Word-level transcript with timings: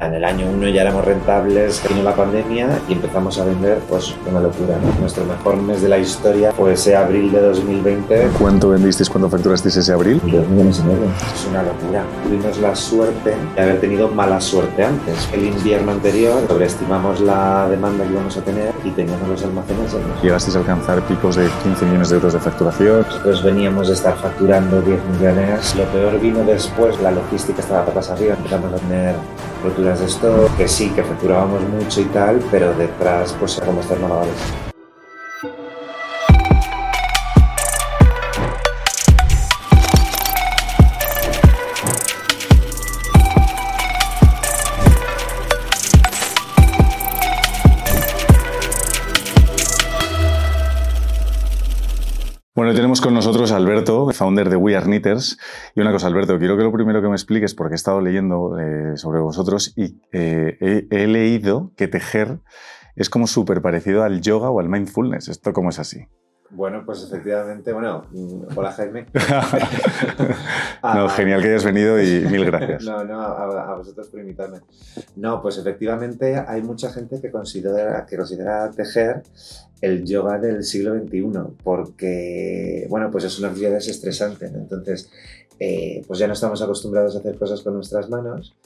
En 0.00 0.14
el 0.14 0.24
año 0.24 0.46
1 0.48 0.68
ya 0.68 0.82
éramos 0.82 1.04
rentables, 1.04 1.82
vino 1.88 2.04
la 2.04 2.14
pandemia 2.14 2.68
y 2.88 2.92
empezamos 2.92 3.36
a 3.40 3.44
vender, 3.44 3.80
pues 3.88 4.14
una 4.30 4.38
locura. 4.38 4.76
¿no? 4.80 5.00
Nuestro 5.00 5.24
mejor 5.24 5.56
mes 5.56 5.82
de 5.82 5.88
la 5.88 5.98
historia 5.98 6.52
fue 6.52 6.74
ese 6.74 6.94
abril 6.94 7.32
de 7.32 7.40
2020. 7.40 8.28
¿Cuánto 8.38 8.68
vendisteis, 8.68 9.10
cuánto 9.10 9.28
facturasteis 9.28 9.76
ese 9.76 9.92
abril? 9.92 10.20
Dos 10.22 10.46
millones 10.46 10.78
y 10.78 10.82
medio. 10.84 11.04
Es 11.34 11.44
una 11.50 11.64
locura. 11.64 12.04
Tuvimos 12.22 12.58
la 12.58 12.76
suerte 12.76 13.34
de 13.56 13.60
haber 13.60 13.80
tenido 13.80 14.06
mala 14.06 14.40
suerte 14.40 14.84
antes. 14.84 15.28
El 15.32 15.46
invierno 15.46 15.90
anterior 15.90 16.44
sobreestimamos 16.46 17.18
la 17.18 17.68
demanda 17.68 18.04
que 18.04 18.12
íbamos 18.12 18.36
a 18.36 18.42
tener 18.42 18.72
y 18.84 18.90
teníamos 18.90 19.28
los 19.28 19.42
almacenes 19.42 19.92
llenos. 19.92 20.22
¿Llegasteis 20.22 20.54
a 20.54 20.60
alcanzar 20.60 21.02
picos 21.08 21.34
de 21.34 21.48
15 21.64 21.86
millones 21.86 22.10
de 22.10 22.14
euros 22.14 22.34
de 22.34 22.38
facturación? 22.38 23.00
Nosotros 23.00 23.42
veníamos 23.42 23.88
de 23.88 23.94
estar 23.94 24.16
facturando 24.16 24.80
10 24.80 25.00
millones. 25.06 25.74
Lo 25.74 25.82
peor 25.86 26.20
vino 26.20 26.44
después, 26.44 26.96
la 27.00 27.10
logística 27.10 27.60
estaba 27.60 27.84
patas 27.84 28.10
arriba. 28.10 28.36
Empezamos 28.36 28.72
a 28.74 28.76
tener 28.76 29.16
roturas 29.62 30.00
de 30.00 30.06
esto, 30.06 30.48
que 30.56 30.68
sí, 30.68 30.90
que 30.90 31.02
facturábamos 31.02 31.62
mucho 31.62 32.00
y 32.00 32.06
tal, 32.06 32.40
pero 32.50 32.72
detrás 32.74 33.34
pues 33.38 33.56
era 33.58 33.66
como 33.66 33.82
Bueno, 52.68 52.76
tenemos 52.76 53.00
con 53.00 53.14
nosotros 53.14 53.50
a 53.50 53.56
Alberto, 53.56 54.10
founder 54.10 54.50
de 54.50 54.56
We 54.56 54.76
Are 54.76 54.84
Knitters. 54.84 55.38
Y 55.74 55.80
una 55.80 55.90
cosa, 55.90 56.06
Alberto, 56.06 56.38
quiero 56.38 56.54
que 56.58 56.64
lo 56.64 56.70
primero 56.70 57.00
que 57.00 57.08
me 57.08 57.14
expliques, 57.14 57.54
porque 57.54 57.72
he 57.72 57.76
estado 57.76 58.02
leyendo 58.02 58.58
eh, 58.58 58.98
sobre 58.98 59.20
vosotros 59.20 59.72
y 59.74 60.02
eh, 60.12 60.58
he, 60.60 60.86
he 60.90 61.06
leído 61.06 61.72
que 61.78 61.88
tejer 61.88 62.40
es 62.94 63.08
como 63.08 63.26
súper 63.26 63.62
parecido 63.62 64.02
al 64.02 64.20
yoga 64.20 64.50
o 64.50 64.60
al 64.60 64.68
mindfulness. 64.68 65.28
¿Esto 65.28 65.54
cómo 65.54 65.70
es 65.70 65.78
así? 65.78 66.08
Bueno, 66.50 66.82
pues 66.84 67.02
efectivamente, 67.04 67.72
bueno, 67.72 68.04
mm, 68.10 68.56
hola 68.56 68.72
Jaime. 68.72 69.06
no, 70.82 71.08
genial 71.10 71.42
que 71.42 71.48
hayas 71.48 71.64
venido 71.64 72.02
y 72.02 72.20
mil 72.26 72.46
gracias. 72.46 72.84
no, 72.84 73.04
no, 73.04 73.20
a, 73.20 73.72
a, 73.72 73.76
vosotros 73.76 74.08
por 74.08 74.20
invitarme. 74.20 74.60
No, 75.16 75.42
pues 75.42 75.58
efectivamente 75.58 76.42
hay 76.46 76.62
mucha 76.62 76.90
gente 76.90 77.20
que 77.20 77.30
considera, 77.30 78.06
que 78.06 78.16
considera 78.16 78.70
tejer 78.70 79.22
el 79.80 80.04
yoga 80.04 80.38
del 80.38 80.64
siglo 80.64 80.94
XXI, 80.98 81.22
porque, 81.62 82.86
bueno, 82.88 83.10
pues 83.10 83.24
es 83.24 83.38
una 83.38 83.48
actividad 83.48 83.72
desestresante, 83.72 84.50
¿no? 84.50 84.58
Entonces, 84.58 85.10
eh, 85.60 86.02
pues 86.06 86.18
ya 86.18 86.26
no 86.26 86.34
estamos 86.34 86.62
acostumbrados 86.62 87.16
a 87.16 87.18
hacer 87.18 87.36
cosas 87.36 87.62
con 87.62 87.74
nuestras 87.74 88.08
manos 88.08 88.56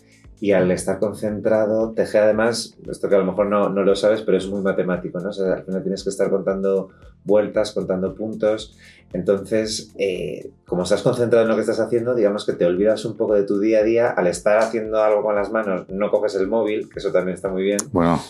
y 0.42 0.50
al 0.50 0.68
estar 0.72 0.98
concentrado, 0.98 1.92
tejer 1.92 2.24
además, 2.24 2.76
esto 2.90 3.08
que 3.08 3.14
a 3.14 3.18
lo 3.18 3.24
mejor 3.24 3.46
no, 3.46 3.68
no 3.68 3.84
lo 3.84 3.94
sabes, 3.94 4.22
pero 4.22 4.36
es 4.36 4.48
muy 4.48 4.60
matemático, 4.60 5.20
¿no? 5.20 5.28
O 5.28 5.32
sea, 5.32 5.52
al 5.52 5.62
final 5.64 5.82
tienes 5.82 6.02
que 6.02 6.10
estar 6.10 6.30
contando 6.30 6.88
vueltas, 7.22 7.70
contando 7.70 8.16
puntos. 8.16 8.76
Entonces, 9.12 9.92
eh, 9.98 10.50
como 10.66 10.82
estás 10.82 11.02
concentrado 11.02 11.44
en 11.44 11.48
lo 11.48 11.54
que 11.54 11.60
estás 11.60 11.78
haciendo, 11.78 12.16
digamos 12.16 12.44
que 12.44 12.54
te 12.54 12.64
olvidas 12.64 13.04
un 13.04 13.16
poco 13.16 13.34
de 13.34 13.44
tu 13.44 13.60
día 13.60 13.78
a 13.78 13.82
día. 13.84 14.10
Al 14.10 14.26
estar 14.26 14.58
haciendo 14.58 15.00
algo 15.00 15.22
con 15.22 15.36
las 15.36 15.52
manos, 15.52 15.88
no 15.88 16.10
coges 16.10 16.34
el 16.34 16.48
móvil, 16.48 16.88
que 16.88 16.98
eso 16.98 17.12
también 17.12 17.36
está 17.36 17.48
muy 17.48 17.62
bien. 17.62 17.78
Bueno. 17.92 18.20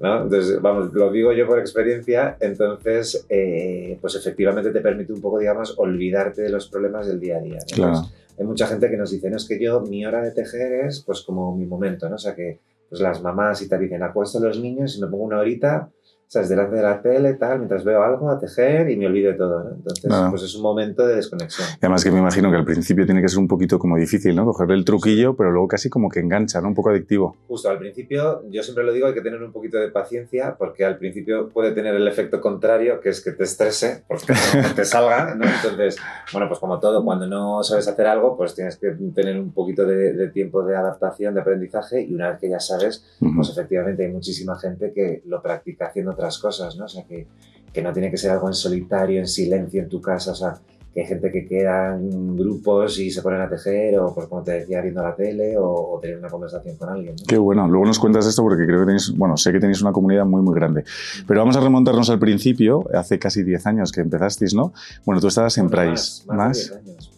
¿No? 0.00 0.22
Entonces, 0.22 0.60
vamos, 0.60 0.92
lo 0.92 1.12
digo 1.12 1.32
yo 1.32 1.46
por 1.46 1.58
experiencia, 1.58 2.36
entonces, 2.40 3.26
eh, 3.28 3.98
pues 4.00 4.16
efectivamente 4.16 4.70
te 4.70 4.80
permite 4.80 5.12
un 5.12 5.20
poco, 5.20 5.38
digamos, 5.38 5.74
olvidarte 5.78 6.42
de 6.42 6.48
los 6.48 6.68
problemas 6.68 7.06
del 7.06 7.20
día 7.20 7.36
a 7.36 7.40
día. 7.40 7.58
¿no? 7.58 7.76
Claro. 7.76 7.92
Entonces, 7.92 8.14
hay 8.38 8.46
mucha 8.46 8.66
gente 8.66 8.90
que 8.90 8.96
nos 8.96 9.10
dice, 9.10 9.28
no, 9.28 9.36
es 9.36 9.46
que 9.46 9.62
yo, 9.62 9.80
mi 9.82 10.06
hora 10.06 10.22
de 10.22 10.30
tejer 10.30 10.86
es 10.86 11.02
pues 11.04 11.20
como 11.20 11.54
mi 11.54 11.66
momento, 11.66 12.08
¿no? 12.08 12.14
O 12.14 12.18
sea, 12.18 12.34
que 12.34 12.58
pues 12.88 13.00
las 13.02 13.22
mamás 13.22 13.62
y 13.62 13.68
tal 13.68 13.80
dicen, 13.80 14.02
acuesto 14.02 14.38
a 14.38 14.40
los 14.40 14.58
niños 14.58 14.96
y 14.96 15.00
me 15.00 15.06
pongo 15.06 15.24
una 15.24 15.38
horita, 15.38 15.90
¿sabes? 16.30 16.48
Delante 16.48 16.76
de 16.76 16.82
la 16.82 17.02
tele, 17.02 17.34
tal, 17.34 17.58
mientras 17.58 17.82
veo 17.82 18.04
algo 18.04 18.30
a 18.30 18.38
tejer 18.38 18.88
y 18.88 18.96
me 18.96 19.08
olvido 19.08 19.32
de 19.32 19.36
todo, 19.36 19.64
¿no? 19.64 19.70
Entonces, 19.70 20.12
pues 20.30 20.42
es 20.44 20.54
un 20.54 20.62
momento 20.62 21.04
de 21.04 21.16
desconexión. 21.16 21.66
Y 21.72 21.78
además 21.80 22.04
que 22.04 22.12
me 22.12 22.20
imagino 22.20 22.52
que 22.52 22.56
al 22.56 22.64
principio 22.64 23.04
tiene 23.04 23.20
que 23.20 23.28
ser 23.28 23.40
un 23.40 23.48
poquito 23.48 23.80
como 23.80 23.96
difícil, 23.96 24.36
¿no? 24.36 24.44
Cogerle 24.44 24.74
el 24.74 24.84
truquillo, 24.84 25.34
pero 25.34 25.50
luego 25.50 25.66
casi 25.66 25.90
como 25.90 26.08
que 26.08 26.20
engancha, 26.20 26.60
¿no? 26.60 26.68
Un 26.68 26.74
poco 26.76 26.90
adictivo. 26.90 27.36
Justo 27.48 27.68
al 27.68 27.80
principio, 27.80 28.44
yo 28.48 28.62
siempre 28.62 28.84
lo 28.84 28.92
digo, 28.92 29.08
hay 29.08 29.14
que 29.14 29.22
tener 29.22 29.42
un 29.42 29.50
poquito 29.50 29.78
de 29.78 29.88
paciencia 29.90 30.54
porque 30.56 30.84
al 30.84 30.98
principio 30.98 31.48
puede 31.48 31.72
tener 31.72 31.96
el 31.96 32.06
efecto 32.06 32.40
contrario, 32.40 33.00
que 33.00 33.08
es 33.08 33.24
que 33.24 33.32
te 33.32 33.42
estrese, 33.42 34.04
porque 34.06 34.32
no 34.54 34.72
te 34.72 34.84
salga, 34.84 35.34
¿no? 35.34 35.44
Entonces, 35.44 35.96
bueno, 36.32 36.46
pues 36.46 36.60
como 36.60 36.78
todo, 36.78 37.04
cuando 37.04 37.26
no 37.26 37.64
sabes 37.64 37.88
hacer 37.88 38.06
algo, 38.06 38.36
pues 38.36 38.54
tienes 38.54 38.76
que 38.76 38.92
tener 39.16 39.36
un 39.36 39.52
poquito 39.52 39.84
de, 39.84 40.12
de 40.12 40.28
tiempo 40.28 40.62
de 40.62 40.76
adaptación, 40.76 41.34
de 41.34 41.40
aprendizaje 41.40 42.02
y 42.02 42.14
una 42.14 42.30
vez 42.30 42.38
que 42.38 42.48
ya 42.48 42.60
sabes, 42.60 43.04
pues 43.34 43.50
efectivamente 43.50 44.04
hay 44.04 44.12
muchísima 44.12 44.56
gente 44.60 44.92
que 44.92 45.22
lo 45.26 45.42
practica 45.42 45.86
haciendo 45.86 46.14
otras 46.20 46.38
cosas, 46.38 46.76
¿no? 46.76 46.84
O 46.84 46.88
sea, 46.88 47.04
que, 47.04 47.26
que 47.72 47.82
no 47.82 47.92
tiene 47.92 48.10
que 48.10 48.16
ser 48.16 48.30
algo 48.30 48.48
en 48.48 48.54
solitario, 48.54 49.18
en 49.20 49.26
silencio 49.26 49.82
en 49.82 49.88
tu 49.88 50.00
casa, 50.00 50.32
o 50.32 50.34
sea, 50.34 50.58
que 50.92 51.02
hay 51.02 51.06
gente 51.06 51.30
que 51.30 51.46
queda 51.46 51.94
en 51.94 52.36
grupos 52.36 52.98
y 52.98 53.10
se 53.10 53.22
ponen 53.22 53.40
a 53.40 53.48
tejer 53.48 53.96
o, 54.00 54.12
pues 54.12 54.26
como 54.26 54.42
te 54.42 54.52
decía, 54.52 54.80
viendo 54.80 55.02
la 55.02 55.14
tele 55.14 55.56
o, 55.56 55.92
o 55.92 56.00
tener 56.00 56.18
una 56.18 56.28
conversación 56.28 56.76
con 56.76 56.88
alguien, 56.88 57.14
¿no? 57.14 57.24
Qué 57.26 57.38
bueno. 57.38 57.68
Luego 57.68 57.86
nos 57.86 57.98
cuentas 57.98 58.26
esto 58.26 58.42
porque 58.42 58.66
creo 58.66 58.80
que 58.80 58.86
tenéis, 58.86 59.14
bueno, 59.16 59.36
sé 59.36 59.52
que 59.52 59.60
tenéis 59.60 59.80
una 59.82 59.92
comunidad 59.92 60.24
muy, 60.24 60.42
muy 60.42 60.54
grande. 60.54 60.84
Pero 61.28 61.40
vamos 61.40 61.56
a 61.56 61.60
remontarnos 61.60 62.10
al 62.10 62.18
principio, 62.18 62.84
hace 62.92 63.18
casi 63.20 63.44
10 63.44 63.66
años 63.66 63.92
que 63.92 64.00
empezasteis, 64.00 64.52
¿no? 64.52 64.72
Bueno, 65.04 65.20
tú 65.20 65.28
estabas 65.28 65.56
en 65.58 65.68
Bueno, 65.68 65.92
Price. 65.92 66.22
Más, 66.26 66.36
más, 66.36 66.56
de 66.58 66.80
10 66.80 66.88
años. 66.88 67.12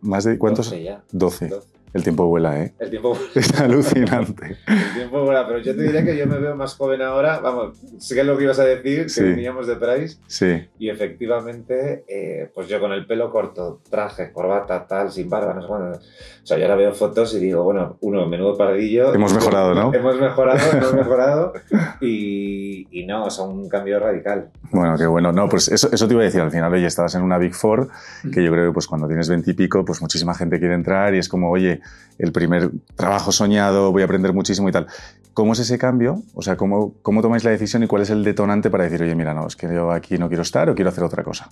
¿Más 0.00 0.24
de 0.24 0.38
cuántos? 0.38 0.70
12 0.70 0.84
ya. 0.84 1.02
12. 1.10 1.48
12. 1.48 1.77
El 1.98 2.04
tiempo 2.04 2.26
vuela, 2.26 2.62
¿eh? 2.62 2.72
El 2.78 2.90
tiempo, 2.90 3.16
Es 3.34 3.60
alucinante. 3.60 4.56
el 4.66 4.94
tiempo 4.94 5.24
vuela, 5.24 5.46
pero 5.46 5.58
yo 5.58 5.74
te 5.76 5.82
diría 5.82 6.04
que 6.04 6.16
yo 6.16 6.26
me 6.26 6.38
veo 6.38 6.54
más 6.56 6.74
joven 6.76 7.02
ahora. 7.02 7.40
Vamos, 7.40 7.76
sé 7.98 8.14
que 8.14 8.20
es 8.20 8.26
lo 8.26 8.36
que 8.38 8.44
ibas 8.44 8.58
a 8.60 8.64
decir, 8.64 9.02
que 9.04 9.08
Sí. 9.08 9.22
veníamos 9.22 9.66
de 9.66 9.76
Price. 9.76 10.18
Sí. 10.26 10.68
Y 10.78 10.88
efectivamente, 10.90 12.04
eh, 12.08 12.50
pues 12.54 12.68
yo 12.68 12.80
con 12.80 12.92
el 12.92 13.06
pelo 13.06 13.30
corto, 13.30 13.80
traje, 13.90 14.32
corbata, 14.32 14.86
tal, 14.86 15.10
sin 15.10 15.28
barba, 15.28 15.54
no 15.54 15.62
sé 15.62 15.68
cuándo. 15.68 15.98
O 15.98 16.46
sea, 16.48 16.56
yo 16.56 16.64
ahora 16.64 16.76
veo 16.76 16.94
fotos 16.94 17.34
y 17.34 17.40
digo, 17.40 17.62
bueno, 17.64 17.96
uno, 18.00 18.26
menudo 18.26 18.56
pardillo. 18.56 19.12
Hemos 19.12 19.34
mejorado, 19.34 19.74
¿no? 19.74 19.92
Hemos 19.92 20.18
mejorado, 20.20 20.58
hemos 20.72 20.94
mejorado. 20.94 21.52
Y, 22.00 22.86
y 22.90 23.04
no, 23.06 23.24
o 23.24 23.30
sea, 23.30 23.44
un 23.44 23.68
cambio 23.68 23.98
radical. 23.98 24.50
Bueno, 24.70 24.96
qué 24.96 25.06
bueno. 25.06 25.32
No, 25.32 25.48
pues 25.48 25.68
eso, 25.68 25.88
eso 25.92 26.06
te 26.06 26.14
iba 26.14 26.22
a 26.22 26.26
decir. 26.26 26.40
Al 26.40 26.50
final, 26.50 26.72
oye, 26.72 26.86
estabas 26.86 27.14
en 27.14 27.22
una 27.22 27.38
Big 27.38 27.54
Four, 27.54 27.88
que 28.32 28.42
yo 28.42 28.50
creo 28.52 28.68
que 28.70 28.72
pues 28.72 28.86
cuando 28.86 29.06
tienes 29.08 29.28
20 29.28 29.50
y 29.50 29.54
pico, 29.54 29.84
pues 29.84 30.00
muchísima 30.00 30.34
gente 30.34 30.58
quiere 30.58 30.74
entrar 30.74 31.14
y 31.14 31.18
es 31.18 31.28
como, 31.28 31.50
oye, 31.50 31.80
el 32.18 32.32
primer 32.32 32.70
trabajo 32.96 33.32
soñado, 33.32 33.92
voy 33.92 34.02
a 34.02 34.04
aprender 34.04 34.32
muchísimo 34.32 34.68
y 34.68 34.72
tal. 34.72 34.86
¿Cómo 35.34 35.52
es 35.52 35.60
ese 35.60 35.78
cambio? 35.78 36.22
O 36.34 36.42
sea, 36.42 36.56
¿cómo, 36.56 36.94
cómo 37.02 37.22
tomáis 37.22 37.44
la 37.44 37.50
decisión 37.50 37.84
y 37.84 37.86
cuál 37.86 38.02
es 38.02 38.10
el 38.10 38.24
detonante 38.24 38.70
para 38.70 38.84
decir, 38.84 39.02
oye, 39.02 39.14
mira, 39.14 39.34
no, 39.34 39.46
es 39.46 39.54
que 39.54 39.72
yo 39.72 39.92
aquí 39.92 40.18
no 40.18 40.26
quiero 40.28 40.42
estar 40.42 40.68
o 40.68 40.74
quiero 40.74 40.90
hacer 40.90 41.04
otra 41.04 41.22
cosa? 41.22 41.48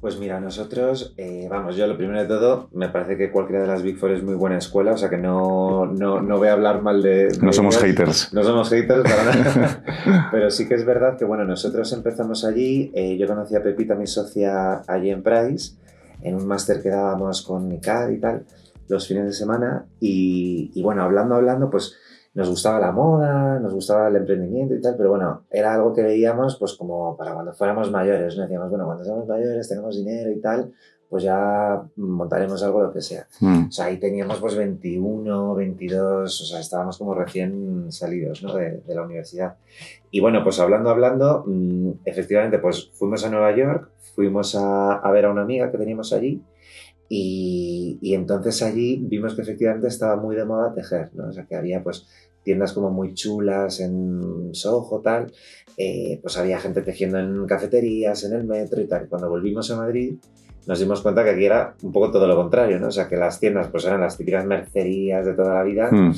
Pues 0.00 0.18
mira, 0.18 0.38
nosotros, 0.40 1.14
eh, 1.16 1.46
vamos, 1.50 1.74
yo 1.74 1.86
lo 1.86 1.96
primero 1.96 2.20
de 2.20 2.26
todo, 2.28 2.68
me 2.74 2.88
parece 2.90 3.16
que 3.16 3.30
cualquiera 3.30 3.62
de 3.62 3.68
las 3.68 3.82
Big 3.82 3.96
Four 3.96 4.12
es 4.12 4.22
muy 4.22 4.34
buena 4.34 4.58
escuela, 4.58 4.92
o 4.92 4.98
sea 4.98 5.08
que 5.08 5.16
no, 5.16 5.86
no, 5.86 6.20
no 6.20 6.36
voy 6.38 6.48
a 6.48 6.52
hablar 6.52 6.82
mal 6.82 7.02
de... 7.02 7.28
de 7.28 7.38
No 7.40 7.52
somos 7.52 7.78
haters. 7.78 8.32
No 8.32 8.44
somos 8.44 8.68
haters 8.68 9.02
para 9.02 9.24
nada. 9.24 10.28
Pero 10.32 10.50
sí 10.50 10.68
que 10.68 10.74
es 10.74 10.84
verdad 10.84 11.16
que, 11.16 11.24
bueno, 11.24 11.44
nosotros 11.44 11.90
empezamos 11.92 12.44
allí. 12.44 12.92
eh, 12.94 13.16
yo 13.16 13.26
conocí 13.26 13.56
a 13.56 13.62
Pepita, 13.62 13.94
mi 13.94 14.06
socia, 14.06 14.82
allí 14.86 15.10
en 15.10 15.22
Price, 15.22 15.74
en 16.22 16.34
un 16.34 16.46
máster 16.46 16.82
que 16.82 16.90
dábamos 16.90 17.42
con 17.42 17.72
ICAD 17.72 18.10
y 18.10 18.18
tal, 18.18 18.44
los 18.88 19.06
fines 19.06 19.24
de 19.26 19.32
semana. 19.32 19.86
Y, 20.00 20.70
y 20.74 20.82
bueno, 20.82 21.02
hablando, 21.02 21.34
hablando, 21.34 21.70
pues 21.70 21.96
nos 22.34 22.50
gustaba 22.50 22.78
la 22.78 22.92
moda, 22.92 23.58
nos 23.60 23.72
gustaba 23.72 24.08
el 24.08 24.16
emprendimiento 24.16 24.74
y 24.74 24.80
tal, 24.80 24.94
pero 24.96 25.08
bueno, 25.08 25.44
era 25.50 25.72
algo 25.74 25.94
que 25.94 26.02
veíamos 26.02 26.56
pues 26.58 26.74
como 26.74 27.16
para 27.16 27.32
cuando 27.32 27.54
fuéramos 27.54 27.90
mayores, 27.90 28.36
¿no? 28.36 28.42
Decíamos, 28.42 28.68
bueno, 28.68 28.84
cuando 28.84 29.04
seamos 29.04 29.26
mayores, 29.26 29.66
tenemos 29.66 29.96
dinero 29.96 30.30
y 30.30 30.38
tal, 30.40 30.70
pues 31.08 31.22
ya 31.24 31.82
montaremos 31.96 32.62
algo, 32.62 32.82
lo 32.82 32.92
que 32.92 33.00
sea. 33.00 33.26
Mm, 33.40 33.68
O 33.68 33.72
sea, 33.72 33.86
ahí 33.86 33.96
teníamos 33.96 34.38
pues 34.38 34.54
21, 34.54 35.54
22, 35.54 36.40
o 36.42 36.44
sea, 36.44 36.60
estábamos 36.60 36.98
como 36.98 37.14
recién 37.14 37.90
salidos 37.90 38.42
¿no? 38.42 38.54
de, 38.54 38.82
de 38.86 38.94
la 38.94 39.02
universidad. 39.02 39.54
Y 40.10 40.20
bueno, 40.20 40.44
pues 40.44 40.60
hablando, 40.60 40.90
hablando, 40.90 41.42
mmm, 41.46 41.92
efectivamente, 42.04 42.58
pues 42.58 42.90
fuimos 42.92 43.24
a 43.24 43.30
Nueva 43.30 43.56
York, 43.56 43.88
fuimos 44.14 44.54
a, 44.56 44.96
a 44.96 45.10
ver 45.10 45.24
a 45.24 45.30
una 45.30 45.40
amiga 45.42 45.70
que 45.70 45.78
teníamos 45.78 46.12
allí 46.12 46.42
y, 47.08 47.98
y, 48.00 48.14
entonces 48.14 48.62
allí 48.62 49.00
vimos 49.00 49.34
que 49.34 49.42
efectivamente 49.42 49.88
estaba 49.88 50.16
muy 50.16 50.34
de 50.34 50.44
moda 50.44 50.74
tejer, 50.74 51.10
¿no? 51.14 51.28
O 51.28 51.32
sea, 51.32 51.44
que 51.44 51.54
había 51.54 51.82
pues 51.82 52.06
tiendas 52.46 52.72
como 52.72 52.90
muy 52.90 53.12
chulas 53.12 53.80
en 53.80 54.54
Soho, 54.54 55.00
tal, 55.00 55.32
eh, 55.76 56.20
pues 56.22 56.38
había 56.38 56.60
gente 56.60 56.80
tejiendo 56.80 57.18
en 57.18 57.44
cafeterías, 57.44 58.22
en 58.22 58.34
el 58.34 58.44
metro 58.44 58.80
y 58.80 58.86
tal. 58.86 59.08
Cuando 59.08 59.28
volvimos 59.28 59.68
a 59.72 59.76
Madrid, 59.76 60.14
nos 60.66 60.78
dimos 60.78 61.00
cuenta 61.00 61.24
que 61.24 61.30
aquí 61.30 61.44
era 61.44 61.74
un 61.82 61.90
poco 61.90 62.12
todo 62.12 62.28
lo 62.28 62.36
contrario, 62.36 62.78
¿no? 62.78 62.86
O 62.86 62.92
sea, 62.92 63.08
que 63.08 63.16
las 63.16 63.40
tiendas 63.40 63.68
pues 63.68 63.84
eran 63.84 64.00
las 64.00 64.16
típicas 64.16 64.46
mercerías 64.46 65.26
de 65.26 65.34
toda 65.34 65.54
la 65.54 65.64
vida 65.64 65.90
mm, 65.90 66.12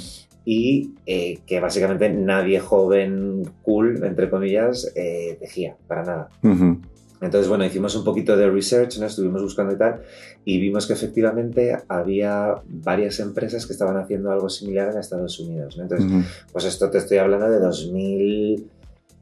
y 0.45 0.95
eh, 1.07 1.39
que 1.47 1.61
básicamente 1.61 2.11
nadie 2.11 2.61
joven, 2.61 3.43
cool, 3.63 4.05
entre 4.05 4.29
comillas, 4.29 4.93
eh, 4.95 5.39
tejía, 5.41 5.77
para 5.87 6.05
nada. 6.05 6.29
ujú. 6.43 6.81
Entonces, 7.21 7.49
bueno, 7.49 7.65
hicimos 7.65 7.95
un 7.97 8.05
poquito 8.05 8.37
de 8.37 8.49
research, 8.49 8.99
¿no? 8.99 9.07
estuvimos 9.07 9.43
buscando 9.43 9.75
y 9.75 9.79
tal, 9.79 10.03
y 10.45 10.61
vimos 10.61 10.87
que 10.87 10.93
efectivamente 10.93 11.77
había 11.89 12.55
varias 12.67 13.19
empresas 13.21 13.67
que 13.67 13.73
estaban 13.73 13.97
haciendo 13.97 14.31
algo 14.31 14.49
similar 14.49 14.91
en 14.93 14.99
Estados 14.99 15.39
Unidos. 15.41 15.77
¿no? 15.77 15.83
Entonces, 15.85 16.11
pues 16.53 16.65
esto 16.65 16.91
te 16.91 16.99
estoy 16.99 17.19
hablando 17.19 17.51
de 17.51 17.59
2000, 17.59 18.67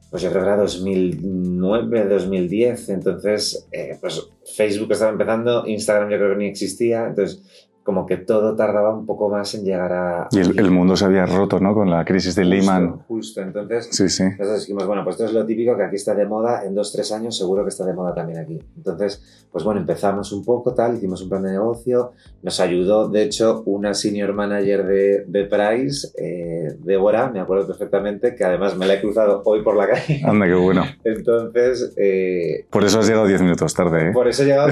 pues 0.09 0.21
yo 0.21 0.29
creo 0.29 0.43
que 0.43 0.47
era 0.47 0.57
2009, 0.57 2.07
2010. 2.07 2.89
Entonces, 2.89 3.67
eh, 3.71 3.97
pues 3.99 4.29
Facebook 4.55 4.91
estaba 4.91 5.11
empezando, 5.11 5.65
Instagram 5.67 6.09
yo 6.09 6.17
creo 6.17 6.29
que 6.31 6.37
ni 6.37 6.45
existía. 6.47 7.07
Entonces, 7.07 7.43
como 7.87 8.05
que 8.05 8.17
todo 8.17 8.53
tardaba 8.53 8.93
un 8.93 9.05
poco 9.05 9.29
más 9.29 9.55
en 9.55 9.63
llegar 9.63 9.93
a... 9.93 10.27
Y 10.31 10.39
el, 10.39 10.59
el 10.59 10.71
mundo 10.71 10.97
se 10.97 11.05
había 11.05 11.25
roto, 11.25 11.61
¿no? 11.61 11.73
Con 11.73 11.89
la 11.89 12.03
crisis 12.03 12.35
de 12.35 12.43
Justo, 12.43 12.55
Lehman. 12.57 12.99
Justo, 13.07 13.41
entonces... 13.41 13.87
Sí, 13.93 14.09
sí. 14.09 14.23
Entonces 14.23 14.59
dijimos, 14.63 14.85
bueno, 14.85 15.05
pues 15.05 15.13
esto 15.13 15.23
es 15.23 15.31
lo 15.31 15.45
típico 15.45 15.77
que 15.77 15.83
aquí 15.83 15.95
está 15.95 16.13
de 16.13 16.25
moda, 16.25 16.65
en 16.65 16.75
dos, 16.75 16.91
tres 16.91 17.13
años 17.13 17.37
seguro 17.37 17.63
que 17.63 17.69
está 17.69 17.85
de 17.85 17.93
moda 17.93 18.13
también 18.13 18.39
aquí. 18.39 18.59
Entonces, 18.75 19.45
pues 19.49 19.63
bueno, 19.63 19.79
empezamos 19.79 20.33
un 20.33 20.43
poco 20.43 20.73
tal, 20.73 20.97
hicimos 20.97 21.21
un 21.21 21.29
plan 21.29 21.43
de 21.43 21.51
negocio, 21.51 22.11
nos 22.43 22.59
ayudó, 22.59 23.07
de 23.07 23.23
hecho, 23.23 23.63
una 23.65 23.93
senior 23.93 24.33
manager 24.33 24.85
de, 24.85 25.23
de 25.25 25.45
Price, 25.45 26.09
eh, 26.17 26.75
Débora, 26.79 27.29
me 27.29 27.39
acuerdo 27.39 27.67
perfectamente, 27.67 28.35
que 28.35 28.43
además 28.43 28.75
me 28.75 28.85
la 28.85 28.95
he 28.95 28.99
cruzado 28.99 29.43
hoy 29.45 29.63
por 29.63 29.77
la 29.77 29.87
calle. 29.87 30.21
Anda, 30.25 30.45
qué 30.45 30.55
bueno. 30.55 30.83
Entonces, 31.05 31.93
eh, 31.95 32.65
Por 32.69 32.83
eso 32.83 32.99
has 32.99 33.07
llegado 33.07 33.27
10 33.27 33.43
minutos 33.43 33.73
tarde, 33.73 34.09
¿eh? 34.09 34.11
por 34.11 34.27
eso 34.27 34.43
he 34.43 34.47
llegado... 34.47 34.67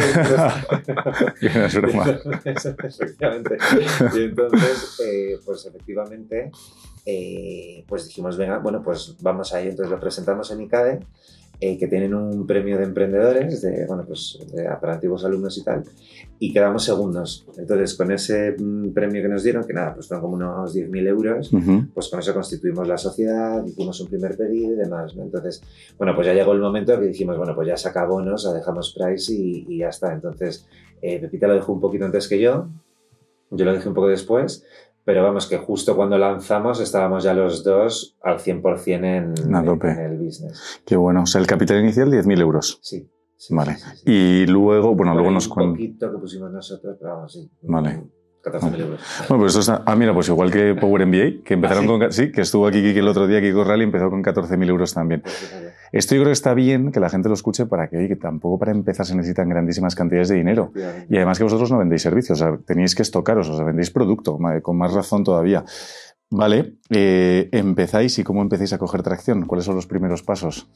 Que 1.40 1.50
no 1.50 1.66
es 1.66 1.76
broma. 1.76 2.06
Efectivamente. 3.06 3.58
Y 4.16 4.24
entonces, 4.24 5.00
eh, 5.04 5.40
pues 5.46 5.66
efectivamente, 5.66 6.52
eh, 7.06 7.84
pues 7.88 8.08
dijimos, 8.08 8.38
venga, 8.38 8.60
bueno, 8.60 8.82
pues 8.84 9.16
vamos 9.22 9.54
ahí. 9.54 9.70
Entonces 9.70 9.92
lo 9.92 10.00
presentamos 10.00 10.52
en 10.52 10.62
ICADE, 10.62 11.00
eh, 11.62 11.78
que 11.78 11.88
tienen 11.88 12.14
un 12.14 12.46
premio 12.46 12.78
de 12.78 12.84
emprendedores, 12.84 13.62
de, 13.62 13.86
bueno, 13.88 14.04
pues 14.06 14.38
de, 14.52 14.64
para 14.82 14.96
antiguos 14.96 15.24
alumnos 15.24 15.58
y 15.58 15.64
tal, 15.64 15.84
y 16.38 16.52
quedamos 16.52 16.84
segundos. 16.84 17.48
Entonces, 17.58 17.96
con 17.96 18.12
ese 18.12 18.58
mm, 18.60 18.90
premio 18.92 19.22
que 19.22 19.30
nos 19.30 19.42
dieron, 19.42 19.64
que 19.64 19.72
nada, 19.72 19.94
pues 19.94 20.08
fueron 20.08 20.22
como 20.22 20.36
unos 20.36 20.76
10.000 20.76 21.08
euros, 21.08 21.52
pues 21.94 22.10
con 22.10 22.20
eso 22.20 22.34
constituimos 22.34 22.86
la 22.88 22.98
sociedad, 22.98 23.66
hicimos 23.66 24.02
un 24.02 24.08
primer 24.08 24.36
pedido 24.36 24.74
y 24.74 24.76
demás, 24.76 25.16
¿no? 25.16 25.24
Entonces, 25.24 25.62
bueno, 25.98 26.14
pues 26.14 26.28
ya 26.28 26.34
llegó 26.34 26.52
el 26.52 26.60
momento 26.60 27.00
que 27.00 27.08
dijimos, 27.08 27.38
bueno, 27.38 27.56
pues 27.56 27.70
ya 27.70 27.78
saca 27.78 28.06
bonos, 28.06 28.44
la 28.44 28.54
dejamos 28.54 28.94
price 28.94 29.34
y, 29.34 29.66
y 29.70 29.78
ya 29.78 29.90
está. 29.90 30.12
Entonces, 30.12 30.68
eh, 31.02 31.20
Pepita 31.20 31.48
lo 31.48 31.54
dejó 31.54 31.72
un 31.72 31.80
poquito 31.80 32.04
antes 32.04 32.28
que 32.28 32.40
yo, 32.40 32.68
yo 33.52 33.66
lo 33.66 33.74
dejé 33.74 33.88
un 33.88 33.94
poco 33.96 34.08
después, 34.08 34.66
pero 35.04 35.24
vamos, 35.24 35.48
que 35.48 35.58
justo 35.58 35.96
cuando 35.96 36.18
lanzamos 36.18 36.80
estábamos 36.80 37.24
ya 37.24 37.34
los 37.34 37.64
dos 37.64 38.18
al 38.24 38.40
100% 38.40 39.04
en, 39.06 39.66
tope. 39.66 39.92
en 39.92 40.00
el 40.00 40.18
business. 40.18 40.82
Qué 40.86 40.96
bueno. 40.96 41.24
O 41.24 41.26
sea, 41.26 41.40
el 41.42 41.48
capital 41.48 41.80
inicial 41.80 42.12
10.000 42.12 42.42
euros. 42.42 42.80
Sí. 42.82 43.08
sí, 43.38 43.54
Vale. 43.56 43.76
sí, 43.76 43.86
sí. 43.98 44.12
Y 44.12 44.46
luego, 44.48 44.96
bueno, 44.96 45.14
luego 45.14 45.26
Bueno, 45.26 45.36
nos 45.36 45.48
un 45.48 45.54
cuentas. 45.54 45.74
poquito 45.74 46.12
que 46.12 46.18
pusimos 46.18 46.52
nosotros, 46.52 46.98
pero 47.00 47.16
vamos, 47.16 47.34
sí. 47.34 47.50
Vale. 47.62 48.04
14.000 48.46 48.80
euros. 48.80 49.02
Bueno, 49.28 49.44
pues 49.44 49.56
esto 49.56 49.60
está... 49.60 49.84
Ah, 49.86 49.96
mira, 49.96 50.14
pues 50.14 50.28
igual 50.28 50.52
que 50.52 50.76
Power 50.76 51.06
MBA, 51.06 51.44
que 51.44 51.56
empezaron 51.56 51.86
¿Ah, 51.86 51.88
sí? 51.88 52.00
con... 52.00 52.12
Sí, 52.12 52.32
que 52.32 52.42
estuvo 52.42 52.68
aquí 52.68 52.82
Kiki 52.82 53.00
el 53.00 53.08
otro 53.08 53.28
día, 53.28 53.42
Kiko 53.42 53.64
Rally, 53.64 53.84
empezó 53.84 54.10
con 54.10 54.24
14.000 54.24 54.70
euros 54.70 54.94
también. 54.94 55.22
Pues 55.22 55.36
fíjate. 55.36 55.76
Esto 55.92 56.14
yo 56.14 56.22
creo 56.22 56.30
que 56.30 56.34
está 56.34 56.54
bien 56.54 56.92
que 56.92 57.00
la 57.00 57.10
gente 57.10 57.30
lo 57.30 57.36
escuche 57.36 57.66
para 57.68 57.88
que, 57.88 57.98
oye, 57.98 58.10
que 58.10 58.16
tampoco 58.18 58.60
para 58.60 58.72
empezar 58.72 59.06
se 59.06 59.16
necesitan 59.16 59.48
grandísimas 59.48 59.96
cantidades 59.96 60.28
de 60.28 60.36
dinero. 60.36 60.74
Y 61.10 61.16
además 61.16 61.38
que 61.38 61.46
vosotros 61.46 61.72
no 61.72 61.78
vendéis 61.78 62.02
servicios, 62.02 62.42
o 62.42 62.44
sea, 62.44 62.58
tenéis 62.66 62.96
que 62.96 63.02
estocaros, 63.02 63.48
o 63.50 63.56
sea, 63.56 63.66
vendéis 63.66 63.92
producto, 63.92 64.38
con 64.62 64.78
más 64.78 64.94
razón 64.94 65.24
todavía. 65.24 65.64
Vale, 66.30 66.80
eh, 66.90 67.48
empezáis 67.54 68.20
y 68.20 68.24
cómo 68.24 68.42
empezáis 68.42 68.74
a 68.74 68.78
coger 68.78 69.04
tracción, 69.04 69.46
¿cuáles 69.46 69.66
son 69.66 69.76
los 69.76 69.88
primeros 69.88 70.22
pasos? 70.22 70.68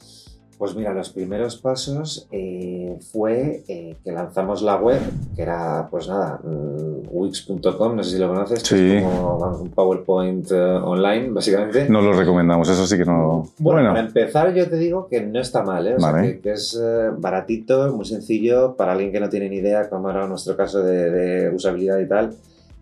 Pues 0.60 0.74
mira, 0.76 0.92
los 0.92 1.08
primeros 1.08 1.56
pasos 1.56 2.28
eh, 2.30 2.98
fue 3.12 3.64
eh, 3.66 3.96
que 4.04 4.12
lanzamos 4.12 4.60
la 4.60 4.76
web, 4.76 5.00
que 5.34 5.40
era, 5.40 5.88
pues 5.90 6.06
nada, 6.06 6.38
mm, 6.44 7.08
wix.com, 7.10 7.96
no 7.96 8.04
sé 8.04 8.10
si 8.10 8.18
lo 8.18 8.28
conoces, 8.28 8.62
que 8.62 8.66
Sí. 8.76 8.96
es 8.96 9.02
como 9.02 9.38
un 9.62 9.70
PowerPoint 9.70 10.52
eh, 10.52 10.60
online, 10.60 11.30
básicamente. 11.30 11.88
No 11.88 12.02
lo 12.02 12.12
recomendamos, 12.12 12.68
eso 12.68 12.86
sí 12.86 12.98
que 12.98 13.06
no... 13.06 13.48
Bueno, 13.58 13.78
Bueno, 13.80 13.88
para 13.94 14.00
empezar 14.06 14.52
yo 14.52 14.68
te 14.68 14.76
digo 14.76 15.08
que 15.08 15.22
no 15.22 15.40
está 15.40 15.62
mal, 15.62 15.86
¿eh? 15.86 15.94
O 15.96 16.00
sea, 16.00 16.12
Vale. 16.12 16.34
que, 16.34 16.40
que 16.40 16.52
es 16.52 16.78
eh, 16.78 17.08
baratito, 17.16 17.96
muy 17.96 18.04
sencillo, 18.04 18.76
para 18.76 18.92
alguien 18.92 19.12
que 19.12 19.20
no 19.20 19.30
tiene 19.30 19.48
ni 19.48 19.56
idea, 19.56 19.88
como 19.88 20.10
era 20.10 20.26
nuestro 20.26 20.58
caso 20.58 20.82
de, 20.82 21.10
de 21.10 21.54
usabilidad 21.54 21.98
y 22.00 22.06
tal, 22.06 22.34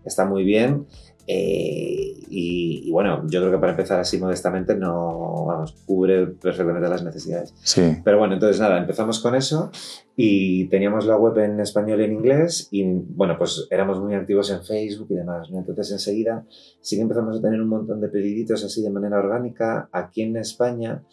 está 0.03 0.25
muy 0.25 0.43
bien. 0.43 0.85
Eh, 1.31 2.15
y, 2.31 2.83
y 2.87 2.91
bueno, 2.91 3.21
yo 3.29 3.39
creo 3.39 3.51
que 3.51 3.59
para 3.59 3.73
empezar 3.73 3.99
así 3.99 4.17
modestamente 4.17 4.75
no, 4.75 5.45
vamos, 5.45 5.75
cubre 5.85 6.25
perfectamente 6.25 6.89
las 6.89 7.03
necesidades. 7.03 7.53
sí, 7.61 7.97
Pero 8.03 8.17
bueno, 8.17 8.33
entonces 8.33 8.59
nada, 8.59 8.79
empezamos 8.79 9.19
con 9.19 9.35
eso 9.35 9.69
y 10.15 10.65
teníamos 10.69 11.05
la 11.05 11.17
web 11.17 11.37
en 11.37 11.59
español 11.59 12.01
y 12.01 12.05
en 12.05 12.13
inglés 12.13 12.67
y 12.71 12.83
bueno, 12.83 13.37
pues 13.37 13.67
éramos 13.69 13.99
muy 13.99 14.15
activos 14.15 14.49
en 14.49 14.63
Facebook 14.63 15.07
y 15.11 15.15
demás, 15.15 15.51
¿no? 15.51 15.59
Entonces 15.59 15.91
enseguida 15.91 16.45
sí 16.81 16.95
que 16.95 17.03
empezamos 17.03 17.37
a 17.37 17.41
tener 17.41 17.61
un 17.61 17.69
montón 17.69 18.01
de 18.01 18.07
pediditos 18.09 18.63
así 18.63 18.81
de 18.81 18.89
manera 18.89 19.19
orgánica 19.19 19.87
aquí 19.91 20.23
en 20.23 20.35
España. 20.37 21.03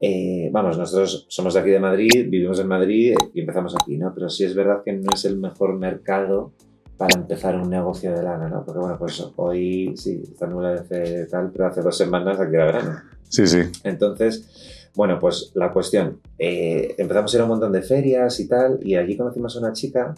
eh, 0.00 0.50
vamos, 0.52 0.78
nosotros 0.78 1.26
somos 1.28 1.52
de 1.54 1.60
aquí 1.60 1.70
de 1.70 1.80
Madrid, 1.80 2.28
vivimos 2.30 2.60
en 2.60 2.68
Madrid 2.68 3.14
y 3.32 3.40
empezamos 3.40 3.74
aquí, 3.74 3.98
¿no? 3.98 4.12
Pero 4.14 4.28
sí 4.28 4.44
es 4.44 4.54
verdad 4.54 4.82
que 4.84 4.92
no 4.92 5.08
es 5.12 5.24
el 5.24 5.36
mejor 5.36 5.76
mercado 5.76 6.52
para 6.96 7.18
empezar 7.18 7.56
un 7.56 7.70
negocio 7.70 8.12
de 8.12 8.22
lana, 8.22 8.48
¿no? 8.48 8.64
Porque 8.64 8.80
bueno, 8.80 8.96
pues 8.98 9.24
hoy 9.36 9.94
sí, 9.96 10.22
está 10.30 10.46
en 10.46 10.88
de 10.88 11.26
tal, 11.26 11.50
pero 11.50 11.66
hace 11.66 11.82
dos 11.82 11.96
semanas 11.96 12.38
aquí 12.38 12.54
era 12.54 12.66
verano. 12.66 13.00
sí, 13.28 13.46
sí. 13.46 13.62
Entonces, 13.82 14.90
bueno, 14.94 15.18
pues 15.18 15.50
la 15.54 15.72
cuestión, 15.72 16.20
eh, 16.38 16.94
empezamos 16.98 17.32
a 17.32 17.36
ir 17.36 17.40
a 17.40 17.44
un 17.44 17.50
montón 17.50 17.72
de 17.72 17.82
ferias 17.82 18.38
y 18.38 18.46
tal, 18.46 18.78
y 18.82 18.94
allí 18.94 19.16
conocimos 19.16 19.56
a 19.56 19.58
una 19.58 19.72
chica 19.72 20.14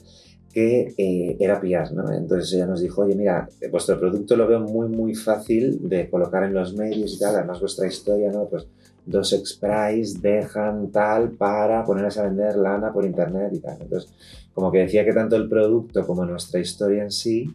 que 0.53 0.95
eh, 0.97 1.37
era 1.39 1.61
PR, 1.61 1.93
¿no? 1.93 2.11
Entonces 2.13 2.53
ella 2.55 2.67
nos 2.67 2.81
dijo, 2.81 3.03
oye, 3.03 3.15
mira, 3.15 3.49
vuestro 3.71 3.99
producto 3.99 4.37
lo 4.37 4.47
veo 4.47 4.61
muy, 4.61 4.89
muy 4.89 5.15
fácil 5.15 5.89
de 5.89 6.09
colocar 6.09 6.45
en 6.45 6.55
los 6.55 6.75
medios 6.75 7.15
y 7.15 7.19
tal, 7.19 7.37
además 7.37 7.61
vuestra 7.61 7.87
historia, 7.87 8.31
¿no? 8.31 8.47
Pues 8.47 8.67
dos 9.07 9.33
ex-price 9.33 10.19
dejan 10.19 10.91
tal 10.91 11.31
para 11.31 11.85
ponerse 11.85 12.21
a 12.21 12.25
vender 12.25 12.57
lana 12.57 12.93
por 12.93 13.05
internet 13.05 13.51
y 13.53 13.59
tal. 13.59 13.79
Entonces, 13.81 14.11
como 14.57 14.73
que 14.73 14.79
decía 14.79 15.05
que 15.05 15.13
tanto 15.13 15.37
el 15.37 15.51
producto 15.51 16.07
como 16.07 16.25
nuestra 16.25 16.59
historia 16.59 17.03
en 17.03 17.11
sí 17.11 17.55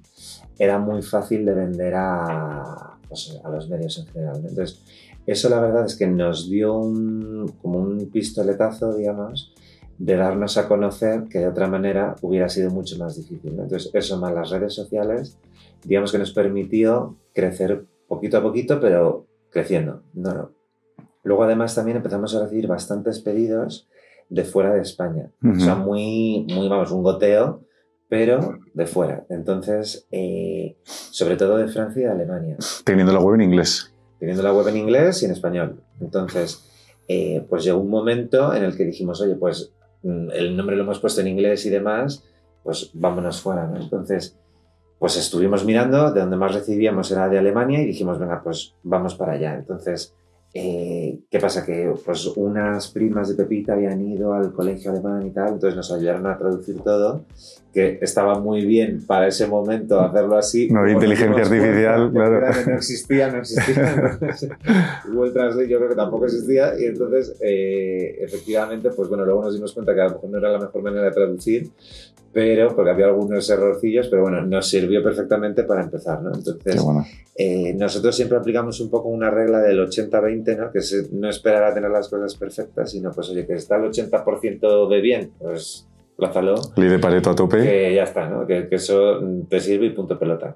era 0.60 0.78
muy 0.78 1.02
fácil 1.02 1.44
de 1.44 1.56
vender 1.56 1.96
a, 1.96 2.96
pues, 3.10 3.42
los 3.44 3.70
medios 3.70 3.98
en 3.98 4.06
general. 4.06 4.36
Entonces, 4.48 4.84
eso 5.26 5.50
la 5.50 5.60
verdad 5.60 5.86
es 5.88 5.96
que 5.96 6.06
nos 6.06 6.48
dio 6.48 6.78
un, 6.78 7.56
como 7.60 7.80
un 7.80 8.12
pistoletazo, 8.12 8.96
digamos, 8.96 9.52
de 9.98 10.16
darnos 10.16 10.60
a 10.60 10.68
conocer 10.68 11.24
que 11.28 11.40
de 11.40 11.48
otra 11.48 11.68
manera 11.68 12.16
hubiera 12.22 12.48
sido 12.50 12.70
mucho 12.70 13.00
más 13.00 13.16
difícil. 13.16 13.58
¿no? 13.58 13.64
Entonces, 13.64 13.90
eso 13.96 14.20
más 14.20 14.36
las 14.36 14.52
redes 14.52 14.76
sociales, 14.76 15.40
digamos 15.84 16.12
que 16.12 16.20
nos 16.20 16.32
permitió 16.32 17.18
crecer 17.34 17.88
poquito 18.08 18.38
a 18.38 18.44
poquito, 18.44 18.80
pero 18.80 19.26
creciendo. 19.50 20.04
No, 20.14 20.36
no. 20.36 20.52
Luego 21.24 21.46
además 21.46 21.74
también 21.74 21.98
empezamos 21.98 22.36
a 22.36 22.44
recibir 22.44 22.68
bastantes 22.68 23.22
pedidos 23.22 23.88
de 24.32 24.46
fuera 24.46 24.74
de 24.74 24.82
España. 24.82 25.30
Ujú. 25.44 25.58
O 25.58 25.60
sea, 25.60 25.76
muy, 25.76 26.48
muy, 26.50 26.70
vamos, 26.70 26.90
un 26.92 27.04
goteo, 27.04 27.66
pero 28.08 28.58
de 28.74 28.86
fuera. 28.88 29.26
Entonces, 29.30 30.08
eh, 30.10 30.78
sobre 30.86 31.36
todo 31.36 31.58
de 31.58 31.68
Francia 31.68 32.02
y 32.02 32.06
de 32.06 32.12
Alemania 32.12 32.58
Teniendo 32.86 33.14
la 33.14 33.20
web 33.20 33.36
en 33.36 33.42
inglés. 33.42 33.94
teniendo 34.20 34.42
la 34.42 34.54
web 34.54 34.68
en 34.70 34.78
inglés 34.78 35.22
y 35.22 35.26
en 35.26 35.32
español. 35.32 35.84
Entonces, 36.00 36.66
eh, 37.08 37.46
pues 37.50 37.64
llegó 37.66 37.80
un 37.80 37.90
momento 37.90 38.54
en 38.56 38.64
el 38.64 38.76
que 38.78 38.86
dijimos, 38.86 39.20
oye, 39.22 39.36
pues 39.36 39.74
mm, 40.04 40.30
el 40.32 40.56
nombre 40.56 40.78
lo 40.78 40.84
hemos 40.84 41.00
puesto 41.00 41.20
en 41.22 41.28
inglés 41.28 41.66
y 41.66 41.70
demás, 41.70 42.24
pues 42.64 42.92
vámonos 42.94 43.42
fuera, 43.42 43.68
¿no? 43.68 43.82
Entonces, 43.82 44.38
pues 44.98 45.18
estuvimos 45.18 45.66
mirando, 45.66 46.12
de 46.12 46.22
donde 46.22 46.38
más 46.38 46.54
recibíamos 46.54 47.12
era 47.12 47.28
de 47.28 47.38
Alemania 47.38 47.82
y 47.82 47.86
dijimos, 47.86 48.18
venga, 48.20 48.42
pues 48.44 48.76
vamos 48.84 49.16
para 49.16 49.34
allá. 49.34 49.56
Entonces, 49.56 50.16
eh, 50.54 51.20
¿qué 51.30 51.40
pasa? 51.40 51.66
Que 51.66 51.94
pues 52.04 52.28
unas 52.28 52.90
primas 52.90 53.30
de 53.30 53.36
Pepita 53.36 53.74
habían 53.74 54.02
ido 54.02 54.34
al 54.34 54.52
colegio 54.52 54.92
alemán 54.92 55.26
y 55.26 55.32
tal, 55.32 55.54
entonces 55.54 55.76
nos 55.76 55.92
ayudaron 55.92 56.28
a 56.28 56.38
traducir 56.38 56.82
todo, 56.82 57.26
que 57.74 58.00
estaba 58.02 58.38
muy 58.40 58.66
bien 58.66 59.06
para 59.06 59.28
ese 59.28 59.48
momento 59.48 60.00
hacerlo 60.02 60.36
así. 60.38 60.70
No 60.70 60.82
había 60.82 60.94
inteligencia 60.94 61.44
artificial, 61.44 62.12
claro. 62.12 62.42
que 62.66 62.72
No 62.72 62.78
existía, 62.78 63.32
no 63.32 63.38
existía. 63.40 64.20
Google 65.08 65.32
Translate 65.32 65.70
yo 65.70 65.78
creo 65.78 65.90
que 65.90 65.96
tampoco 65.96 66.26
existía 66.26 66.74
y 66.80 66.86
entonces 66.86 67.38
eh, 67.42 68.18
efectivamente 68.20 68.90
pues 68.90 69.08
bueno 69.08 69.26
luego 69.26 69.44
nos 69.44 69.54
dimos 69.54 69.74
cuenta 69.74 69.94
que 69.94 70.02
a 70.02 70.06
lo 70.06 70.12
mejor 70.12 70.30
no 70.30 70.38
era 70.38 70.52
la 70.52 70.60
mejor 70.60 70.82
manera 70.82 71.04
de 71.04 71.12
traducir 71.12 71.72
pero 72.34 72.76
porque 72.76 72.92
había 72.92 73.06
algunos 73.08 73.50
errorcillos 73.50 74.08
pero 74.10 74.24
bueno 74.24 74.42
nos 74.46 74.70
sirvió 74.70 75.04
perfectamente 75.04 75.64
para 75.64 75.84
empezar 75.84 76.22
¿no? 76.22 76.34
Entonces 76.34 76.82
bueno. 76.82 77.06
eh, 77.36 77.74
nosotros 77.74 78.16
siempre 78.16 78.38
aplicamos 78.38 78.80
un 78.80 78.90
poco 78.90 79.10
una 79.10 79.30
regla 79.30 79.60
del 79.60 79.80
80-20 79.80 80.58
¿no? 80.58 80.72
que 80.72 80.80
es 80.80 81.12
no 81.12 81.30
esperar 81.30 81.64
a 81.64 81.74
tener 81.74 81.90
las 81.90 82.10
cosas 82.10 82.36
perfectas 82.36 82.92
sino 82.92 83.12
pues 83.12 83.30
oye 83.30 83.46
que 83.46 83.54
está 83.54 83.78
el 83.78 83.84
80% 83.84 84.90
de 84.90 85.02
bien 85.02 85.32
pues 85.40 85.88
lázalo 86.22 86.56
Ley 86.76 86.90
de 86.90 87.00
Pareto 87.00 87.32
a 87.32 87.36
tope. 87.36 87.62
que 87.62 87.96
ya 87.96 88.04
está 88.04 88.30
¿no? 88.30 88.46
que, 88.46 88.68
que 88.70 88.76
eso 88.76 89.20
te 89.50 89.60
sirve 89.60 89.88
y 89.88 89.90
punto 89.90 90.18
pelota 90.18 90.56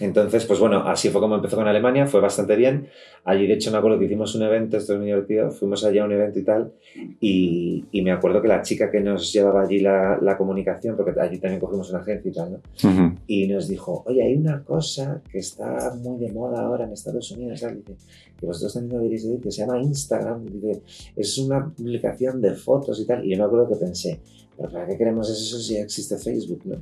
Entonces, 0.00 0.46
pues 0.46 0.58
bueno, 0.58 0.88
así 0.88 1.10
fue 1.10 1.20
como 1.20 1.36
empezó 1.36 1.56
con 1.56 1.68
Alemania, 1.68 2.06
fue 2.06 2.20
bastante 2.20 2.56
bien. 2.56 2.88
Allí, 3.24 3.46
de 3.46 3.54
hecho, 3.54 3.70
me 3.70 3.76
acuerdo 3.78 3.98
que 3.98 4.06
hicimos 4.06 4.34
un 4.34 4.42
evento, 4.42 4.78
esto 4.78 4.94
es 4.94 4.98
muy 4.98 5.08
divertido, 5.08 5.50
fuimos 5.50 5.84
allá 5.84 6.02
a 6.02 6.06
un 6.06 6.12
evento 6.12 6.38
y 6.38 6.44
tal, 6.44 6.72
y, 7.20 7.84
y 7.92 8.02
me 8.02 8.10
acuerdo 8.10 8.40
que 8.40 8.48
la 8.48 8.62
chica 8.62 8.90
que 8.90 9.00
nos 9.00 9.30
llevaba 9.32 9.62
allí 9.62 9.80
la, 9.80 10.18
la, 10.20 10.36
comunicación, 10.38 10.96
porque 10.96 11.20
allí 11.20 11.38
también 11.38 11.60
cogimos 11.60 11.90
una 11.90 12.00
agencia 12.00 12.30
y 12.30 12.34
tal, 12.34 12.52
¿no? 12.52 12.56
Uh 12.56 12.92
-huh. 12.92 13.18
Y 13.26 13.46
nos 13.48 13.68
dijo, 13.68 14.02
oye, 14.06 14.22
hay 14.22 14.34
una 14.34 14.64
cosa 14.64 15.20
que 15.30 15.38
está 15.38 15.94
muy 16.02 16.18
de 16.18 16.32
moda 16.32 16.62
ahora 16.62 16.84
en 16.84 16.92
Estados 16.92 17.30
Unidos, 17.30 17.60
que 17.60 18.46
vosotros 18.46 18.72
también 18.72 18.96
deberíais 18.96 19.24
decir, 19.24 19.40
que 19.40 19.50
se 19.52 19.60
llama 19.60 19.78
Instagram, 19.78 20.46
dice, 20.46 20.82
es 21.14 21.38
una 21.38 21.68
publicación 21.68 22.40
de 22.40 22.54
fotos 22.54 22.98
y 22.98 23.06
tal, 23.06 23.24
y 23.24 23.30
yo 23.30 23.38
me 23.38 23.44
acuerdo 23.44 23.68
que 23.68 23.76
pensé, 23.76 24.20
pero 24.56 24.70
¿para 24.70 24.86
qué 24.86 24.96
queremos 24.98 25.28
eso 25.30 25.58
si 25.58 25.74
ya 25.74 25.80
existe 25.82 26.16
Facebook, 26.18 26.60
no? 26.64 26.76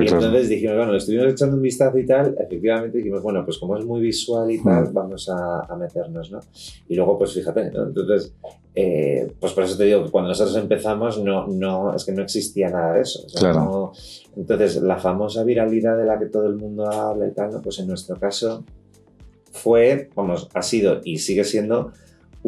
Y 0.00 0.04
entonces 0.08 0.48
dijimos, 0.48 0.76
bueno, 0.76 0.96
estuvimos 0.96 1.26
echando 1.32 1.56
un 1.56 1.62
vistazo 1.62 1.98
y 1.98 2.06
tal, 2.06 2.36
efectivamente 2.38 2.98
dijimos, 2.98 3.22
bueno, 3.22 3.44
pues 3.44 3.58
como 3.58 3.76
es 3.78 3.84
muy 3.84 4.00
visual 4.00 4.50
y 4.50 4.62
tal, 4.62 4.90
Mm. 4.90 4.92
vamos 4.94 5.28
a, 5.28 5.60
a 5.60 5.76
meternos, 5.76 6.30
¿no? 6.30 6.40
Y 6.88 6.94
luego, 6.96 7.16
pues 7.18 7.32
fíjate, 7.32 7.70
¿no? 7.70 7.84
Entonces, 7.86 8.32
eh, 8.74 9.32
pues 9.40 9.52
por 9.52 9.64
eso 9.64 9.76
te 9.78 9.84
digo 9.84 10.04
que 10.04 10.10
cuando 10.10 10.28
nosotros 10.28 10.56
empezamos, 10.56 11.22
no, 11.22 11.46
no, 11.46 11.94
es 11.94 12.04
que 12.04 12.12
no 12.12 12.22
existía 12.22 12.68
nada 12.68 12.94
de 12.94 13.00
eso. 13.02 13.22
o 13.24 13.28
sea, 13.28 13.40
Claro. 13.52 13.60
no- 13.64 13.92
entonces, 14.36 14.82
la 14.82 14.98
famosa 14.98 15.44
viralidad 15.44 15.96
de 15.96 16.04
la 16.04 16.18
que 16.18 16.26
todo 16.26 16.46
el 16.46 16.56
mundo 16.56 16.86
habla 16.90 17.26
y 17.26 17.30
tal, 17.32 17.52
¿no? 17.52 17.62
Pues 17.62 17.78
en 17.78 17.86
nuestro 17.88 18.16
caso 18.20 18.64
fue, 19.52 20.10
vamos, 20.14 20.48
ha 20.52 20.62
sido 20.62 21.00
y 21.04 21.18
sigue 21.18 21.44
siendo 21.44 21.92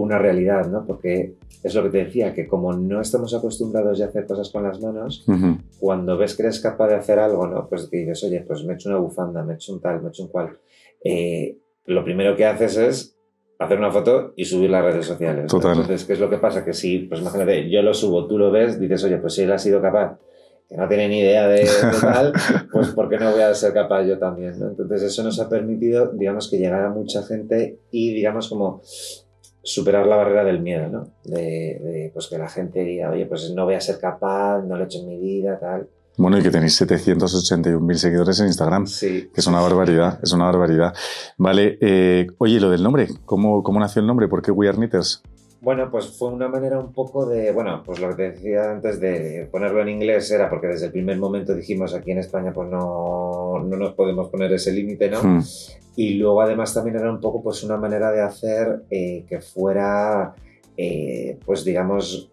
una 0.02 0.18
realidad, 0.18 0.66
¿no? 0.68 0.86
Porque 0.86 1.34
es 1.62 1.74
lo 1.74 1.82
que 1.82 1.90
te 1.90 2.04
decía, 2.04 2.32
que 2.32 2.46
como 2.46 2.72
no 2.72 3.00
estamos 3.00 3.34
acostumbrados 3.34 3.98
ya 3.98 4.06
a 4.06 4.08
hacer 4.08 4.26
cosas 4.26 4.50
con 4.50 4.62
las 4.62 4.80
manos, 4.80 5.24
Ujú. 5.26 5.58
cuando 5.80 6.16
ves 6.16 6.36
que 6.36 6.42
eres 6.42 6.60
capaz 6.60 6.88
de 6.88 6.94
hacer 6.94 7.18
algo, 7.18 7.46
¿no? 7.48 7.68
Pues 7.68 7.88
que 7.88 7.98
dices, 7.98 8.22
oye, 8.24 8.44
pues 8.46 8.64
me 8.64 8.72
he 8.72 8.76
hecho 8.76 8.88
una 8.90 8.98
bufanda, 8.98 9.42
me 9.42 9.54
he 9.54 9.56
hecho 9.56 9.72
un 9.72 9.80
tal, 9.80 10.00
me 10.00 10.06
he 10.06 10.10
hecho 10.10 10.22
un 10.22 10.28
cual. 10.28 10.56
Eh, 11.02 11.56
lo 11.86 12.04
primero 12.04 12.36
que 12.36 12.46
haces 12.46 12.76
es 12.76 13.16
hacer 13.58 13.78
una 13.78 13.90
foto 13.90 14.34
y 14.36 14.44
subir 14.44 14.70
las 14.70 14.84
redes 14.84 15.06
sociales. 15.06 15.52
¿no? 15.52 15.58
Total. 15.58 15.72
Entonces, 15.72 16.04
¿qué 16.04 16.12
es 16.12 16.20
lo 16.20 16.30
que 16.30 16.38
pasa? 16.38 16.64
Que 16.64 16.72
si, 16.72 17.00
pues 17.00 17.20
imagínate, 17.20 17.68
yo 17.68 17.82
lo 17.82 17.92
subo, 17.92 18.26
tú 18.28 18.38
lo 18.38 18.52
ves, 18.52 18.78
dices, 18.78 19.02
oye, 19.02 19.18
pues 19.18 19.34
si 19.34 19.42
él 19.42 19.50
ha 19.52 19.58
sido 19.58 19.82
capaz, 19.82 20.16
que 20.68 20.76
no 20.76 20.86
tiene 20.86 21.08
ni 21.08 21.20
idea 21.20 21.48
de, 21.48 21.62
de 21.62 21.66
tal, 22.00 22.32
pues 22.70 22.88
¿por 22.90 23.08
qué 23.08 23.16
no 23.18 23.32
voy 23.32 23.40
a 23.40 23.52
ser 23.54 23.72
capaz 23.72 24.04
yo 24.04 24.16
también? 24.18 24.60
¿no? 24.60 24.68
Entonces, 24.68 25.02
eso 25.02 25.24
nos 25.24 25.40
ha 25.40 25.48
permitido, 25.48 26.12
digamos, 26.12 26.48
que 26.48 26.58
llegar 26.58 26.84
a 26.84 26.90
mucha 26.90 27.22
gente 27.24 27.80
y, 27.90 28.14
digamos, 28.14 28.48
como 28.48 28.80
superar 29.62 30.06
la 30.06 30.16
barrera 30.16 30.44
del 30.44 30.60
miedo, 30.60 30.88
¿no? 30.88 31.08
De, 31.24 31.40
de, 31.82 32.10
pues 32.12 32.28
que 32.28 32.38
la 32.38 32.48
gente 32.48 32.84
diga, 32.84 33.10
oye, 33.10 33.26
pues 33.26 33.50
no 33.54 33.64
voy 33.64 33.74
a 33.74 33.80
ser 33.80 33.98
capaz, 33.98 34.62
no 34.62 34.76
lo 34.76 34.82
he 34.82 34.86
hecho 34.86 35.00
en 35.00 35.08
mi 35.08 35.18
vida, 35.18 35.58
tal. 35.58 35.88
Bueno, 36.18 36.36
y 36.36 36.42
que 36.42 36.50
tenéis 36.50 36.80
781.000 36.82 37.94
seguidores 37.94 38.40
en 38.40 38.48
Instagram. 38.48 38.86
Sí. 38.88 39.30
Que 39.32 39.40
es 39.40 39.46
una 39.46 39.60
barbaridad, 39.60 40.18
es 40.20 40.32
una 40.32 40.46
barbaridad. 40.46 40.92
Vale, 41.36 41.78
eh, 41.80 42.26
oye, 42.38 42.58
lo 42.58 42.70
del 42.70 42.82
nombre, 42.82 43.06
¿cómo, 43.24 43.62
¿cómo 43.62 43.78
nació 43.78 44.00
el 44.00 44.08
nombre? 44.08 44.26
¿Por 44.26 44.42
qué 44.42 44.50
We 44.50 44.68
Are 44.68 44.76
Knitters? 44.76 45.22
Bueno, 45.60 45.90
pues 45.90 46.16
fue 46.16 46.28
una 46.30 46.46
manera 46.48 46.78
un 46.78 46.92
poco 46.92 47.26
de, 47.26 47.50
bueno, 47.52 47.82
pues 47.84 47.98
lo 47.98 48.08
que 48.10 48.14
te 48.14 48.30
decía 48.30 48.70
antes 48.70 49.00
de 49.00 49.48
ponerlo 49.50 49.82
en 49.82 49.88
inglés 49.88 50.30
era 50.30 50.48
porque 50.48 50.68
desde 50.68 50.86
el 50.86 50.92
primer 50.92 51.18
momento 51.18 51.52
dijimos 51.54 51.94
aquí 51.94 52.12
en 52.12 52.18
España 52.18 52.52
pues 52.52 52.68
no, 52.68 53.58
no 53.64 53.76
nos 53.76 53.94
podemos 53.94 54.28
poner 54.28 54.52
ese 54.52 54.72
límite, 54.72 55.10
¿no? 55.10 55.20
Hmm, 55.22 55.42
Y 55.96 56.14
luego 56.14 56.42
además 56.42 56.72
también 56.72 56.96
era 56.96 57.10
un 57.10 57.20
poco 57.20 57.42
pues 57.42 57.64
una 57.64 57.76
manera 57.76 58.12
de 58.12 58.20
hacer 58.20 58.82
eh, 58.88 59.24
que 59.28 59.40
fuera, 59.40 60.32
eh, 60.76 61.38
pues 61.44 61.64
digamos, 61.64 62.30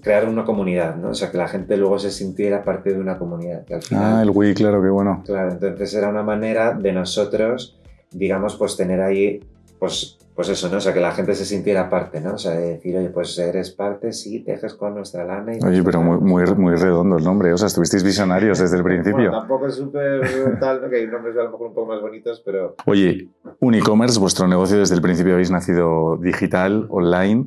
crear 0.00 0.28
una 0.28 0.44
comunidad, 0.44 0.94
¿no? 0.96 1.10
O 1.10 1.14
sea, 1.14 1.30
que 1.30 1.38
la 1.38 1.48
gente 1.48 1.76
luego 1.76 1.98
se 1.98 2.12
sintiera 2.12 2.62
parte 2.62 2.92
de 2.92 3.00
una 3.00 3.18
comunidad. 3.18 3.64
Que 3.64 3.74
al 3.74 3.82
final, 3.82 4.18
Ah, 4.18 4.22
el 4.22 4.30
We, 4.30 4.54
claro, 4.54 4.80
qué 4.80 4.90
bueno. 4.90 5.22
Claro, 5.26 5.50
entonces 5.50 5.92
era 5.92 6.08
una 6.08 6.22
manera 6.22 6.72
de 6.72 6.92
nosotros, 6.92 7.80
digamos, 8.12 8.56
pues 8.56 8.76
tener 8.76 9.00
ahí, 9.00 9.40
pues, 9.78 10.18
pues 10.34 10.48
eso, 10.48 10.68
¿no? 10.68 10.76
O 10.76 10.80
sea, 10.80 10.92
que 10.94 11.00
la 11.00 11.12
gente 11.12 11.34
se 11.34 11.44
sintiera 11.44 11.88
parte, 11.90 12.20
¿no? 12.20 12.34
O 12.34 12.38
sea, 12.38 12.52
de 12.52 12.74
decir, 12.74 12.96
oye, 12.96 13.10
pues 13.10 13.36
eres 13.38 13.70
parte, 13.70 14.12
sí, 14.12 14.40
tejes 14.40 14.74
con 14.74 14.94
nuestra 14.94 15.24
lana. 15.24 15.56
Y 15.56 15.64
Oye, 15.64 15.82
pero 15.82 16.00
muy, 16.00 16.18
muy, 16.18 16.44
muy 16.54 16.74
redondo 16.76 17.16
el 17.16 17.24
nombre. 17.24 17.52
O 17.52 17.58
sea, 17.58 17.66
estuvisteis 17.66 18.02
visionarios 18.04 18.58
desde 18.58 18.76
el 18.76 18.82
Bueno, 18.82 19.02
principio. 19.02 19.30
tampoco 19.30 19.66
es 19.66 19.74
súper 19.74 20.58
tal, 20.60 20.82
¿no? 20.82 20.88
que 20.88 20.96
hay 20.96 21.06
nombres 21.06 21.36
a 21.36 21.42
lo 21.44 21.50
mejor 21.52 21.68
un 21.68 21.74
poco 21.74 21.86
más 21.92 22.00
bonitos, 22.00 22.40
pero 22.44 22.76
Oye, 22.86 23.28
un 23.60 23.74
e-commerce, 23.74 24.18
vuestro 24.20 24.46
negocio 24.46 24.78
desde 24.78 24.94
el 24.94 25.02
principio 25.02 25.32
habéis 25.34 25.50
nacido 25.50 26.16
digital, 26.18 26.86
online, 26.90 27.46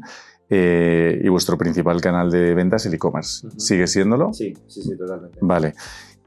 eh, 0.49 1.21
y 1.23 1.29
vuestro 1.29 1.57
principal 1.57 2.01
canal 2.01 2.29
de 2.29 2.53
ventas 2.53 2.85
el 2.85 2.93
e-commerce. 2.93 3.47
Ujú. 3.47 3.57
¿Sigue 3.59 3.87
siéndolo? 3.87 4.33
sí, 4.33 4.53
sí, 4.67 4.81
sí, 4.81 4.97
totalmente. 4.97 5.37
Vale. 5.41 5.73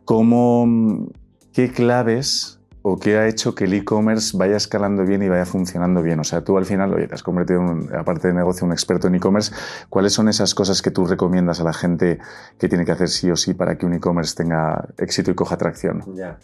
¿Cómo, 0.07 1.09
¿Qué 1.53 1.71
claves 1.71 2.59
o 2.87 2.99
qué 2.99 3.17
ha 3.17 3.27
hecho 3.27 3.55
que 3.55 3.65
el 3.65 3.73
e-commerce 3.73 4.37
vaya 4.37 4.59
escalando 4.59 5.07
bien 5.07 5.23
y 5.23 5.29
vaya 5.31 5.47
funcionando 5.47 6.03
bien? 6.03 6.21
O 6.21 6.25
sea, 6.25 6.45
tú 6.45 6.59
al 6.59 6.67
final, 6.67 6.93
oye, 6.93 7.09
te 7.09 7.15
has 7.15 7.23
convertido, 7.23 7.61
en, 7.63 7.89
aparte 7.97 8.29
de 8.29 8.35
negocio, 8.35 8.67
un 8.67 8.73
experto 8.73 9.09
en 9.09 9.15
e-commerce. 9.15 9.55
¿Cuáles 9.89 10.13
son 10.13 10.29
esas 10.29 10.55
cosas 10.55 10.83
que 10.83 10.91
tú 10.91 11.07
recomiendas 11.07 11.61
a 11.61 11.65
la 11.65 11.73
gente 11.73 12.19
que 12.59 12.69
tiene 12.69 12.85
que 12.85 12.93
hacer 12.93 13.09
sí 13.09 13.31
o 13.31 13.37
sí 13.37 13.55
para 13.55 13.79
que 13.79 13.87
un 13.87 13.95
e-commerce 13.95 14.37
tenga 14.37 14.87
éxito 14.99 15.31
y 15.31 15.35
coja 15.35 15.57
tracción? 15.57 16.05
Ya. 16.15 16.39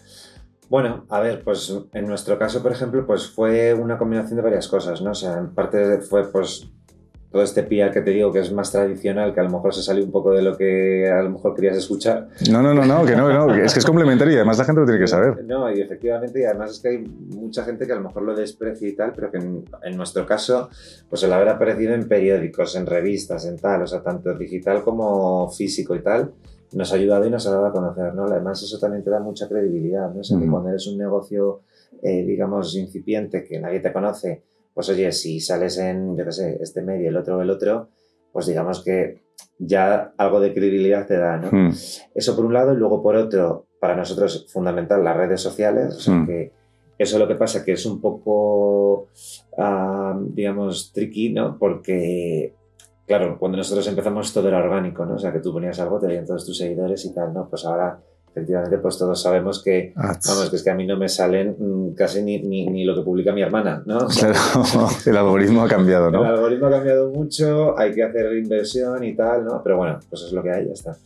Bueno, 0.70 1.04
a 1.10 1.20
ver, 1.20 1.44
pues 1.44 1.76
en 1.92 2.06
nuestro 2.06 2.38
caso, 2.38 2.62
por 2.62 2.72
ejemplo, 2.72 3.04
pues 3.06 3.28
fue 3.28 3.74
una 3.74 3.98
combinación 3.98 4.36
de 4.36 4.42
varias 4.42 4.66
cosas, 4.66 5.02
¿no? 5.02 5.10
O 5.10 5.14
sea, 5.14 5.36
en 5.36 5.54
parte 5.54 6.00
fue 6.00 6.32
pues 6.32 6.70
todo 7.30 7.42
este 7.42 7.62
PR 7.62 7.92
que 7.92 8.00
te 8.00 8.10
digo 8.10 8.32
que 8.32 8.40
es 8.40 8.52
más 8.52 8.72
tradicional, 8.72 9.32
que 9.32 9.40
a 9.40 9.44
lo 9.44 9.50
mejor 9.50 9.72
se 9.72 9.82
salió 9.82 10.04
un 10.04 10.10
poco 10.10 10.32
de 10.32 10.42
lo 10.42 10.56
que 10.56 11.08
a 11.08 11.22
lo 11.22 11.30
mejor 11.30 11.54
querías 11.54 11.76
escuchar. 11.76 12.28
No, 12.50 12.60
no, 12.60 12.74
no, 12.74 12.84
no, 12.84 13.04
que 13.04 13.14
no, 13.14 13.28
que 13.28 13.34
no, 13.34 13.46
que 13.46 13.64
es 13.64 13.72
que 13.72 13.78
es 13.78 13.86
complementario 13.86 14.32
y 14.34 14.36
además 14.36 14.58
la 14.58 14.64
gente 14.64 14.80
lo 14.80 14.86
tiene 14.86 15.00
que 15.00 15.06
saber. 15.06 15.44
No, 15.44 15.72
y 15.72 15.80
efectivamente, 15.80 16.40
y 16.40 16.44
además 16.44 16.72
es 16.72 16.80
que 16.80 16.88
hay 16.88 16.98
mucha 16.98 17.64
gente 17.64 17.86
que 17.86 17.92
a 17.92 17.96
lo 17.96 18.02
mejor 18.02 18.22
lo 18.22 18.34
desprecia 18.34 18.88
y 18.88 18.96
tal, 18.96 19.12
pero 19.14 19.30
que 19.30 19.38
en, 19.38 19.64
en 19.84 19.96
nuestro 19.96 20.26
caso, 20.26 20.70
pues 21.08 21.22
el 21.22 21.32
haber 21.32 21.48
aparecido 21.50 21.94
en 21.94 22.08
periódicos, 22.08 22.74
en 22.74 22.86
revistas, 22.86 23.46
en 23.46 23.58
tal, 23.58 23.82
o 23.82 23.86
sea, 23.86 24.02
tanto 24.02 24.36
digital 24.36 24.82
como 24.82 25.48
físico 25.50 25.94
y 25.94 26.02
tal, 26.02 26.32
nos 26.72 26.92
ha 26.92 26.96
ayudado 26.96 27.26
y 27.26 27.30
nos 27.30 27.46
ha 27.46 27.50
dado 27.52 27.66
a 27.66 27.72
conocer, 27.72 28.14
¿no? 28.14 28.24
Además, 28.24 28.62
eso 28.62 28.78
también 28.78 29.02
te 29.04 29.10
da 29.10 29.20
mucha 29.20 29.48
credibilidad, 29.48 30.10
¿no? 30.12 30.20
O 30.20 30.24
sea, 30.24 30.36
que 30.38 30.44
Ujú. 30.44 30.52
cuando 30.52 30.70
eres 30.70 30.86
un 30.86 30.98
negocio, 30.98 31.60
eh, 32.02 32.24
digamos, 32.24 32.76
incipiente, 32.76 33.44
que 33.44 33.58
nadie 33.60 33.80
te 33.80 33.92
conoce, 33.92 34.42
pues 34.74 34.88
oye, 34.88 35.10
si 35.12 35.40
sales 35.40 35.78
en, 35.78 36.16
yo 36.16 36.24
qué 36.24 36.32
sé, 36.32 36.58
este 36.60 36.82
medio, 36.82 37.08
el 37.08 37.16
otro, 37.16 37.40
el 37.42 37.50
otro, 37.50 37.88
pues 38.32 38.46
digamos 38.46 38.82
que 38.84 39.22
ya 39.58 40.12
algo 40.16 40.40
de 40.40 40.52
credibilidad 40.54 41.06
te 41.06 41.16
da, 41.16 41.36
¿no? 41.36 41.48
Hmm, 41.50 41.72
Eso 42.14 42.36
por 42.36 42.44
un 42.44 42.54
lado, 42.54 42.72
y 42.72 42.76
luego 42.76 43.02
por 43.02 43.16
otro, 43.16 43.66
para 43.80 43.96
nosotros 43.96 44.34
es 44.46 44.52
fundamental 44.52 45.02
las 45.04 45.16
redes 45.16 45.40
sociales, 45.40 45.94
o 45.96 46.00
sea 46.00 46.14
Mm. 46.14 46.26
que 46.26 46.52
eso 46.98 47.18
lo 47.18 47.26
que 47.26 47.34
pasa 47.34 47.64
que 47.64 47.72
es 47.72 47.86
un 47.86 47.98
poco, 48.00 49.08
ah, 49.58 50.18
digamos, 50.34 50.92
tricky, 50.92 51.32
¿no? 51.32 51.56
Porque, 51.58 52.54
claro, 53.06 53.38
cuando 53.38 53.56
nosotros 53.56 53.86
empezamos 53.88 54.32
todo 54.34 54.48
era 54.48 54.58
orgánico, 54.58 55.06
¿no? 55.06 55.14
O 55.14 55.18
sea, 55.18 55.32
que 55.32 55.40
tú 55.40 55.50
ponías 55.52 55.80
algo, 55.80 55.98
te 55.98 56.06
veían 56.06 56.26
todos 56.26 56.44
tus 56.44 56.58
seguidores 56.58 57.04
y 57.06 57.14
tal, 57.14 57.32
¿no? 57.32 57.48
Pues 57.48 57.64
ahora, 57.64 57.98
efectivamente, 58.32 58.78
pues 58.78 58.96
todos 58.96 59.20
sabemos 59.20 59.62
que, 59.62 59.92
vamos, 59.96 60.50
que 60.50 60.56
es 60.56 60.62
que 60.62 60.70
a 60.70 60.74
mí 60.74 60.86
no 60.86 60.96
me 60.96 61.08
salen 61.08 61.56
mm, 61.58 61.94
casi 61.94 62.22
ni, 62.22 62.40
ni, 62.40 62.66
ni 62.66 62.84
lo 62.84 62.94
que 62.94 63.02
publica 63.02 63.32
mi 63.32 63.42
hermana, 63.42 63.82
¿no? 63.86 64.06
Claro, 64.18 64.38
el 65.06 65.16
algoritmo 65.16 65.62
ha 65.62 65.68
cambiado, 65.68 66.06
El 66.06 66.12
¿no? 66.12 66.24
algoritmo 66.24 66.66
ha 66.66 66.70
cambiado 66.70 67.10
mucho, 67.10 67.76
hay 67.76 67.92
que 67.92 68.04
hacer 68.04 68.32
inversión 68.36 69.02
y 69.02 69.14
tal, 69.14 69.44
¿no? 69.44 69.60
Pero 69.62 69.78
bueno, 69.78 69.98
pues 70.08 70.22
es 70.22 70.32
lo 70.32 70.42
que 70.42 70.50
hay, 70.50 70.66
ya 70.66 70.72
está. 70.72 70.96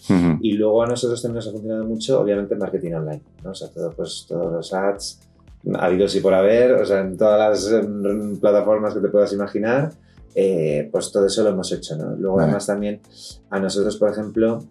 Y 0.40 0.52
luego 0.52 0.82
a 0.82 0.86
nosotros 0.86 1.20
también 1.22 1.36
nos 1.36 1.48
ha 1.48 1.52
funcionado 1.52 1.84
mucho, 1.84 2.20
obviamente, 2.20 2.54
marketing 2.56 2.92
online, 2.92 3.22
¿no? 3.42 3.50
O 3.50 3.54
sea, 3.54 3.68
todo, 3.68 3.90
pues, 3.92 4.26
todos 4.28 4.52
los 4.52 4.74
ads, 4.74 5.20
habidos 5.78 6.14
y 6.16 6.20
por 6.20 6.34
haber, 6.34 6.72
o 6.72 6.84
sea, 6.84 7.00
en 7.00 7.16
todas 7.16 7.38
las 7.38 7.72
em, 7.72 8.36
plataformas 8.38 8.92
que 8.92 9.00
te 9.00 9.08
puedas 9.08 9.32
imaginar, 9.32 9.92
eh, 10.34 10.88
pues 10.92 11.10
todo 11.10 11.26
eso 11.26 11.42
lo 11.42 11.50
hemos 11.50 11.72
hecho, 11.72 11.96
¿no? 11.96 12.14
Luego, 12.16 12.36
Vale. 12.36 12.44
además, 12.48 12.66
también 12.66 13.00
a 13.50 13.60
nosotros, 13.60 13.96
por 13.96 14.10
ejemplo, 14.10 14.62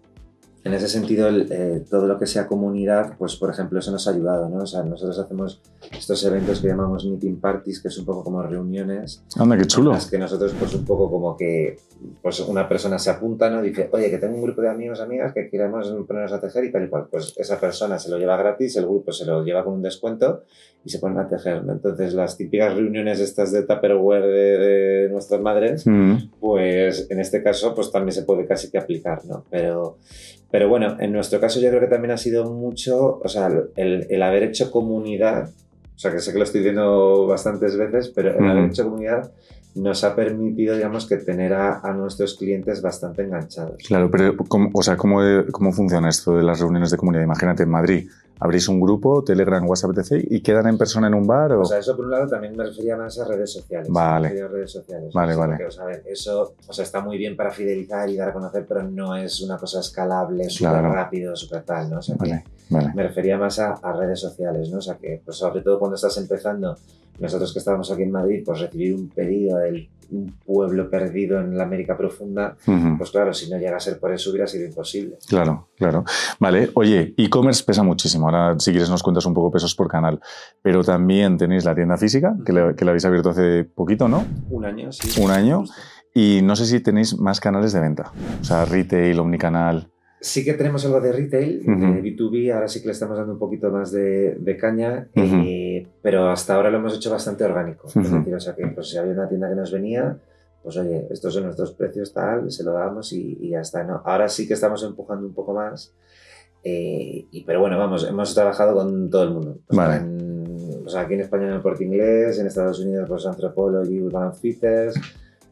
en 0.64 0.72
ese 0.72 0.88
sentido, 0.88 1.28
el, 1.28 1.46
eh, 1.50 1.84
todo 1.88 2.06
lo 2.06 2.18
que 2.18 2.26
sea 2.26 2.46
comunidad, 2.46 3.16
pues, 3.18 3.36
por 3.36 3.50
ejemplo, 3.50 3.78
eso 3.78 3.90
nos 3.90 4.08
ha 4.08 4.12
ayudado, 4.12 4.48
¿no? 4.48 4.62
O 4.62 4.66
sea, 4.66 4.82
nosotros 4.82 5.18
hacemos 5.18 5.60
estos 5.96 6.24
eventos 6.24 6.60
que 6.60 6.68
llamamos 6.68 7.04
meeting 7.04 7.36
parties, 7.36 7.80
que 7.80 7.88
es 7.88 7.98
un 7.98 8.04
poco 8.04 8.24
como 8.24 8.42
reuniones, 8.42 9.22
Anda, 9.36 9.56
qué 9.58 9.66
chulo. 9.66 9.90
en 9.90 9.96
las 9.96 10.10
que 10.10 10.18
nosotros, 10.18 10.54
pues 10.58 10.74
un 10.74 10.84
poco 10.84 11.10
como 11.10 11.36
que 11.36 11.76
pues 12.20 12.40
una 12.40 12.68
persona 12.68 12.98
se 12.98 13.08
apunta, 13.10 13.48
¿no? 13.48 13.62
Dice, 13.62 13.88
oye, 13.92 14.10
que 14.10 14.18
tengo 14.18 14.34
un 14.34 14.42
grupo 14.42 14.60
de 14.60 14.68
amigos, 14.68 15.00
amigas 15.00 15.32
que 15.32 15.48
queremos 15.48 15.90
ponernos 16.06 16.32
a 16.32 16.40
tejer 16.40 16.64
y 16.64 16.72
tal 16.72 16.84
y 16.84 16.88
cual. 16.88 17.06
Pues 17.10 17.34
esa 17.36 17.58
persona 17.58 17.98
se 17.98 18.10
lo 18.10 18.18
lleva 18.18 18.36
gratis, 18.36 18.76
el 18.76 18.84
grupo 18.84 19.12
se 19.12 19.24
lo 19.24 19.42
lleva 19.42 19.64
con 19.64 19.74
un 19.74 19.82
descuento 19.82 20.42
y 20.84 20.90
se 20.90 20.98
ponen 20.98 21.18
a 21.18 21.28
tejer, 21.28 21.64
¿no? 21.64 21.72
Entonces, 21.72 22.12
las 22.12 22.36
típicas 22.36 22.74
reuniones 22.74 23.20
estas 23.20 23.52
de 23.52 23.62
Tupperware 23.62 24.26
de, 24.26 24.58
de 24.58 25.08
nuestras 25.08 25.40
madres, 25.40 25.84
Mm, 25.86 26.16
pues 26.40 27.06
en 27.10 27.20
este 27.20 27.42
caso, 27.42 27.74
pues 27.74 27.90
también 27.90 28.12
se 28.12 28.22
puede 28.22 28.46
casi 28.46 28.70
que 28.70 28.78
aplicar, 28.78 29.24
¿no? 29.24 29.44
Pero, 29.50 29.98
pero 30.50 30.68
bueno, 30.68 30.96
en 31.00 31.12
nuestro 31.12 31.40
caso 31.40 31.60
yo 31.60 31.68
creo 31.68 31.80
que 31.80 31.88
también 31.88 32.12
ha 32.12 32.16
sido 32.16 32.50
mucho, 32.50 33.20
o 33.22 33.28
sea, 33.28 33.48
el, 33.76 34.06
el 34.08 34.22
haber 34.22 34.44
hecho 34.44 34.70
comunidad, 34.70 35.48
o 35.48 35.98
sea, 35.98 36.10
que 36.12 36.20
sé 36.20 36.32
que 36.32 36.38
lo 36.38 36.44
estoy 36.44 36.60
diciendo 36.60 37.26
bastantes 37.26 37.76
veces, 37.76 38.10
pero 38.14 38.38
el 38.38 38.48
haber 38.48 38.66
hecho 38.66 38.84
comunidad 38.84 39.32
nos 39.74 40.04
ha 40.04 40.14
permitido, 40.14 40.76
digamos, 40.76 41.06
que 41.08 41.16
tener 41.16 41.52
a, 41.52 41.80
a 41.80 41.92
nuestros 41.92 42.34
clientes 42.34 42.80
bastante 42.80 43.22
enganchados. 43.22 43.76
Claro, 43.86 44.10
pero 44.10 44.36
¿cómo, 44.36 44.70
o 44.72 44.82
sea, 44.82 44.96
¿cómo, 44.96 45.20
¿cómo 45.50 45.72
funciona 45.72 46.08
esto 46.08 46.36
de 46.36 46.44
las 46.44 46.60
reuniones 46.60 46.90
de 46.90 46.96
comunidad? 46.96 47.24
Imagínate 47.24 47.64
en 47.64 47.70
Madrid, 47.70 48.08
abrís 48.40 48.68
un 48.68 48.80
grupo, 48.80 49.22
Telegram, 49.24 49.66
WhatsApp, 49.68 49.96
etc. 49.98 50.24
y 50.30 50.40
quedan 50.40 50.66
en 50.66 50.76
persona 50.78 51.06
en 51.06 51.14
un 51.14 51.26
bar. 51.26 51.52
O... 51.52 51.60
O 51.60 51.64
sea, 51.64 51.78
eso 51.78 51.96
por 51.96 52.04
un 52.06 52.10
lado 52.10 52.26
también 52.28 52.56
me 52.56 52.64
refería 52.64 52.96
más 52.96 53.18
a 53.18 53.24
redes 53.26 53.52
sociales. 53.52 53.88
Vale. 53.90 54.28
A 54.42 54.48
redes 54.48 54.72
sociales. 54.72 55.12
Vale, 55.14 55.34
vale. 55.36 55.52
porque, 55.52 55.66
o 55.66 55.70
sea, 55.70 55.84
a 55.84 55.86
ver, 55.86 56.02
eso 56.06 56.54
o 56.66 56.72
sea, 56.72 56.84
está 56.84 57.00
muy 57.00 57.16
bien 57.16 57.36
para 57.36 57.50
fidelizar 57.50 58.08
y 58.08 58.16
dar 58.16 58.28
a 58.30 58.32
conocer, 58.32 58.66
pero 58.68 58.82
no 58.82 59.14
es 59.16 59.40
una 59.40 59.56
cosa 59.56 59.80
escalable, 59.80 60.48
súper 60.50 60.70
Claro. 60.72 60.92
rápido, 60.92 61.36
súper 61.36 61.62
tal, 61.62 61.90
¿no? 61.90 61.98
O 61.98 62.02
sea, 62.02 62.16
vale. 62.18 62.92
me 62.94 63.02
refería 63.02 63.38
más 63.38 63.58
a, 63.58 63.74
a 63.74 63.92
redes 63.92 64.20
sociales, 64.20 64.68
¿no? 64.70 64.78
O 64.78 64.82
sea, 64.82 64.96
que 64.96 65.20
pues, 65.24 65.36
sobre 65.36 65.62
todo 65.62 65.78
cuando 65.78 65.94
estás 65.96 66.16
empezando, 66.18 66.76
nosotros 67.18 67.52
que 67.52 67.58
estábamos 67.58 67.90
aquí 67.90 68.02
en 68.02 68.10
Madrid, 68.10 68.42
pues 68.44 68.60
recibir 68.60 68.94
un 68.94 69.08
pedido 69.08 69.58
de 69.58 69.88
un 70.10 70.32
pueblo 70.44 70.90
perdido 70.90 71.40
en 71.40 71.56
la 71.56 71.64
América 71.64 71.96
profunda, 71.96 72.56
pues 72.98 73.10
claro, 73.10 73.32
si 73.32 73.50
no 73.50 73.56
llega 73.58 73.76
a 73.76 73.80
ser 73.80 73.98
por 73.98 74.12
eso 74.12 74.30
hubiera 74.30 74.46
sido 74.46 74.66
imposible. 74.66 75.16
Claro, 75.26 75.68
claro. 75.76 76.04
Vale, 76.38 76.70
oye, 76.74 77.14
e-commerce 77.16 77.64
pesa 77.64 77.82
muchísimo. 77.82 78.26
Ahora, 78.26 78.54
si 78.58 78.70
quieres, 78.70 78.90
nos 78.90 79.02
cuentas 79.02 79.24
un 79.26 79.32
poco 79.34 79.50
pesos 79.50 79.74
por 79.74 79.88
canal. 79.88 80.20
Pero 80.62 80.84
también 80.84 81.38
tenéis 81.38 81.64
la 81.64 81.74
tienda 81.74 81.96
física, 81.96 82.36
que, 82.44 82.52
la- 82.52 82.74
que 82.76 82.84
la 82.84 82.90
habéis 82.90 83.04
abierto 83.06 83.30
hace 83.30 83.64
poquito, 83.64 84.06
¿no? 84.06 84.24
Un 84.50 84.66
año, 84.66 84.92
sí. 84.92 85.20
Un 85.20 85.30
año. 85.30 85.60
Justo. 85.60 85.74
Y 86.16 86.40
no 86.44 86.54
sé 86.54 86.66
si 86.66 86.78
tenéis 86.80 87.18
más 87.18 87.40
canales 87.40 87.72
de 87.72 87.80
venta. 87.80 88.12
O 88.40 88.44
sea, 88.44 88.64
retail, 88.66 89.18
omnicanal. 89.18 89.88
Sí 90.24 90.42
que 90.42 90.54
tenemos 90.54 90.82
algo 90.86 91.02
de 91.02 91.12
retail, 91.12 91.60
Ujú. 91.68 91.92
de 91.92 92.02
B2B, 92.02 92.50
ahora 92.54 92.66
sí 92.66 92.80
que 92.80 92.86
le 92.86 92.92
estamos 92.92 93.18
dando 93.18 93.34
un 93.34 93.38
poquito 93.38 93.70
más 93.70 93.92
de, 93.92 94.36
de 94.36 94.56
caña, 94.56 95.06
Ujú. 95.14 95.42
eh, 95.44 95.86
pero 96.00 96.30
hasta 96.30 96.54
ahora 96.54 96.70
lo 96.70 96.78
hemos 96.78 96.96
hecho 96.96 97.10
bastante 97.10 97.44
orgánico. 97.44 97.88
Es 97.88 97.96
Ujú. 97.96 98.16
decir, 98.20 98.34
o 98.34 98.40
sea 98.40 98.54
que 98.54 98.66
pues, 98.68 98.88
si 98.88 98.96
había 98.96 99.12
una 99.12 99.28
tienda 99.28 99.50
que 99.50 99.54
nos 99.54 99.70
venía, 99.70 100.16
pues 100.62 100.78
oye, 100.78 101.08
estos 101.10 101.34
son 101.34 101.42
nuestros 101.44 101.72
precios, 101.72 102.14
tal, 102.14 102.50
se 102.50 102.64
lo 102.64 102.72
damos 102.72 103.12
y, 103.12 103.36
y 103.38 103.50
ya 103.50 103.60
está. 103.60 103.84
¿no? 103.84 104.00
Ahora 104.02 104.26
sí 104.30 104.48
que 104.48 104.54
estamos 104.54 104.82
empujando 104.82 105.26
un 105.26 105.34
poco 105.34 105.52
más, 105.52 105.92
eh, 106.62 107.26
y, 107.30 107.44
pero 107.44 107.60
bueno, 107.60 107.78
vamos, 107.78 108.08
hemos 108.08 108.34
trabajado 108.34 108.74
con 108.74 109.10
todo 109.10 109.24
el 109.24 109.30
mundo. 109.30 109.58
Sea, 109.68 109.76
Vale. 109.76 110.00
o 110.86 110.88
sea, 110.88 111.02
aquí 111.02 111.12
en 111.14 111.20
España 111.20 111.48
en 111.48 111.52
el 111.52 111.60
Corte 111.60 111.84
Inglés, 111.84 112.38
en 112.38 112.46
Estados 112.46 112.80
Unidos 112.80 113.06
pues 113.10 113.26
Anthropology, 113.26 114.00
Urban 114.00 114.22
Outfitters, 114.22 114.94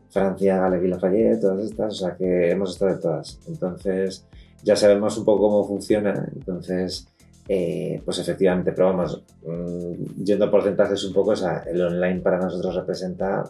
Francia, 0.09 0.57
Galerie 0.59 0.89
Lafayette, 0.89 1.41
todas 1.43 1.61
estas, 1.63 1.93
o 1.93 1.97
sea 2.07 2.17
que 2.17 2.51
hemos 2.51 2.71
estado 2.73 2.93
en 2.93 3.01
todas. 3.01 3.39
Entonces, 3.47 4.27
ya 4.63 4.77
sabemos 4.77 5.17
un 5.19 5.25
poco 5.25 5.49
cómo 5.49 5.65
funciona, 5.67 6.29
entonces, 6.35 7.07
eh, 7.49 8.01
pues 8.05 8.19
efectivamente, 8.19 8.73
pero 8.73 8.89
vamos, 8.89 9.23
mm, 9.45 10.23
yendo 10.25 10.45
a 10.45 10.51
porcentajes 10.51 11.05
un 11.05 11.13
poco, 11.13 11.31
o 11.31 11.37
sea, 11.37 11.65
el 11.67 11.81
online 11.83 12.21
para 12.21 12.39
nosotros 12.39 12.75
representa 12.75 13.45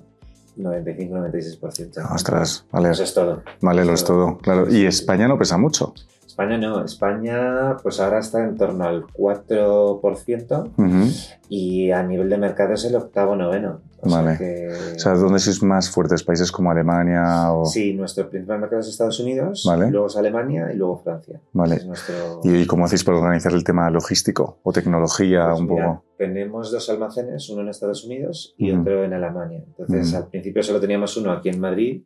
95-96%. 0.56 2.02
Ostras, 2.14 2.66
vale, 2.70 2.90
Eso 2.90 3.04
es 3.04 3.14
todo. 3.14 3.42
vale, 3.60 3.84
lo 3.84 3.94
es 3.94 4.04
todo. 4.04 4.38
Claro. 4.38 4.70
Y 4.70 4.86
España 4.86 5.28
no 5.28 5.38
pesa 5.38 5.56
mucho. 5.58 5.94
España 6.32 6.56
no, 6.56 6.82
España 6.82 7.76
pues 7.82 8.00
ahora 8.00 8.20
está 8.20 8.42
en 8.42 8.56
torno 8.56 8.84
al 8.84 9.04
4% 9.04 10.72
Ujú. 10.78 11.12
y 11.50 11.90
a 11.90 12.02
nivel 12.02 12.30
de 12.30 12.38
mercado 12.38 12.72
es 12.72 12.84
el 12.86 12.94
octavo 12.96 13.36
noveno. 13.36 13.82
O 14.00 14.08
sea 14.08 14.22
Vale. 14.22 14.38
que- 14.38 14.68
O 14.96 14.98
sea, 14.98 15.12
¿dónde 15.14 15.38
sois 15.38 15.62
más 15.62 15.90
fuertes? 15.90 16.24
¿Países 16.24 16.50
como 16.50 16.70
Alemania 16.70 17.52
o...? 17.52 17.66
Sí, 17.66 17.92
nuestro 17.92 18.28
principal 18.30 18.60
mercado 18.60 18.80
es 18.80 18.88
Estados 18.88 19.20
Unidos, 19.20 19.64
Vale. 19.68 19.90
luego 19.90 20.06
es 20.06 20.16
Alemania 20.16 20.70
y 20.72 20.76
luego 20.76 20.96
Francia. 20.96 21.38
Vale. 21.52 21.76
Es 21.76 21.86
nuestro... 21.86 22.40
¿Y 22.44 22.66
cómo 22.66 22.86
hacéis 22.86 23.04
para 23.04 23.18
organizar 23.18 23.52
el 23.52 23.62
tema 23.62 23.90
logístico 23.90 24.58
o 24.62 24.72
tecnología 24.72 25.48
Pues 25.50 25.60
un 25.60 25.66
mira, 25.68 25.86
poco? 25.86 26.04
Tenemos 26.16 26.72
dos 26.72 26.88
almacenes, 26.88 27.48
uno 27.50 27.60
en 27.60 27.68
Estados 27.68 28.04
Unidos 28.04 28.54
y 28.56 28.72
Ujú. 28.72 28.80
otro 28.80 29.04
en 29.04 29.12
Alemania. 29.12 29.62
Entonces, 29.66 30.08
Ujú. 30.08 30.16
al 30.16 30.28
principio 30.28 30.62
solo 30.62 30.80
teníamos 30.80 31.14
uno 31.18 31.30
aquí 31.30 31.50
en 31.50 31.60
Madrid. 31.60 32.02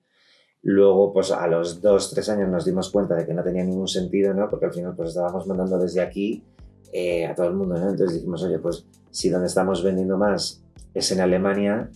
Luego, 0.63 1.13
pues 1.13 1.31
a 1.31 1.47
los 1.47 1.81
dos, 1.81 2.11
tres 2.11 2.29
años 2.29 2.49
nos 2.49 2.65
dimos 2.65 2.91
cuenta 2.91 3.15
de 3.15 3.25
que 3.25 3.35
no 3.35 3.43
tenía 3.43 3.65
ningún 3.65 3.89
sentido, 3.89 4.35
¿no? 4.35 4.49
Porque 4.49 4.67
al 4.67 4.73
final, 4.73 4.95
pues 4.97 5.11
estábamos 5.11 5.47
mandando 5.47 5.79
desde 5.79 6.01
aquí 6.01 6.43
eh, 6.93 7.27
a 7.27 7.35
todo 7.35 7.47
el 7.47 7.55
mundo, 7.55 7.77
¿no? 7.77 7.91
Entonces 7.91 8.15
dijimos, 8.15 8.43
oye, 8.43 8.59
pues 8.59 8.87
si 9.11 9.31
donde 9.31 9.47
estamos 9.47 9.83
vendiendo 9.83 10.19
más 10.19 10.63
es 10.93 11.13
en 11.13 11.21
Alemania, 11.21 11.91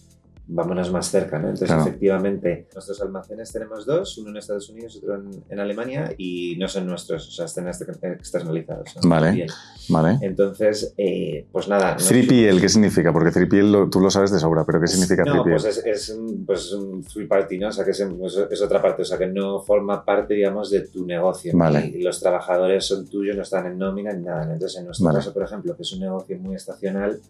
vámonos 0.52 0.90
más 0.92 1.11
cerca, 1.11 1.38
¿no? 1.38 1.45
Entonces, 1.49 1.69
Claro. 1.69 1.83
efectivamente, 1.83 2.66
nuestros 2.75 3.00
almacenes 3.02 3.52
tenemos 3.52 3.87
dos, 3.87 4.19
uno 4.19 4.30
en 4.30 4.37
Estados 4.38 4.69
Unidos 4.71 4.97
otro 4.97 5.14
en, 5.16 5.30
en 5.49 5.61
Alemania, 5.61 6.12
y 6.19 6.57
no 6.59 6.66
son 6.69 6.87
nuestros, 6.87 7.28
o 7.28 7.30
sea, 7.30 7.45
están 7.47 7.69
ex- 7.69 7.80
externalizados. 8.02 8.97
¿no? 9.02 9.09
Vale. 9.09 9.33
Bien. 9.33 9.49
Vale. 9.88 10.19
Entonces, 10.23 10.92
eh, 10.97 11.47
pues 11.52 11.69
nada. 11.69 11.95
nos- 11.95 12.09
3PL, 12.11 12.61
¿qué 12.61 12.69
significa? 12.69 13.12
Porque 13.12 13.30
3PL 13.30 13.71
lo- 13.71 13.88
tú 13.90 14.00
lo 14.00 14.11
sabes 14.11 14.30
de 14.30 14.38
sobra, 14.38 14.64
pero 14.64 14.80
¿qué 14.80 14.87
significa 14.87 15.25
No, 15.25 15.42
3PL? 15.45 15.50
pues 15.52 15.64
es, 15.64 15.87
es 15.87 16.11
un- 16.11 16.45
pues 16.47 16.73
un 16.73 17.02
free 17.04 17.26
party, 17.26 17.59
¿no? 17.59 17.69
O 17.69 17.73
sea, 17.73 17.85
que 17.85 17.92
es, 17.92 18.07
pues 18.19 18.37
es 18.50 18.62
otra 18.62 18.80
parte, 18.83 19.02
o 19.02 19.04
sea, 19.04 19.19
que 19.19 19.26
no 19.26 19.61
forma 19.61 20.05
parte, 20.05 20.35
digamos, 20.35 20.70
de 20.70 20.81
tu 20.88 21.07
negocio. 21.07 21.53
Vale. 21.55 21.87
Y 21.94 22.03
los 22.03 22.20
trabajadores 22.20 22.85
son 22.87 23.07
tuyos, 23.09 23.37
no 23.37 23.42
están 23.42 23.66
en 23.66 23.79
nómina 23.79 24.12
ni 24.12 24.24
nada. 24.24 24.42
Entonces, 24.53 24.79
en 24.79 24.87
nuestro 24.87 25.07
Vale. 25.07 25.18
caso, 25.18 25.33
por 25.33 25.42
ejemplo, 25.44 25.77
que 25.77 25.83
es 25.83 25.92
un 25.92 26.01
negocio 26.01 26.38
muy 26.38 26.55
estacional, 26.57 27.20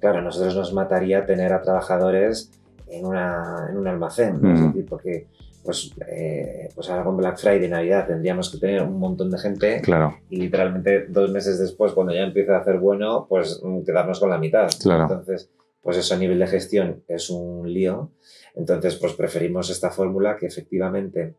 claro, 0.00 0.18
a 0.18 0.22
nosotros 0.22 0.54
nos 0.54 0.72
mataría 0.74 1.24
tener 1.26 1.52
a 1.52 1.62
trabajadores 1.62 2.50
en, 2.88 3.06
una, 3.06 3.68
en 3.70 3.78
un 3.78 3.86
almacén, 3.86 4.40
¿no? 4.40 4.48
Ujú. 4.48 4.58
Es 4.58 4.66
decir, 4.66 4.86
porque 4.88 5.26
pues, 5.64 5.90
eh, 6.06 6.68
pues 6.74 6.88
ahora 6.88 7.04
con 7.04 7.16
Black 7.16 7.38
Friday, 7.38 7.68
Navidad, 7.68 8.06
tendríamos 8.06 8.50
que 8.50 8.58
tener 8.58 8.82
un 8.82 8.98
montón 8.98 9.30
de 9.30 9.38
gente 9.38 9.80
Claro, 9.80 10.16
y 10.30 10.36
literalmente 10.36 11.06
dos 11.08 11.30
meses 11.32 11.58
después, 11.58 11.92
cuando 11.92 12.14
ya 12.14 12.22
empieza 12.22 12.56
a 12.56 12.60
hacer 12.60 12.78
bueno, 12.78 13.26
pues 13.28 13.60
mm, 13.62 13.82
quedarnos 13.82 14.20
con 14.20 14.30
la 14.30 14.38
mitad. 14.38 14.68
Claro. 14.80 15.02
Entonces, 15.02 15.50
pues 15.82 15.96
eso 15.96 16.14
a 16.14 16.18
nivel 16.18 16.38
de 16.38 16.46
gestión 16.46 17.02
es 17.08 17.30
un 17.30 17.72
lío. 17.72 18.10
Entonces, 18.54 18.96
pues 18.96 19.12
preferimos 19.14 19.68
esta 19.70 19.90
fórmula 19.90 20.36
que 20.36 20.46
efectivamente, 20.46 21.34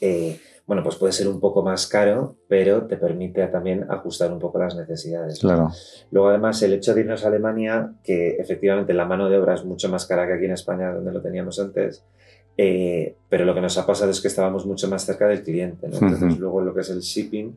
eh, 0.00 0.38
bueno, 0.66 0.82
pues 0.82 0.96
puede 0.96 1.12
ser 1.12 1.28
un 1.28 1.38
poco 1.40 1.62
más 1.62 1.86
caro, 1.86 2.36
pero 2.48 2.86
te 2.86 2.96
permite 2.96 3.46
también 3.46 3.86
ajustar 3.88 4.32
un 4.32 4.38
poco 4.40 4.58
las 4.58 4.74
necesidades. 4.76 5.38
claro. 5.38 5.70
Luego, 6.10 6.28
además, 6.30 6.60
el 6.62 6.72
hecho 6.72 6.92
de 6.94 7.02
irnos 7.02 7.24
a 7.24 7.28
Alemania, 7.28 7.92
que 8.02 8.36
efectivamente 8.36 8.92
la 8.92 9.04
mano 9.04 9.28
de 9.30 9.38
obra 9.38 9.54
es 9.54 9.64
mucho 9.64 9.88
más 9.88 10.06
cara 10.06 10.26
que 10.26 10.32
aquí 10.34 10.44
en 10.46 10.52
España, 10.52 10.92
donde 10.92 11.12
lo 11.12 11.22
teníamos 11.22 11.58
antes, 11.60 12.04
eh, 12.56 13.16
pero 13.28 13.44
lo 13.44 13.54
que 13.54 13.60
nos 13.60 13.76
ha 13.78 13.86
pasado 13.86 14.10
es 14.10 14.20
que 14.20 14.28
estábamos 14.28 14.66
mucho 14.66 14.88
más 14.88 15.04
cerca 15.04 15.28
del 15.28 15.42
cliente. 15.42 15.88
¿no? 15.88 15.94
Entonces, 15.94 16.32
Ujú. 16.32 16.40
luego 16.40 16.60
lo 16.62 16.74
que 16.74 16.80
es 16.80 16.90
el 16.90 17.00
shipping, 17.00 17.56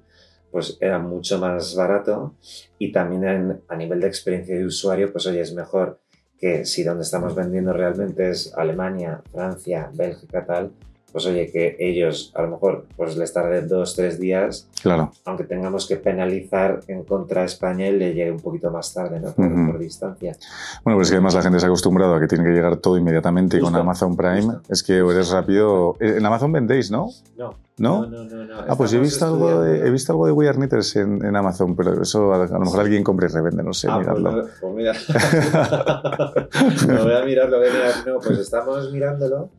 pues 0.51 0.77
era 0.81 0.99
mucho 0.99 1.39
más 1.39 1.75
barato 1.75 2.35
y 2.77 2.91
también 2.91 3.23
en- 3.23 3.61
a 3.67 3.75
nivel 3.75 4.01
de 4.01 4.07
experiencia 4.07 4.55
de 4.55 4.65
usuario, 4.65 5.11
pues 5.11 5.25
oye, 5.27 5.41
es 5.41 5.53
mejor 5.53 5.99
que 6.37 6.65
si 6.65 6.83
donde 6.83 7.03
estamos 7.03 7.35
vendiendo 7.35 7.71
realmente 7.73 8.29
es 8.29 8.53
Alemania, 8.55 9.21
Francia, 9.31 9.89
Bélgica, 9.93 10.45
tal, 10.45 10.71
pues 11.11 11.25
oye, 11.25 11.49
que 11.51 11.75
ellos 11.79 12.31
a 12.35 12.41
lo 12.43 12.49
mejor 12.49 12.85
pues 12.95 13.17
les 13.17 13.33
tarde 13.33 13.61
dos, 13.63 13.95
tres 13.95 14.19
días 14.19 14.67
Claro, 14.81 15.11
aunque 15.25 15.43
tengamos 15.43 15.87
que 15.87 15.97
penalizar 15.97 16.79
en 16.87 17.03
contra 17.03 17.41
de 17.41 17.47
España 17.47 17.87
y 17.87 17.97
le 17.97 18.13
llegue 18.13 18.31
un 18.31 18.39
poquito 18.39 18.71
más 18.71 18.93
tarde, 18.93 19.19
¿no? 19.19 19.31
Por, 19.31 19.45
Ujú. 19.45 19.71
por 19.71 19.79
distancia. 19.79 20.35
Bueno, 20.83 20.97
pues 20.97 21.07
es 21.07 21.11
que 21.11 21.15
además 21.17 21.33
la 21.35 21.41
gente 21.41 21.59
se 21.59 21.65
ha 21.65 21.69
acostumbrado 21.69 22.15
a 22.15 22.19
que 22.19 22.27
tiene 22.27 22.43
que 22.45 22.51
llegar 22.51 22.77
todo 22.77 22.97
inmediatamente 22.97 23.57
y 23.57 23.59
con 23.59 23.69
Justo, 23.69 23.81
Amazon 23.81 24.15
Prime 24.15 24.41
justo. 24.41 24.61
es 24.69 24.83
que 24.83 24.97
eres 24.97 25.29
rápido. 25.31 25.95
Eh, 25.99 26.15
En 26.17 26.25
Amazon 26.25 26.51
vendéis, 26.51 26.89
¿no? 26.91 27.09
No, 27.37 27.55
¿No? 27.77 28.05
no, 28.05 28.23
no. 28.25 28.45
no, 28.45 28.55
Ah, 28.67 28.75
pues 28.77 28.91
he 28.93 28.99
visto, 28.99 29.25
algo 29.25 29.61
de, 29.61 29.85
he 29.87 29.89
visto 29.89 30.11
algo 30.13 30.25
de 30.25 30.31
We 30.33 30.47
Are 30.49 30.57
Knitters 30.57 30.95
en, 30.97 31.23
en 31.25 31.35
Amazon, 31.35 31.75
pero 31.75 32.01
eso 32.01 32.33
a, 32.33 32.43
a 32.43 32.47
lo 32.47 32.59
mejor 32.59 32.81
alguien 32.81 33.03
compra 33.03 33.27
y 33.29 33.31
revende, 33.33 33.63
no 33.63 33.73
sé, 33.73 33.87
Ah, 33.89 33.95
pues, 34.03 34.07
miradlo. 34.19 34.31
no, 34.43 34.47
pues 34.61 34.73
mira. 34.75 34.93
lo 36.87 37.03
voy 37.03 37.13
a 37.13 37.25
mirar, 37.25 37.49
lo 37.49 37.57
voy 37.59 37.67
a 37.67 37.71
mirar. 37.73 37.93
No, 38.07 38.19
pues 38.19 38.39
estamos 38.39 38.91
mirándolo. 38.91 39.49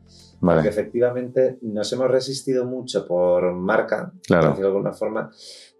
Porque 0.41 0.55
Vale, 0.57 0.69
efectivamente 0.69 1.59
nos 1.61 1.93
hemos 1.93 2.09
resistido 2.11 2.65
mucho 2.65 3.05
por 3.07 3.53
marca, 3.53 4.11
Claro. 4.25 4.41
por 4.41 4.49
decirlo 4.51 4.69
de 4.71 4.75
alguna 4.75 4.93
forma. 4.93 5.31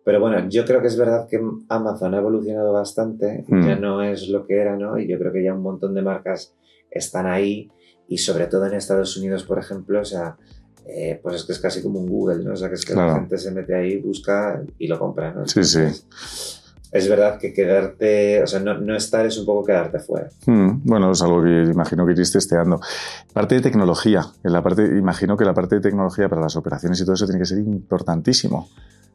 Pero 0.06 0.20
bueno, 0.20 0.48
yo 0.50 0.64
creo 0.66 0.82
que 0.82 0.88
es 0.88 0.98
verdad 0.98 1.28
que 1.28 1.42
Amazon 1.68 2.14
ha 2.14 2.20
evolucionado 2.20 2.72
bastante, 2.72 3.44
Mm. 3.48 3.66
ya 3.68 3.76
no 3.76 4.02
es 4.04 4.28
lo 4.30 4.46
que 4.46 4.60
era, 4.62 4.78
¿no? 4.78 4.98
Y 5.00 5.08
yo 5.08 5.18
creo 5.18 5.34
que 5.34 5.44
ya 5.44 5.54
un 5.54 5.62
montón 5.64 5.94
de 5.96 6.02
marcas 6.04 6.56
están 6.92 7.26
ahí 7.26 7.70
y 8.08 8.18
sobre 8.20 8.48
todo 8.48 8.66
en 8.68 8.74
Estados 8.76 9.18
Unidos, 9.18 9.44
por 9.44 9.58
ejemplo, 9.60 10.00
o 10.02 10.06
sea, 10.06 10.38
eh, 10.86 11.20
pues 11.22 11.36
es 11.36 11.44
que 11.46 11.52
es 11.54 11.60
casi 11.60 11.82
como 11.82 12.00
un 12.00 12.08
Google, 12.08 12.44
¿no? 12.44 12.54
O 12.54 12.56
sea, 12.56 12.70
que 12.70 12.76
es 12.76 12.86
que 12.86 12.94
Claro. 12.94 13.10
la 13.14 13.20
gente 13.20 13.38
se 13.38 13.52
mete 13.52 13.74
ahí, 13.76 13.98
busca 13.98 14.64
y 14.78 14.88
lo 14.88 14.98
compra, 15.00 15.34
¿no? 15.34 15.48
Sí, 15.48 15.64
sí. 15.64 15.80
Es 16.92 17.08
verdad 17.08 17.40
que 17.40 17.54
quedarte, 17.54 18.44
o 18.44 18.48
sea, 18.48 18.60
no, 18.60 18.78
no 18.78 18.96
estar 18.96 19.26
es 19.26 19.38
un 19.38 19.46
poco 19.46 19.66
quedarte 19.66 20.00
fuera. 20.00 20.28
Mm, 20.46 20.82
bueno, 20.84 21.12
es 21.12 21.22
algo 21.22 21.42
que 21.42 21.72
imagino 21.72 22.06
que 22.06 22.12
iréis 22.12 22.34
testeando. 22.34 22.82
Parte 23.34 23.56
de 23.56 23.62
tecnología, 23.62 24.26
en 24.44 24.52
la 24.52 24.62
parte, 24.62 24.84
imagino 24.84 25.38
que 25.38 25.46
la 25.46 25.54
parte 25.54 25.76
de 25.76 25.82
tecnología 25.82 26.28
para 26.28 26.42
las 26.42 26.56
operaciones 26.58 27.00
y 27.00 27.04
todo 27.06 27.14
eso 27.16 27.26
tiene 27.26 27.40
que 27.40 27.46
ser 27.46 27.60
importantísimo. 27.60 28.68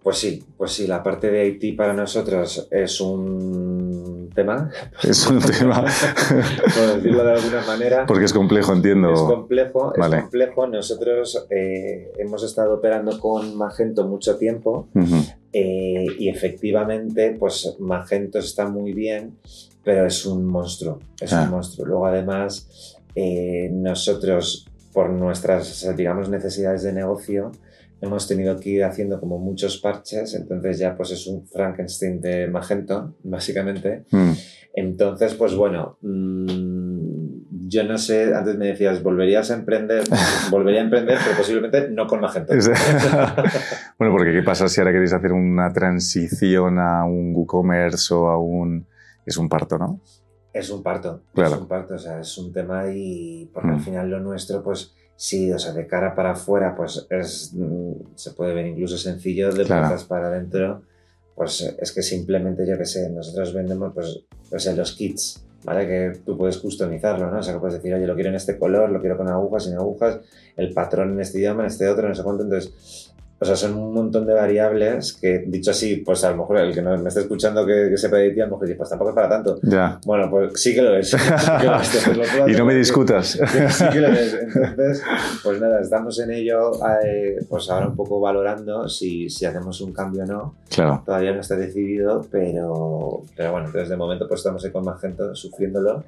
Pues 0.06 0.18
sí, 0.18 0.40
pues 0.56 0.70
sí, 0.70 0.86
la 0.86 1.02
parte 1.02 1.32
de 1.32 1.40
Haití 1.40 1.72
para 1.72 1.92
nosotros 1.92 2.68
es 2.70 3.00
un 3.00 4.30
tema, 4.36 4.70
Es 5.02 5.26
un 5.26 5.40
tema, 5.40 5.84
por 6.76 6.94
decirlo 6.94 7.24
de 7.24 7.32
alguna 7.32 7.66
manera. 7.66 8.06
porque 8.06 8.26
es 8.26 8.32
complejo, 8.32 8.72
entiendo. 8.72 9.12
Es 9.12 9.18
complejo, 9.20 9.92
es 9.94 9.98
Vale. 9.98 10.20
complejo. 10.20 10.68
Nosotros 10.68 11.46
eh, 11.50 12.12
hemos 12.18 12.44
estado 12.44 12.74
operando 12.74 13.18
con 13.18 13.56
Magento 13.56 14.06
mucho 14.06 14.36
tiempo 14.36 14.88
eh, 15.52 16.06
y 16.20 16.28
efectivamente, 16.28 17.34
pues 17.36 17.74
Magento 17.80 18.38
está 18.38 18.68
muy 18.68 18.92
bien, 18.92 19.38
pero 19.82 20.06
es 20.06 20.24
un 20.24 20.44
monstruo, 20.46 21.00
es 21.20 21.32
Ah. 21.32 21.42
un 21.46 21.50
monstruo. 21.50 21.84
Luego 21.84 22.06
además, 22.06 22.96
eh, 23.16 23.70
nosotros 23.72 24.68
por 24.92 25.10
nuestras, 25.10 25.84
digamos, 25.96 26.28
necesidades 26.28 26.84
de 26.84 26.92
negocio, 26.92 27.50
hemos 28.00 28.28
tenido 28.28 28.58
que 28.60 28.70
ir 28.70 28.84
haciendo 28.84 29.18
como 29.20 29.38
muchos 29.38 29.78
parches, 29.78 30.34
entonces 30.34 30.78
ya 30.78 30.96
pues 30.96 31.10
es 31.12 31.26
un 31.26 31.46
Frankenstein 31.46 32.20
de 32.20 32.46
Magento, 32.48 33.16
básicamente. 33.24 34.04
Mm. 34.10 34.32
Entonces, 34.74 35.34
pues 35.34 35.54
bueno, 35.54 35.96
mm, 36.02 37.68
yo 37.68 37.84
no 37.84 37.96
sé, 37.98 38.34
antes 38.34 38.56
me 38.58 38.66
decías, 38.66 39.02
¿volverías 39.02 39.50
a 39.50 39.54
emprender? 39.54 40.04
Volvería 40.50 40.80
a 40.80 40.84
emprender, 40.84 41.18
pero 41.24 41.36
posiblemente 41.38 41.88
no 41.90 42.06
con 42.06 42.20
Magento. 42.20 42.52
bueno, 43.98 44.12
porque 44.14 44.32
¿qué 44.32 44.42
pasa 44.42 44.68
si 44.68 44.80
ahora 44.80 44.92
queréis 44.92 45.12
hacer 45.12 45.32
una 45.32 45.72
transición 45.72 46.78
a 46.78 47.04
un 47.04 47.34
WooCommerce 47.34 48.14
o 48.14 48.26
a 48.28 48.38
un... 48.38 48.86
Es 49.24 49.36
un 49.38 49.48
parto, 49.48 49.78
¿no? 49.78 50.00
Es 50.52 50.70
un 50.70 50.82
parto, 50.82 51.22
Claro. 51.34 51.54
es 51.56 51.60
un 51.62 51.68
parto, 51.68 51.94
o 51.94 51.98
sea, 51.98 52.20
es 52.20 52.38
un 52.38 52.52
tema 52.52 52.84
y 52.92 53.50
porque 53.52 53.68
al 53.70 53.76
Mm. 53.76 53.80
final 53.80 54.10
lo 54.10 54.20
nuestro, 54.20 54.62
pues 54.62 54.94
sí, 55.16 55.50
o 55.52 55.58
sea, 55.58 55.72
de 55.72 55.86
cara 55.86 56.14
para 56.14 56.32
afuera, 56.32 56.74
pues 56.76 57.06
es, 57.10 57.52
mm, 57.54 57.92
se 58.14 58.32
puede 58.32 58.54
ver 58.54 58.66
incluso 58.66 58.96
sencillo, 58.98 59.52
de 59.52 59.64
Claro. 59.64 59.88
puertas 59.88 60.04
para 60.04 60.28
adentro, 60.28 60.82
pues 61.34 61.74
es 61.80 61.92
que 61.92 62.02
simplemente, 62.02 62.66
yo 62.66 62.78
qué 62.78 62.84
sé, 62.86 63.10
nosotros 63.10 63.52
vendemos, 63.54 63.92
pues, 63.94 64.20
o 64.52 64.58
sea, 64.58 64.74
los 64.74 64.92
kits, 64.92 65.44
¿vale? 65.64 65.86
Que 65.86 66.18
tú 66.24 66.36
puedes 66.36 66.58
customizarlo, 66.58 67.30
¿no? 67.30 67.38
O 67.40 67.42
sea, 67.42 67.54
que 67.54 67.60
puedes 67.60 67.74
decir, 67.74 67.92
oye, 67.94 68.06
lo 68.06 68.14
quiero 68.14 68.30
en 68.30 68.36
este 68.36 68.58
color, 68.58 68.90
lo 68.90 69.00
quiero 69.00 69.16
con 69.16 69.28
agujas, 69.28 69.64
sin 69.64 69.74
agujas, 69.74 70.20
el 70.56 70.72
patrón 70.72 71.12
en 71.12 71.20
este 71.20 71.38
idioma, 71.38 71.62
en 71.62 71.66
este 71.68 71.88
otro, 71.88 72.08
no 72.08 72.14
sé 72.14 72.22
cuánto, 72.22 72.44
entonces... 72.44 73.12
O 73.38 73.44
sea, 73.44 73.54
son 73.54 73.74
un 73.74 73.92
montón 73.92 74.26
de 74.26 74.32
variables 74.32 75.12
que, 75.12 75.44
dicho 75.46 75.70
así, 75.70 75.96
pues 75.96 76.24
a 76.24 76.30
lo 76.30 76.38
mejor 76.38 76.56
el 76.58 76.72
que 76.74 76.80
no 76.80 76.96
me 76.96 77.08
esté 77.08 77.20
escuchando 77.20 77.66
que, 77.66 77.88
que 77.90 77.96
sepa 77.98 78.16
de 78.16 78.30
ti, 78.30 78.40
a 78.40 78.44
lo 78.46 78.52
mejor 78.52 78.66
dice, 78.66 78.76
pues 78.78 78.88
tampoco 78.88 79.10
es 79.10 79.14
para 79.14 79.28
tanto. 79.28 79.58
Ya. 79.62 80.00
Bueno, 80.06 80.30
pues 80.30 80.52
sí 80.54 80.74
que 80.74 80.80
lo 80.82 80.96
es. 80.96 81.10
Sí 81.16 81.16
que 81.60 81.66
lo 81.66 81.76
es, 81.80 81.90
te 82.04 82.14
lo 82.14 82.22
puedo 82.24 82.48
Y 82.48 82.52
no 82.54 82.64
me 82.64 82.74
discutas. 82.74 83.38
que- 83.52 83.68
Sí 83.70 83.84
que 83.92 84.00
lo 84.00 84.08
es. 84.08 84.34
Entonces, 84.54 85.02
pues 85.42 85.60
nada, 85.60 85.80
estamos 85.80 86.18
en 86.20 86.30
ello, 86.30 86.72
eh, 87.04 87.36
pues 87.48 87.68
ahora 87.68 87.88
un 87.88 87.96
poco 87.96 88.20
valorando 88.20 88.88
si, 88.88 89.28
si 89.28 89.44
hacemos 89.44 89.80
un 89.82 89.92
cambio 89.92 90.22
o 90.22 90.26
no. 90.26 90.54
Claro. 90.70 91.02
Todavía 91.04 91.32
no 91.32 91.40
está 91.40 91.56
decidido, 91.56 92.24
pero, 92.30 93.22
pero 93.36 93.52
bueno, 93.52 93.66
entonces 93.66 93.88
de 93.90 93.96
momento 93.96 94.26
pues 94.26 94.40
estamos 94.40 94.64
ahí 94.64 94.70
con 94.70 94.84
más 94.84 95.00
gente 95.00 95.22
sufriéndolo 95.34 96.04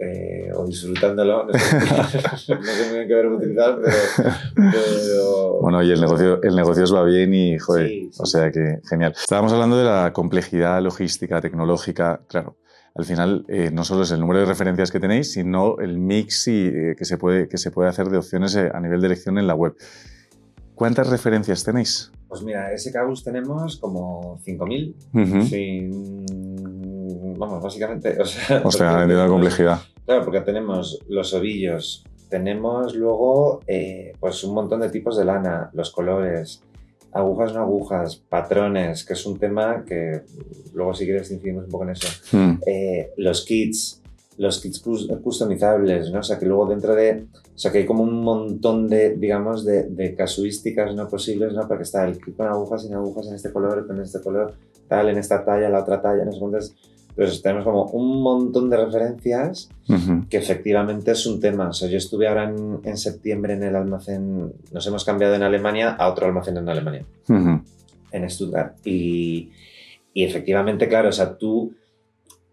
eh, 0.00 0.50
o 0.54 0.64
disfrutándolo. 0.66 1.44
No 1.46 1.52
sé, 1.58 1.76
no 2.24 2.36
sé 2.36 2.54
muy 2.56 2.94
bien 2.96 3.08
qué 3.08 3.14
verbo 3.14 3.36
utilizar, 3.36 3.78
pero... 3.82 4.30
pero 4.54 5.52
Bueno, 5.60 5.82
y 5.82 5.92
el 5.92 6.00
negocio, 6.00 6.40
el 6.48 6.56
negocio 6.56 6.84
os 6.84 6.94
va 6.94 7.02
bien 7.04 7.32
y, 7.34 7.58
joder, 7.58 7.88
Sí, 7.88 8.08
sí. 8.12 8.18
o 8.22 8.26
sea 8.26 8.50
que 8.50 8.80
genial. 8.88 9.14
Estábamos 9.18 9.52
hablando 9.52 9.76
de 9.78 9.84
la 9.84 10.12
complejidad 10.12 10.82
logística, 10.82 11.40
tecnológica, 11.40 12.20
claro. 12.28 12.56
Al 12.94 13.04
final, 13.04 13.44
eh, 13.48 13.70
no 13.72 13.84
solo 13.84 14.02
es 14.02 14.10
el 14.10 14.18
número 14.20 14.40
de 14.40 14.46
referencias 14.46 14.90
que 14.90 14.98
tenéis, 14.98 15.32
sino 15.32 15.78
el 15.78 15.98
mix 15.98 16.48
y, 16.48 16.66
eh, 16.66 16.94
que, 16.98 17.04
se 17.04 17.16
puede, 17.16 17.48
que 17.48 17.56
se 17.58 17.70
puede 17.70 17.88
hacer 17.88 18.08
de 18.08 18.18
opciones 18.18 18.56
eh, 18.56 18.70
a 18.74 18.80
nivel 18.80 19.00
de 19.00 19.06
elección 19.06 19.38
en 19.38 19.46
la 19.46 19.54
web. 19.54 19.74
¿Cuántas 20.74 21.08
referencias 21.08 21.64
tenéis? 21.64 22.10
Pues 22.28 22.42
mira, 22.42 22.72
ese 22.72 22.92
Cabus 22.92 23.22
tenemos 23.24 23.78
como 23.78 24.38
5.000. 24.44 24.94
Ujú. 25.12 25.42
sin- 25.42 26.24
Vamos, 27.38 27.62
básicamente. 27.62 28.20
O 28.20 28.24
sea, 28.24 28.62
porque 28.62 28.82
entiendo 28.84 29.14
la 29.22 29.28
complejidad. 29.28 29.80
Claro, 30.04 30.24
porque 30.24 30.40
tenemos 30.40 30.98
los 31.08 31.32
ovillos, 31.34 32.04
tenemos 32.28 32.94
luego 32.94 33.60
eh, 33.66 34.12
pues 34.20 34.42
un 34.44 34.54
montón 34.54 34.80
de 34.80 34.90
tipos 34.90 35.16
de 35.16 35.24
lana, 35.24 35.70
los 35.72 35.90
colores, 35.90 36.62
agujas 37.12 37.54
no 37.54 37.60
agujas, 37.60 38.16
patrones, 38.16 39.04
que 39.04 39.14
es 39.14 39.26
un 39.26 39.38
tema 39.38 39.84
que 39.86 40.20
luego 40.74 40.94
si 40.94 41.04
quieres 41.06 41.30
incidimos 41.30 41.64
un 41.64 41.70
poco 41.70 41.84
en 41.84 41.90
eso. 41.90 42.08
Mm, 42.36 42.58
Eh, 42.66 43.10
los 43.16 43.44
kits, 43.44 44.02
los 44.36 44.60
kits 44.60 44.80
cus- 44.84 45.08
customizables, 45.22 46.10
¿no? 46.12 46.20
O 46.20 46.22
sea, 46.22 46.38
que 46.38 46.46
luego 46.46 46.66
dentro 46.66 46.94
de... 46.94 47.24
O 47.54 47.58
sea, 47.58 47.72
que 47.72 47.78
hay 47.78 47.86
como 47.86 48.04
un 48.04 48.22
montón 48.22 48.86
de, 48.88 49.16
digamos, 49.16 49.64
de, 49.64 49.84
de 49.84 50.14
casuísticas 50.14 50.94
no 50.94 51.08
posibles, 51.08 51.54
¿no? 51.54 51.66
Porque 51.66 51.82
está 51.82 52.04
el 52.06 52.20
kit 52.22 52.36
con 52.36 52.46
agujas, 52.46 52.82
sin 52.82 52.94
agujas, 52.94 53.26
en 53.26 53.34
este 53.34 53.50
color, 53.52 53.84
con 53.86 54.00
este 54.00 54.20
color, 54.20 54.54
tal, 54.86 55.08
en 55.08 55.18
esta 55.18 55.44
talla, 55.44 55.68
la 55.68 55.80
otra 55.80 56.00
talla, 56.00 56.24
no 56.24 56.30
sé 56.32 56.38
cuántas. 56.38 56.74
Entonces 57.18 57.42
tenemos 57.42 57.64
como 57.64 57.86
un 57.86 58.22
montón 58.22 58.70
de 58.70 58.76
referencias 58.76 59.68
ujú. 59.88 60.28
que 60.30 60.36
efectivamente 60.36 61.10
es 61.10 61.26
un 61.26 61.40
tema. 61.40 61.70
O 61.70 61.72
sea, 61.72 61.88
yo 61.88 61.98
estuve 61.98 62.28
ahora 62.28 62.44
en, 62.44 62.78
en 62.84 62.96
septiembre 62.96 63.54
en 63.54 63.64
el 63.64 63.74
almacén, 63.74 64.52
nos 64.72 64.86
hemos 64.86 65.04
cambiado 65.04 65.34
en 65.34 65.42
Alemania 65.42 65.90
a 65.90 66.08
otro 66.08 66.26
almacén 66.26 66.58
en 66.58 66.68
Alemania 66.68 67.04
Ujú. 67.28 67.60
en 68.12 68.30
Stuttgart. 68.30 68.76
Y, 68.84 69.50
y 70.14 70.22
efectivamente, 70.22 70.86
claro, 70.86 71.08
o 71.08 71.12
sea, 71.12 71.36
tú, 71.36 71.74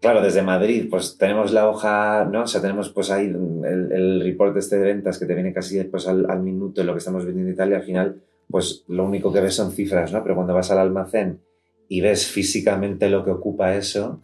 claro, 0.00 0.20
desde 0.20 0.42
Madrid, 0.42 0.88
pues 0.90 1.16
tenemos 1.16 1.52
la 1.52 1.68
hoja, 1.68 2.24
¿no? 2.24 2.42
O 2.42 2.46
sea, 2.48 2.60
tenemos 2.60 2.90
pues 2.90 3.12
ahí 3.12 3.26
el, 3.26 3.92
el 3.92 4.20
report 4.20 4.56
este 4.56 4.78
de 4.78 4.84
ventas 4.84 5.20
que 5.20 5.26
te 5.26 5.34
viene 5.34 5.52
casi 5.52 5.80
pues, 5.84 6.08
al, 6.08 6.28
al 6.28 6.42
minuto 6.42 6.80
de 6.80 6.88
lo 6.88 6.92
que 6.92 6.98
estamos 6.98 7.24
vendiendo 7.24 7.52
y 7.52 7.54
tal, 7.54 7.70
y 7.70 7.74
al 7.74 7.84
final, 7.84 8.20
pues 8.50 8.82
lo 8.88 9.04
único 9.04 9.32
que 9.32 9.40
ves 9.40 9.54
son 9.54 9.70
cifras, 9.70 10.12
¿no? 10.12 10.24
Pero 10.24 10.34
cuando 10.34 10.54
vas 10.54 10.72
al 10.72 10.80
almacén 10.80 11.38
y 11.88 12.00
ves 12.00 12.26
físicamente 12.26 13.08
lo 13.08 13.24
que 13.24 13.30
ocupa 13.30 13.74
eso, 13.74 14.20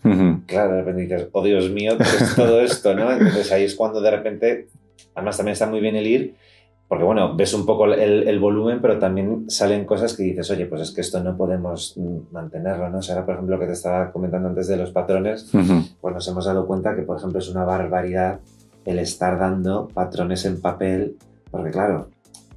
claro, 0.46 0.72
de 0.72 0.82
repente 0.82 1.02
dices, 1.02 1.28
oh 1.32 1.44
Dios 1.44 1.70
mío, 1.70 1.96
¿qué 1.96 2.04
es 2.24 2.34
todo 2.34 2.60
esto, 2.60 2.94
¿no? 2.94 3.10
Entonces 3.12 3.52
ahí 3.52 3.64
es 3.64 3.74
cuando 3.74 4.00
de 4.00 4.10
repente, 4.10 4.68
además 5.14 5.36
también 5.36 5.52
está 5.52 5.66
muy 5.66 5.80
bien 5.80 5.94
el 5.96 6.06
ir, 6.06 6.34
porque 6.88 7.04
bueno, 7.04 7.34
ves 7.36 7.54
un 7.54 7.64
poco 7.64 7.86
el, 7.86 8.28
el 8.28 8.38
volumen, 8.38 8.80
pero 8.82 8.98
también 8.98 9.48
salen 9.48 9.86
cosas 9.86 10.14
que 10.14 10.24
dices, 10.24 10.50
oye, 10.50 10.66
pues 10.66 10.82
es 10.82 10.90
que 10.90 11.00
esto 11.00 11.22
no 11.22 11.36
podemos 11.36 11.96
mantenerlo, 12.32 12.90
¿no? 12.90 12.98
O 12.98 13.02
sea, 13.02 13.14
ahora, 13.14 13.24
por 13.26 13.34
ejemplo, 13.36 13.56
lo 13.56 13.60
que 13.60 13.66
te 13.68 13.72
estaba 13.72 14.12
comentando 14.12 14.48
antes 14.48 14.66
de 14.66 14.76
los 14.76 14.90
patrones, 14.90 15.54
Ujú. 15.54 15.84
pues 16.00 16.14
nos 16.14 16.28
hemos 16.28 16.44
dado 16.44 16.66
cuenta 16.66 16.94
que, 16.94 17.02
por 17.02 17.16
ejemplo, 17.16 17.38
es 17.38 17.48
una 17.48 17.64
barbaridad 17.64 18.40
el 18.84 18.98
estar 18.98 19.38
dando 19.38 19.88
patrones 19.88 20.44
en 20.44 20.60
papel, 20.60 21.16
porque 21.50 21.70
claro, 21.70 22.08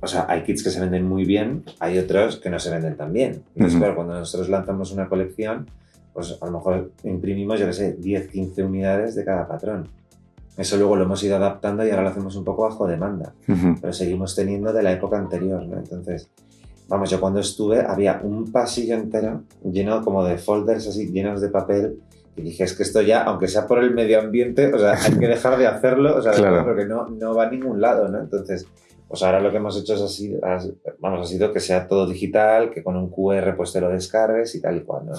o 0.06 0.08
sea, 0.08 0.26
hay 0.30 0.44
kits 0.44 0.64
que 0.64 0.70
se 0.70 0.80
venden 0.80 1.08
muy 1.08 1.26
bien, 1.26 1.64
hay 1.80 1.98
otros 2.00 2.38
que 2.38 2.50
no 2.50 2.60
se 2.60 2.70
venden 2.72 2.96
tan 2.96 3.12
bien. 3.12 3.44
Entonces, 3.56 3.74
Ujú. 3.74 3.80
claro, 3.80 3.96
cuando 3.96 4.14
nosotros 4.14 4.50
lanzamos 4.50 4.92
una 4.92 5.10
colección, 5.10 5.70
pues 6.14 6.38
a 6.42 6.46
lo 6.46 6.52
mejor 6.54 6.92
imprimimos, 7.04 7.60
yo 7.60 7.66
qué 7.68 7.74
sé, 7.74 7.94
10, 7.94 8.30
15 8.30 8.64
unidades 8.64 9.16
de 9.16 9.26
cada 9.26 9.48
patrón. 9.48 9.88
Eso 10.58 10.78
luego 10.78 10.96
lo 10.96 11.04
hemos 11.04 11.22
ido 11.24 11.36
adaptando 11.36 11.86
y 11.86 11.90
ahora 11.90 12.04
lo 12.04 12.10
hacemos 12.10 12.36
un 12.38 12.46
poco 12.46 12.64
bajo 12.64 12.88
demanda, 12.88 13.34
Ujú. 13.50 13.76
pero 13.82 13.92
seguimos 13.92 14.34
teniendo 14.36 14.72
de 14.72 14.82
la 14.84 14.94
época 14.94 15.18
anterior, 15.18 15.62
¿no? 15.68 15.78
Entonces, 15.78 16.30
vamos, 16.88 17.10
yo 17.10 17.20
cuando 17.20 17.42
estuve 17.42 17.82
había 17.82 18.22
un 18.24 18.52
pasillo 18.52 18.96
entero 18.96 19.44
lleno 19.70 20.02
como 20.02 20.24
de 20.24 20.38
folders 20.38 20.88
así, 20.88 21.12
llenos 21.12 21.42
de 21.42 21.50
papel, 21.50 22.00
y 22.38 22.42
dije, 22.42 22.64
es 22.66 22.74
que 22.74 22.84
esto 22.84 23.02
ya, 23.02 23.24
aunque 23.24 23.48
sea 23.48 23.66
por 23.68 23.82
el 23.84 23.94
medio 23.94 24.20
ambiente, 24.20 24.74
o 24.74 24.78
sea, 24.80 24.94
hay 24.94 25.18
que 25.18 25.28
dejar 25.28 25.58
de 25.58 25.68
hacerlo, 25.68 26.18
o 26.18 26.22
sea, 26.22 26.32
Claro. 26.34 26.64
porque 26.66 26.86
no, 26.86 27.08
no 27.08 27.34
va 27.36 27.48
a 27.48 27.50
ningún 27.50 27.80
lado, 27.82 28.08
¿no? 28.10 28.20
Entonces, 28.20 28.66
pues 29.08 29.22
ahora 29.24 29.40
lo 29.40 29.52
que 29.52 29.58
hemos 29.58 29.80
hecho 29.80 29.94
es 29.94 30.02
así, 30.02 30.36
vamos, 31.00 31.22
ha 31.22 31.30
sido 31.30 31.54
que 31.54 31.60
sea 31.60 31.88
todo 31.88 32.08
digital, 32.08 32.72
que 32.72 32.84
con 32.84 32.96
un 32.96 33.10
QR 33.10 33.56
pues 33.56 33.72
te 33.72 33.82
lo 33.82 33.90
descargues 33.90 34.56
y 34.56 34.62
tal 34.62 34.78
y 34.78 34.82
cual, 34.82 35.06
¿no? 35.06 35.14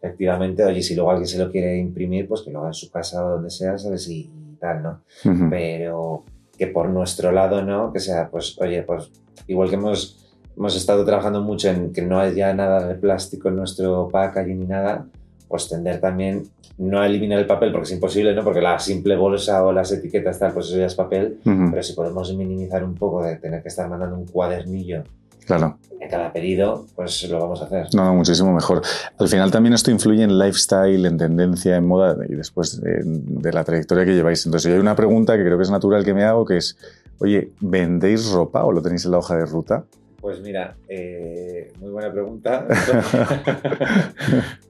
Efectivamente, 0.00 0.64
oye, 0.64 0.82
si 0.82 0.96
luego 0.96 1.12
alguien 1.12 1.28
se 1.28 1.38
lo 1.38 1.50
quiere 1.50 1.78
imprimir, 1.78 2.26
pues 2.26 2.42
que 2.42 2.50
lo 2.50 2.58
haga 2.58 2.68
en 2.68 2.74
su 2.74 2.90
casa 2.90 3.24
o 3.24 3.30
donde 3.30 3.50
sea, 3.50 3.78
¿sabes? 3.78 4.08
Y 4.08 4.28
tal, 4.58 4.82
¿no? 4.82 5.00
Pero 5.48 6.24
que 6.58 6.66
por 6.66 6.88
nuestro 6.88 7.32
lado 7.32 7.62
no, 7.62 7.92
que 7.92 8.00
sea, 8.00 8.28
pues, 8.28 8.56
oye, 8.60 8.82
pues 8.82 9.10
igual 9.46 9.68
que 9.68 9.76
hemos, 9.76 10.34
hemos 10.56 10.76
estado 10.76 11.04
trabajando 11.04 11.40
mucho 11.40 11.68
en 11.68 11.92
que 11.92 12.02
no 12.02 12.18
haya 12.18 12.52
nada 12.52 12.86
de 12.86 12.94
plástico 12.96 13.48
en 13.48 13.56
nuestro 13.56 14.08
packaging 14.08 14.60
ni 14.60 14.66
nada, 14.66 15.06
pues 15.52 15.68
tender 15.68 16.00
también 16.00 16.44
no 16.78 16.98
a 17.00 17.06
eliminar 17.06 17.38
el 17.38 17.46
papel, 17.46 17.70
porque 17.70 17.84
es 17.84 17.92
imposible, 17.92 18.34
¿no? 18.34 18.42
Porque 18.42 18.60
la 18.62 18.78
simple 18.78 19.14
bolsa 19.16 19.62
o 19.64 19.72
las 19.72 19.92
etiquetas 19.92 20.38
tal, 20.38 20.52
pues 20.52 20.66
eso 20.66 20.78
ya 20.78 20.86
es 20.86 20.94
papel, 20.94 21.38
pero 21.44 21.82
si 21.82 21.92
podemos 21.92 22.34
minimizar 22.34 22.82
un 22.82 22.94
poco 22.94 23.22
de 23.22 23.36
tener 23.36 23.62
que 23.62 23.68
estar 23.68 23.88
mandando 23.88 24.16
un 24.16 24.24
cuadernillo 24.26 25.04
Claro. 25.46 25.76
en 26.00 26.08
cada 26.08 26.32
pedido, 26.32 26.86
pues 26.96 27.28
lo 27.28 27.38
vamos 27.40 27.60
a 27.60 27.66
hacer. 27.66 27.88
No, 27.94 28.14
muchísimo 28.14 28.52
mejor. 28.54 28.80
Al 29.18 29.28
final 29.28 29.50
también 29.50 29.74
esto 29.74 29.90
influye 29.90 30.22
en 30.22 30.38
lifestyle, 30.38 31.04
en 31.04 31.18
tendencia, 31.18 31.76
en 31.76 31.86
moda 31.86 32.16
y 32.28 32.34
después 32.34 32.80
de 32.80 33.52
la 33.52 33.62
trayectoria 33.64 34.04
que 34.06 34.14
lleváis. 34.14 34.46
Entonces, 34.46 34.70
yo 34.70 34.74
hay 34.76 34.80
una 34.80 34.96
pregunta 34.96 35.36
que 35.36 35.44
creo 35.44 35.58
que 35.58 35.64
es 35.64 35.70
natural 35.70 36.04
que 36.04 36.14
me 36.14 36.24
hago, 36.24 36.44
que 36.46 36.56
es, 36.56 36.76
oye, 37.18 37.50
¿vendéis 37.60 38.30
ropa 38.32 38.64
o 38.64 38.72
lo 38.72 38.80
tenéis 38.80 39.04
en 39.04 39.10
la 39.10 39.18
hoja 39.18 39.36
de 39.36 39.44
ruta? 39.44 39.84
Pues 40.22 40.40
mira, 40.40 40.76
eh, 40.88 41.72
muy 41.80 41.90
buena 41.90 42.12
pregunta, 42.12 42.64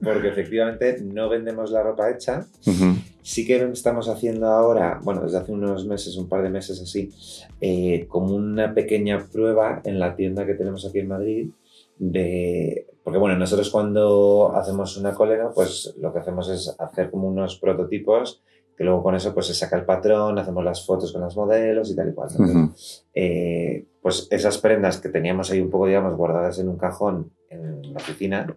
porque 0.03 0.29
efectivamente 0.29 0.99
no 1.03 1.29
vendemos 1.29 1.69
la 1.69 1.83
ropa 1.83 2.09
hecha. 2.09 2.47
Sí 3.21 3.45
que 3.45 3.63
estamos 3.65 4.09
haciendo 4.09 4.47
ahora, 4.47 4.99
bueno, 5.03 5.21
desde 5.21 5.37
hace 5.37 5.51
unos 5.51 5.85
meses, 5.85 6.17
un 6.17 6.27
par 6.27 6.41
de 6.41 6.49
meses 6.49 6.81
así, 6.81 7.11
eh, 7.61 8.07
como 8.07 8.33
una 8.33 8.73
pequeña 8.73 9.27
prueba 9.31 9.79
en 9.85 9.99
la 9.99 10.15
tienda 10.15 10.47
que 10.47 10.55
tenemos 10.55 10.87
aquí 10.87 10.97
en 10.97 11.07
Madrid 11.07 11.49
de... 11.99 12.87
Porque 13.03 13.19
bueno, 13.19 13.37
nosotros 13.37 13.69
cuando 13.69 14.53
hacemos 14.55 14.97
una 14.97 15.13
cólera, 15.13 15.51
pues 15.53 15.93
lo 15.99 16.11
que 16.11 16.17
hacemos 16.17 16.49
es 16.49 16.75
hacer 16.79 17.11
como 17.11 17.27
unos 17.27 17.59
prototipos 17.59 18.41
que 18.75 18.83
luego 18.83 19.03
con 19.03 19.15
eso 19.15 19.33
pues 19.33 19.47
se 19.47 19.53
saca 19.53 19.77
el 19.77 19.85
patrón, 19.85 20.37
hacemos 20.39 20.63
las 20.63 20.85
fotos 20.85 21.11
con 21.11 21.21
los 21.21 21.35
modelos 21.35 21.91
y 21.91 21.95
tal 21.95 22.09
y 22.09 22.13
cual. 22.13 22.29
eh, 23.13 23.85
pues 24.01 24.27
esas 24.31 24.57
prendas 24.57 24.97
que 24.97 25.09
teníamos 25.09 25.51
ahí 25.51 25.61
un 25.61 25.69
poco, 25.69 25.87
digamos, 25.87 26.15
guardadas 26.15 26.59
en 26.59 26.69
un 26.69 26.77
cajón 26.77 27.31
en 27.49 27.93
la 27.93 27.97
oficina, 27.97 28.55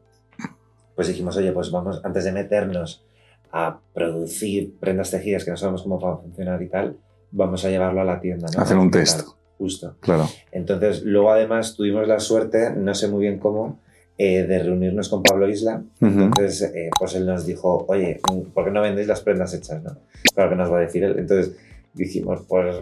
pues 0.95 1.09
dijimos, 1.09 1.37
oye, 1.37 1.53
pues 1.53 1.71
vamos, 1.71 2.01
antes 2.05 2.25
de 2.25 2.33
meternos 2.33 3.05
a 3.53 3.79
producir 3.95 4.75
prendas 4.79 5.11
tejidas 5.11 5.45
que 5.45 5.51
no 5.51 5.57
sabemos 5.57 5.83
cómo 5.83 6.01
va 6.01 6.15
a 6.15 6.17
funcionar 6.17 6.61
y 6.63 6.69
tal, 6.69 6.99
vamos 7.31 7.65
a 7.65 7.71
llevarlo 7.71 8.01
a 8.01 8.05
la 8.05 8.21
tienda. 8.21 8.49
¿no? 8.55 8.63
Hacer 8.63 8.77
un 8.77 8.91
test. 8.91 9.29
Justo. 9.59 9.97
Claro. 10.01 10.27
Entonces, 10.53 11.03
luego 11.03 11.31
además 11.31 11.75
tuvimos 11.77 12.07
la 12.07 12.21
suerte, 12.21 12.75
no 12.77 12.95
sé 12.95 13.09
muy 13.09 13.23
bien 13.23 13.39
cómo, 13.39 13.81
eh, 14.19 14.45
de 14.45 14.59
reunirnos 14.63 15.09
con 15.09 15.23
Pablo 15.23 15.49
Isla. 15.49 15.83
Ujú. 16.01 16.21
Entonces, 16.21 16.63
eh, 16.75 16.91
pues 16.99 17.15
él 17.15 17.27
nos 17.27 17.45
dijo, 17.47 17.85
oye, 17.89 18.21
¿por 18.55 18.65
qué 18.65 18.71
no 18.71 18.81
vendéis 18.83 19.07
las 19.09 19.21
prendas 19.21 19.53
hechas? 19.55 19.83
¿no? 19.83 19.97
Claro 20.35 20.51
que 20.51 20.57
nos 20.57 20.73
va 20.73 20.79
a 20.79 20.81
decir 20.81 21.05
él. 21.05 21.17
Entonces 21.19 21.55
dijimos, 21.93 22.43
pues, 22.47 22.77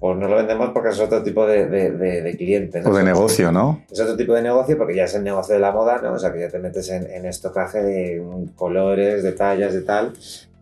pues 0.00 0.16
no 0.18 0.26
lo 0.28 0.36
vendemos 0.36 0.70
porque 0.70 0.88
es 0.88 0.98
otro 0.98 1.22
tipo 1.22 1.46
de, 1.46 1.66
de, 1.66 1.90
de- 1.92 2.22
de 2.22 2.36
cliente. 2.36 2.80
¿no? 2.80 2.90
O 2.90 2.96
de 2.96 3.04
negocio, 3.04 3.52
¿no? 3.52 3.84
Es 3.90 4.00
otro 4.00 4.16
tipo 4.16 4.34
de 4.34 4.42
negocio 4.42 4.76
porque 4.76 4.96
ya 4.96 5.04
es 5.04 5.14
el 5.14 5.22
negocio 5.22 5.54
de 5.54 5.60
la 5.60 5.70
moda, 5.70 6.00
¿no? 6.02 6.14
O 6.14 6.18
sea, 6.18 6.32
que 6.32 6.40
ya 6.40 6.48
te 6.48 6.58
metes 6.58 6.88
en, 6.90 7.08
en 7.10 7.26
estocaje 7.26 7.80
de 7.82 8.20
mm, 8.20 8.56
colores, 8.56 9.22
de 9.22 9.32
tallas, 9.32 9.72
de 9.72 9.82
tal, 9.82 10.14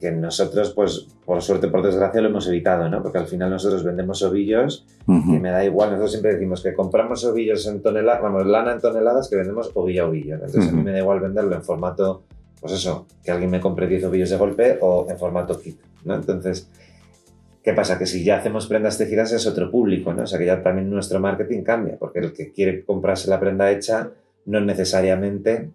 que 0.04 0.12
nosotros, 0.12 0.74
pues, 0.74 1.06
por 1.24 1.40
suerte, 1.40 1.68
por 1.68 1.82
desgracia, 1.82 2.20
lo 2.20 2.28
hemos 2.28 2.46
evitado, 2.46 2.90
¿no? 2.90 3.02
Porque 3.02 3.16
al 3.16 3.26
final 3.26 3.48
nosotros 3.48 3.82
vendemos 3.82 4.22
ovillos 4.22 4.84
Ujú. 5.06 5.32
que 5.32 5.40
me 5.40 5.50
da 5.50 5.64
igual, 5.64 5.88
nosotros 5.88 6.10
siempre 6.10 6.34
decimos 6.34 6.62
que 6.62 6.74
compramos 6.74 7.24
ovillos 7.24 7.66
en 7.66 7.80
toneladas, 7.80 8.20
vamos, 8.20 8.44
lana 8.46 8.72
en 8.72 8.80
toneladas 8.80 9.30
que 9.30 9.36
vendemos 9.36 9.70
ovillo 9.72 10.04
a 10.04 10.08
ovillo. 10.08 10.34
Entonces 10.34 10.68
a 10.68 10.72
mí 10.72 10.82
me 10.82 10.92
da 10.92 10.98
igual 10.98 11.20
venderlo 11.20 11.54
en 11.56 11.62
formato, 11.62 12.24
pues 12.60 12.74
eso, 12.74 13.06
que 13.24 13.30
alguien 13.30 13.50
me 13.50 13.60
compre 13.60 13.86
10 13.86 14.04
ovillos 14.04 14.28
de 14.28 14.36
golpe 14.36 14.78
o 14.82 15.06
en 15.08 15.16
formato 15.16 15.58
kit, 15.58 15.80
¿no? 16.04 16.16
Entonces, 16.16 16.68
¿qué 17.62 17.72
pasa? 17.72 17.98
Que 17.98 18.04
si 18.04 18.22
ya 18.24 18.36
hacemos 18.36 18.66
prendas 18.66 18.98
tejidas 18.98 19.32
es 19.32 19.46
otro 19.46 19.70
público, 19.70 20.12
¿no? 20.12 20.24
O 20.24 20.26
sea 20.26 20.38
que 20.38 20.44
ya 20.44 20.62
también 20.62 20.90
nuestro 20.90 21.18
marketing 21.18 21.62
cambia, 21.62 21.96
porque 21.98 22.18
el 22.18 22.34
que 22.34 22.52
quiere 22.52 22.84
comprarse 22.84 23.30
la 23.30 23.40
prenda 23.40 23.70
hecha 23.70 24.10
no 24.44 24.60
necesariamente 24.60 25.70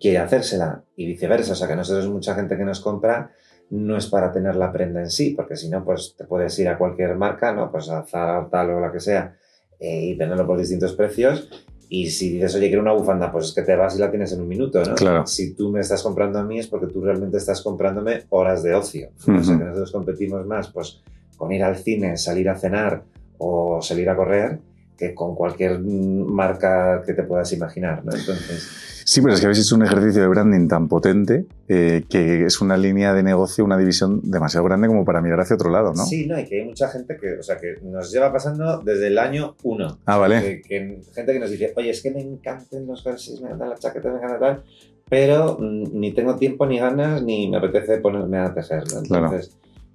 quiere 0.00 0.18
hacérsela 0.18 0.82
y 0.96 1.06
viceversa. 1.06 1.52
O 1.52 1.56
sea 1.56 1.68
que 1.68 1.76
nosotros 1.76 2.08
mucha 2.08 2.34
gente 2.34 2.56
que 2.56 2.64
nos 2.64 2.80
compra 2.80 3.30
no 3.70 3.96
es 3.96 4.06
para 4.06 4.32
tener 4.32 4.56
la 4.56 4.72
prenda 4.72 5.00
en 5.00 5.10
sí, 5.10 5.34
porque 5.36 5.56
si 5.56 5.68
no, 5.68 5.84
pues 5.84 6.14
te 6.16 6.24
puedes 6.24 6.58
ir 6.58 6.68
a 6.68 6.76
cualquier 6.76 7.16
marca, 7.16 7.52
¿no? 7.52 7.70
Pues 7.70 7.88
a 7.88 8.02
Zara, 8.04 8.48
tal 8.50 8.70
o 8.70 8.80
la 8.80 8.90
que 8.90 8.98
sea, 8.98 9.36
eh, 9.78 10.06
y 10.06 10.18
tenerlo 10.18 10.46
por 10.46 10.58
distintos 10.58 10.94
precios. 10.94 11.48
Y 11.88 12.10
si 12.10 12.34
dices, 12.34 12.54
oye, 12.54 12.68
quiero 12.68 12.82
una 12.82 12.92
bufanda, 12.92 13.30
pues 13.30 13.46
es 13.46 13.52
que 13.52 13.62
te 13.62 13.76
vas 13.76 13.96
y 13.96 14.00
la 14.00 14.10
tienes 14.10 14.32
en 14.32 14.40
un 14.40 14.48
minuto, 14.48 14.82
¿no? 14.84 14.94
Claro. 14.94 15.26
Si 15.26 15.54
tú 15.54 15.70
me 15.70 15.80
estás 15.80 16.02
comprando 16.02 16.38
a 16.38 16.44
mí 16.44 16.58
es 16.58 16.66
porque 16.66 16.86
tú 16.86 17.02
realmente 17.02 17.36
estás 17.36 17.62
comprándome 17.62 18.24
horas 18.30 18.62
de 18.62 18.74
ocio. 18.74 19.10
O 19.18 19.42
sea 19.42 19.58
que 19.58 19.64
nosotros 19.64 19.92
competimos 19.92 20.46
más, 20.46 20.68
pues, 20.68 21.00
con 21.36 21.52
ir 21.52 21.62
al 21.62 21.76
cine, 21.76 22.16
salir 22.16 22.48
a 22.48 22.56
cenar 22.56 23.02
o 23.38 23.80
salir 23.82 24.08
a 24.08 24.16
correr, 24.16 24.58
que 25.00 25.14
con 25.14 25.34
cualquier 25.34 25.80
marca 25.80 27.02
que 27.04 27.14
te 27.14 27.22
puedas 27.22 27.50
imaginar, 27.54 28.04
¿no? 28.04 28.12
Entonces, 28.14 28.68
Sí, 29.10 29.22
pero 29.22 29.34
es 29.34 29.40
que 29.40 29.46
habéis 29.46 29.64
hecho 29.64 29.74
un 29.74 29.82
ejercicio 29.82 30.22
de 30.22 30.28
branding 30.28 30.68
tan 30.68 30.86
potente 30.86 31.46
eh, 31.68 32.04
que 32.08 32.44
es 32.44 32.60
una 32.60 32.76
línea 32.76 33.14
de 33.14 33.22
negocio, 33.22 33.64
una 33.64 33.78
división 33.78 34.20
demasiado 34.22 34.64
grande 34.66 34.88
como 34.88 35.04
para 35.04 35.20
mirar 35.20 35.40
hacia 35.40 35.56
otro 35.56 35.70
lado, 35.70 35.94
¿no? 35.94 36.04
sí, 36.04 36.26
no, 36.26 36.38
y 36.38 36.44
que 36.44 36.60
hay 36.60 36.66
mucha 36.66 36.88
gente 36.88 37.16
que, 37.16 37.38
o 37.38 37.42
sea, 37.42 37.56
que 37.56 37.76
nos 37.82 38.12
lleva 38.12 38.32
pasando 38.32 38.78
desde 38.84 39.08
el 39.08 39.18
año 39.18 39.56
uno. 39.64 39.98
Ah, 40.04 40.18
vale. 40.18 40.40
Que, 40.40 40.62
que 40.62 41.00
gente 41.12 41.32
que 41.32 41.40
nos 41.40 41.50
dice, 41.50 41.72
oye, 41.74 41.90
es 41.90 42.02
que 42.02 42.10
me 42.10 42.20
encantan 42.20 42.86
los 42.86 43.02
jerseys, 43.02 43.40
me 43.40 43.46
encantan 43.46 43.70
las 43.70 43.80
chaquetas, 43.80 44.12
me 44.12 44.18
encanta 44.18 44.38
tal, 44.38 44.62
pero 45.08 45.56
mm, 45.58 45.98
ni 45.98 46.12
tengo 46.12 46.36
tiempo 46.36 46.66
ni 46.66 46.78
ganas 46.78 47.22
ni 47.22 47.48
me 47.48 47.56
apetece 47.56 47.98
ponerme 47.98 48.38
a 48.38 48.54
tejer, 48.54 48.84
¿no? 48.94 49.02
Claro. 49.02 49.40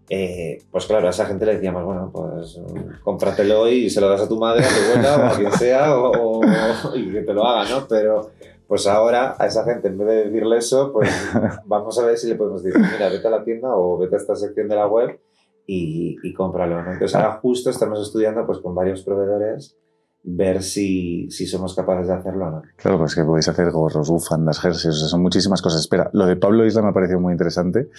Eh, 0.10 0.60
pues 0.72 0.86
claro, 0.86 1.08
a 1.08 1.10
esa 1.10 1.26
gente 1.26 1.46
le 1.46 1.56
decíamos, 1.56 1.84
bueno, 1.84 2.12
pues 2.13 2.60
cómpratelo 3.04 3.68
y 3.70 3.89
se 3.89 4.02
lo 4.02 4.10
das 4.10 4.22
a 4.22 4.28
tu 4.28 4.38
madre, 4.39 4.63
a 4.63 4.68
tu 4.68 4.91
abuela 4.91 5.18
o 5.18 5.34
a 5.34 5.38
quien 5.38 5.52
sea 5.54 5.96
o, 5.98 6.12
o- 6.41 6.96
y 6.96 7.12
que 7.12 7.22
te 7.22 7.34
lo 7.34 7.44
haga, 7.46 7.68
¿no? 7.70 7.88
Pero 7.88 8.30
pues 8.68 8.86
ahora 8.88 9.36
a 9.39 9.48
esa 9.48 9.63
gente, 9.63 9.88
en 9.88 9.98
vez 9.98 10.08
de 10.08 10.26
decirle 10.26 10.58
eso, 10.58 10.91
pues 10.94 11.10
vamos 11.65 11.98
a 12.00 12.06
ver 12.06 12.18
si 12.18 12.28
le 12.28 12.36
podemos 12.36 12.63
decir, 12.63 12.80
mira, 12.94 13.10
vete 13.10 13.28
a 13.28 13.32
la 13.32 13.44
tienda 13.44 13.70
o 13.76 13.98
vete 13.98 14.15
a 14.15 14.20
esta 14.20 14.36
sección 14.36 14.68
de 14.68 14.76
la 14.76 14.88
web 14.88 15.20
y, 15.68 16.18
y 16.24 16.34
cómpralo, 16.34 16.84
¿no? 16.84 16.91
Entonces 16.94 17.15
ahora 17.15 17.39
justo 17.41 17.70
estamos 17.72 18.00
estudiando 18.02 18.46
pues 18.46 18.60
con 18.60 18.76
varios 18.76 19.02
proveedores 19.04 19.76
ver 20.28 20.63
si, 20.63 21.30
si 21.30 21.46
somos 21.46 21.76
capaces 21.76 22.08
de 22.08 22.13
hacerlo 22.13 22.48
o 22.48 22.50
no. 22.52 22.62
Claro, 22.78 22.98
pues 22.98 23.13
que 23.13 23.24
podéis 23.24 23.48
hacer 23.48 23.70
gorros, 23.72 24.10
bufandas, 24.10 24.60
jerseys, 24.60 24.96
o 24.96 24.98
sea, 25.00 25.08
son 25.08 25.22
muchísimas 25.22 25.62
cosas. 25.62 25.82
Espera, 25.82 26.10
lo 26.13 26.26
de 26.26 26.36
Pablo 26.36 26.65
Isla 26.65 26.82
me 26.82 26.89
ha 26.89 26.94
parecido 26.94 27.20
muy 27.20 27.32
interesante. 27.32 27.89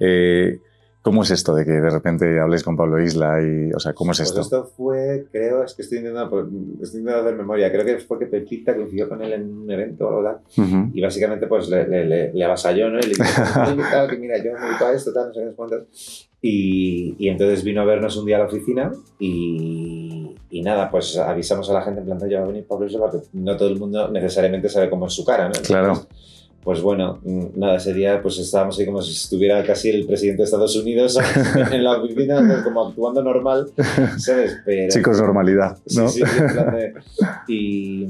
Eh, 0.00 0.58
¿Cómo 1.06 1.22
es 1.22 1.30
esto 1.30 1.54
de 1.54 1.64
que 1.64 1.70
de 1.70 1.88
repente 1.88 2.40
habléis 2.40 2.64
con 2.64 2.76
Pablo 2.76 3.00
Isla 3.00 3.40
y, 3.40 3.72
o 3.72 3.78
sea, 3.78 3.92
cómo 3.92 4.10
es 4.10 4.18
Pues 4.18 4.28
esto? 4.30 4.40
esto 4.40 4.64
fue, 4.76 5.24
creo, 5.30 5.62
es 5.62 5.72
que 5.74 5.82
estoy 5.82 5.98
intentando, 5.98 6.28
pues, 6.30 6.46
estoy 6.82 6.98
intentando 6.98 7.28
hacer 7.28 7.38
memoria, 7.38 7.70
creo 7.70 7.84
que 7.84 7.98
fue 7.98 8.18
que 8.18 8.26
Pepita 8.26 8.74
coincidió 8.74 9.08
con 9.08 9.22
él 9.22 9.32
en 9.34 9.56
un 9.56 9.70
evento 9.70 10.04
o 10.04 10.08
algo 10.08 10.22
tal, 10.24 10.38
Ujú. 10.64 10.90
y 10.92 11.00
básicamente 11.00 11.46
pues 11.46 11.68
le, 11.68 11.86
le, 11.86 12.04
le, 12.06 12.32
le 12.32 12.44
avasalló, 12.44 12.88
¿no? 12.90 12.98
Y 12.98 13.02
le 13.02 13.08
dijo, 13.10 13.22
"Oye, 13.22 13.82
tal, 13.88 14.10
que 14.10 14.16
mira, 14.18 14.36
yo 14.38 14.52
me 14.54 14.66
dedico 14.66 14.84
a 14.84 14.92
esto, 14.94 15.12
tal, 15.12 15.28
no 15.28 15.34
sé 15.34 15.40
qué 15.44 15.52
cuántas. 15.54 15.82
Y, 16.42 17.14
y 17.18 17.28
entonces 17.28 17.62
vino 17.62 17.82
a 17.82 17.84
vernos 17.84 18.16
un 18.16 18.26
día 18.26 18.36
a 18.36 18.40
la 18.40 18.46
oficina 18.46 18.90
y, 19.20 20.34
y 20.50 20.62
nada, 20.62 20.90
pues 20.90 21.16
avisamos 21.18 21.70
a 21.70 21.74
la 21.74 21.82
gente 21.82 22.00
en 22.00 22.06
plan, 22.06 22.18
ya 22.28 22.38
va 22.40 22.46
a 22.46 22.48
venir 22.48 22.66
Pablo 22.66 22.86
Isla 22.86 22.98
porque 23.00 23.18
no 23.32 23.56
todo 23.56 23.68
el 23.68 23.78
mundo 23.78 24.08
necesariamente 24.10 24.68
sabe 24.68 24.90
cómo 24.90 25.06
es 25.06 25.12
su 25.12 25.24
cara, 25.24 25.46
¿no? 25.48 25.54
Claro. 25.64 26.06
Pues 26.66 26.82
bueno, 26.82 27.20
mm, 27.22 27.44
nada, 27.60 27.76
ese 27.76 27.94
día 27.94 28.20
pues 28.20 28.38
estábamos 28.38 28.76
ahí 28.76 28.86
como 28.86 29.00
si 29.00 29.12
estuviera 29.12 29.62
casi 29.62 29.88
el 29.88 30.04
presidente 30.04 30.38
de 30.38 30.44
Estados 30.46 30.74
Unidos 30.74 31.16
en 31.70 31.84
la 31.84 31.96
oficina, 32.02 32.42
pues, 32.44 32.62
como 32.64 32.88
actuando 32.88 33.22
normal, 33.22 33.70
¿sabes? 34.18 34.58
Pero, 34.64 34.88
Chicos, 34.92 35.20
normalidad, 35.20 35.78
¿no? 35.94 36.08
sí, 36.08 36.22
sí, 36.26 36.38
en 36.40 36.52
plan 36.52 36.74
de- 36.74 36.94
y, 37.46 38.08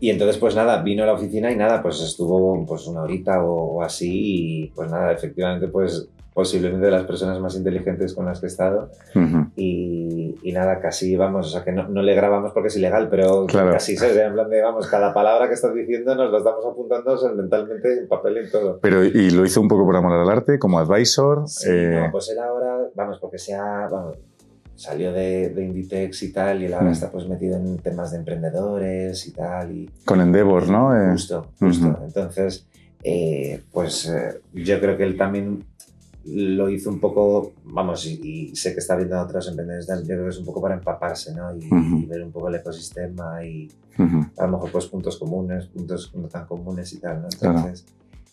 y 0.00 0.08
entonces, 0.08 0.38
pues 0.38 0.54
nada, 0.54 0.80
vino 0.82 1.02
a 1.02 1.06
la 1.06 1.12
oficina 1.12 1.52
y 1.52 1.56
nada, 1.56 1.82
pues 1.82 2.00
estuvo 2.00 2.64
pues 2.64 2.86
una 2.86 3.02
horita 3.02 3.44
o, 3.44 3.74
o 3.76 3.82
así 3.82 4.10
y 4.10 4.66
pues 4.68 4.90
nada, 4.90 5.12
efectivamente, 5.12 5.68
pues 5.68 6.08
posiblemente 6.34 6.86
de 6.86 6.90
las 6.92 7.04
personas 7.04 7.38
más 7.40 7.54
inteligentes 7.54 8.12
con 8.12 8.26
las 8.26 8.40
que 8.40 8.46
he 8.46 8.48
estado 8.48 8.90
Ujú. 9.14 9.46
y, 9.54 10.34
y 10.42 10.52
nada, 10.52 10.80
casi 10.80 11.14
vamos, 11.16 11.46
o 11.46 11.50
sea 11.50 11.62
que 11.64 11.70
no, 11.70 11.88
no 11.88 12.02
le 12.02 12.12
grabamos 12.14 12.50
porque 12.52 12.66
es 12.68 12.76
ilegal, 12.76 13.08
pero 13.08 13.46
Claro. 13.46 13.70
casi, 13.70 13.96
¿sabes? 13.96 14.16
En 14.16 14.32
plan 14.34 14.50
de, 14.50 14.60
vamos, 14.60 14.88
cada 14.88 15.14
palabra 15.14 15.46
que 15.46 15.54
estás 15.54 15.72
diciendo 15.72 16.14
nos 16.16 16.32
la 16.32 16.38
estamos 16.38 16.66
apuntando 16.66 17.12
o 17.12 17.16
sea, 17.16 17.30
mentalmente 17.32 18.00
en 18.00 18.08
papel 18.08 18.36
y 18.36 18.38
en 18.40 18.50
todo. 18.50 18.80
Pero, 18.82 19.04
y 19.04 19.30
lo 19.30 19.46
hizo 19.46 19.60
un 19.60 19.68
poco 19.68 19.84
por 19.86 19.94
amor 19.96 20.12
al 20.12 20.28
arte, 20.28 20.58
como 20.58 20.80
advisor. 20.80 21.44
Sí, 21.48 21.68
eh, 21.70 22.00
no, 22.04 22.10
pues 22.10 22.28
él 22.30 22.38
ahora, 22.40 22.78
vamos, 22.96 23.18
porque 23.20 23.38
se 23.38 23.54
ha, 23.54 23.86
vamos, 23.88 24.18
salió 24.74 25.12
de, 25.12 25.50
de 25.50 25.64
Inditex 25.64 26.20
y 26.24 26.32
tal, 26.32 26.62
y 26.62 26.64
él 26.66 26.74
ahora 26.74 26.88
Mm. 26.88 26.92
está 26.94 27.10
pues 27.12 27.28
metido 27.28 27.56
en 27.56 27.78
temas 27.78 28.10
de 28.10 28.18
emprendedores 28.18 29.24
y 29.28 29.32
tal, 29.32 29.70
y 29.70 29.88
con 30.04 30.20
Endeavor, 30.20 30.68
¿no? 30.68 30.96
Eh, 31.00 31.12
justo, 31.12 31.46
justo. 31.60 31.86
Ujú. 31.90 32.04
Entonces, 32.06 32.66
eh, 33.04 33.62
pues 33.72 34.08
eh, 34.08 34.40
yo 34.52 34.80
creo 34.80 34.96
que 34.96 35.04
él 35.04 35.16
también 35.16 35.62
lo 36.26 36.68
hizo 36.68 36.90
un 36.90 37.00
poco, 37.00 37.52
vamos, 37.64 38.06
y, 38.06 38.50
y 38.50 38.56
sé 38.56 38.72
que 38.72 38.80
está 38.80 38.96
viendo 38.96 39.16
a 39.16 39.22
otros 39.22 39.48
emprendedores, 39.48 39.86
yo 39.86 40.14
creo 40.14 40.24
que 40.24 40.30
es 40.30 40.38
un 40.38 40.44
poco 40.44 40.60
para 40.62 40.74
empaparse, 40.74 41.34
¿no? 41.34 41.54
Y, 41.56 42.06
ver 42.06 42.22
un 42.22 42.32
poco 42.32 42.48
el 42.48 42.56
ecosistema 42.56 43.44
y 43.44 43.70
a 43.98 44.46
lo 44.46 44.52
mejor 44.52 44.70
pues 44.70 44.86
puntos 44.86 45.18
comunes, 45.18 45.66
puntos 45.66 46.12
no 46.14 46.28
tan 46.28 46.46
comunes 46.46 46.92
y 46.92 46.98
tal, 46.98 47.22
¿no? 47.22 47.28
Claro. 47.28 47.72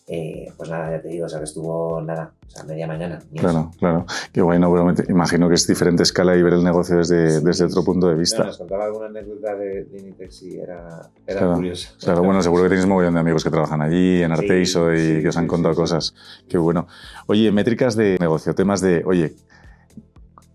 Eh, 0.08 0.52
pues 0.56 0.68
nada, 0.68 0.90
ya 0.90 1.00
te 1.00 1.08
digo, 1.08 1.26
o 1.26 1.28
sea, 1.28 1.38
que 1.38 1.44
estuvo 1.44 2.00
nada, 2.00 2.32
o 2.48 2.50
sea, 2.50 2.64
media 2.64 2.88
mañana. 2.88 3.20
Claro, 3.36 3.70
claro. 3.78 4.04
Qué 4.32 4.42
bueno, 4.42 4.70
pero 4.72 4.94
te- 4.94 5.10
imagino 5.12 5.48
que 5.48 5.54
es 5.54 5.64
diferente 5.66 6.02
escala 6.02 6.34
y 6.36 6.42
ver 6.42 6.54
el 6.54 6.64
negocio 6.64 6.96
desde, 6.96 7.38
Sí, 7.38 7.44
desde 7.44 7.66
otro 7.66 7.84
punto 7.84 8.08
de 8.08 8.16
vista. 8.16 8.44
nos 8.44 8.58
contaba 8.58 8.86
alguna 8.86 9.06
anécdota 9.06 9.54
de, 9.54 9.84
de 9.84 10.28
y 10.42 10.58
era, 10.58 11.08
era 11.24 11.38
Claro, 11.38 11.54
curioso. 11.54 11.94
Claro, 12.00 12.24
bueno, 12.24 12.42
seguro 12.42 12.64
que 12.64 12.70
tenéis 12.70 12.84
un 12.84 12.90
mogollón 12.90 13.14
de 13.14 13.20
amigos 13.20 13.44
que 13.44 13.50
trabajan 13.50 13.80
allí, 13.80 14.22
en 14.22 14.34
Sí, 14.36 14.42
Arteiso, 14.42 14.92
y 14.92 14.98
sí, 14.98 15.22
que 15.22 15.28
os 15.28 15.36
han 15.36 15.46
contado 15.46 15.74
cosas. 15.76 16.14
Qué 16.48 16.58
bueno. 16.58 16.88
Oye, 17.28 17.52
métricas 17.52 17.94
de 17.94 18.16
negocio, 18.18 18.54
temas 18.56 18.80
de, 18.80 19.04
oye, 19.06 19.34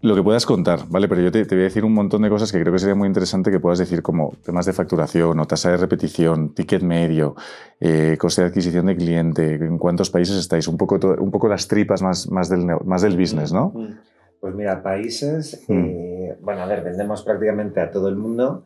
lo 0.01 0.13
que 0.15 0.21
puedas 0.23 0.45
contar, 0.45 0.81
¿vale? 0.89 1.07
Pero 1.07 1.21
yo 1.21 1.31
te, 1.31 1.43
te 1.45 1.55
voy 1.55 1.63
a 1.63 1.65
decir 1.65 1.83
un 1.83 1.93
montón 1.93 2.21
de 2.21 2.29
cosas 2.29 2.51
que 2.51 2.59
creo 2.59 2.71
que 2.71 2.79
sería 2.79 2.95
muy 2.95 3.07
interesante 3.07 3.49
que 3.49 3.59
puedas 3.59 3.79
decir, 3.79 4.01
como 4.03 4.33
temas 4.45 4.65
de 4.65 4.73
facturación 4.73 5.39
o 5.39 5.45
tasa 5.47 5.71
de 5.71 5.77
repetición, 5.77 6.53
ticket 6.53 6.83
medio, 6.83 7.35
eh, 7.79 8.15
coste 8.19 8.41
de 8.43 8.47
adquisición 8.49 8.85
de 8.85 8.95
cliente, 8.95 9.55
en 9.55 9.77
cuántos 9.77 10.09
países 10.09 10.35
estáis, 10.37 10.67
un 10.67 10.77
poco, 10.77 10.99
un 11.19 11.31
poco 11.31 11.47
las 11.47 11.67
tripas 11.67 12.01
más, 12.01 12.29
más, 12.29 12.47
del, 12.49 12.65
más 12.85 13.01
del 13.01 13.17
business, 13.17 13.51
¿no? 13.51 13.71
Mm. 13.75 13.95
Pues 14.39 14.53
mira, 14.53 14.83
países, 14.83 15.63
Mm. 15.67 15.73
eh, 15.85 16.37
bueno, 16.41 16.61
a 16.61 16.67
ver, 16.67 16.83
vendemos 16.83 17.23
prácticamente 17.23 17.79
a 17.81 17.89
todo 17.89 18.07
el 18.07 18.15
mundo, 18.17 18.65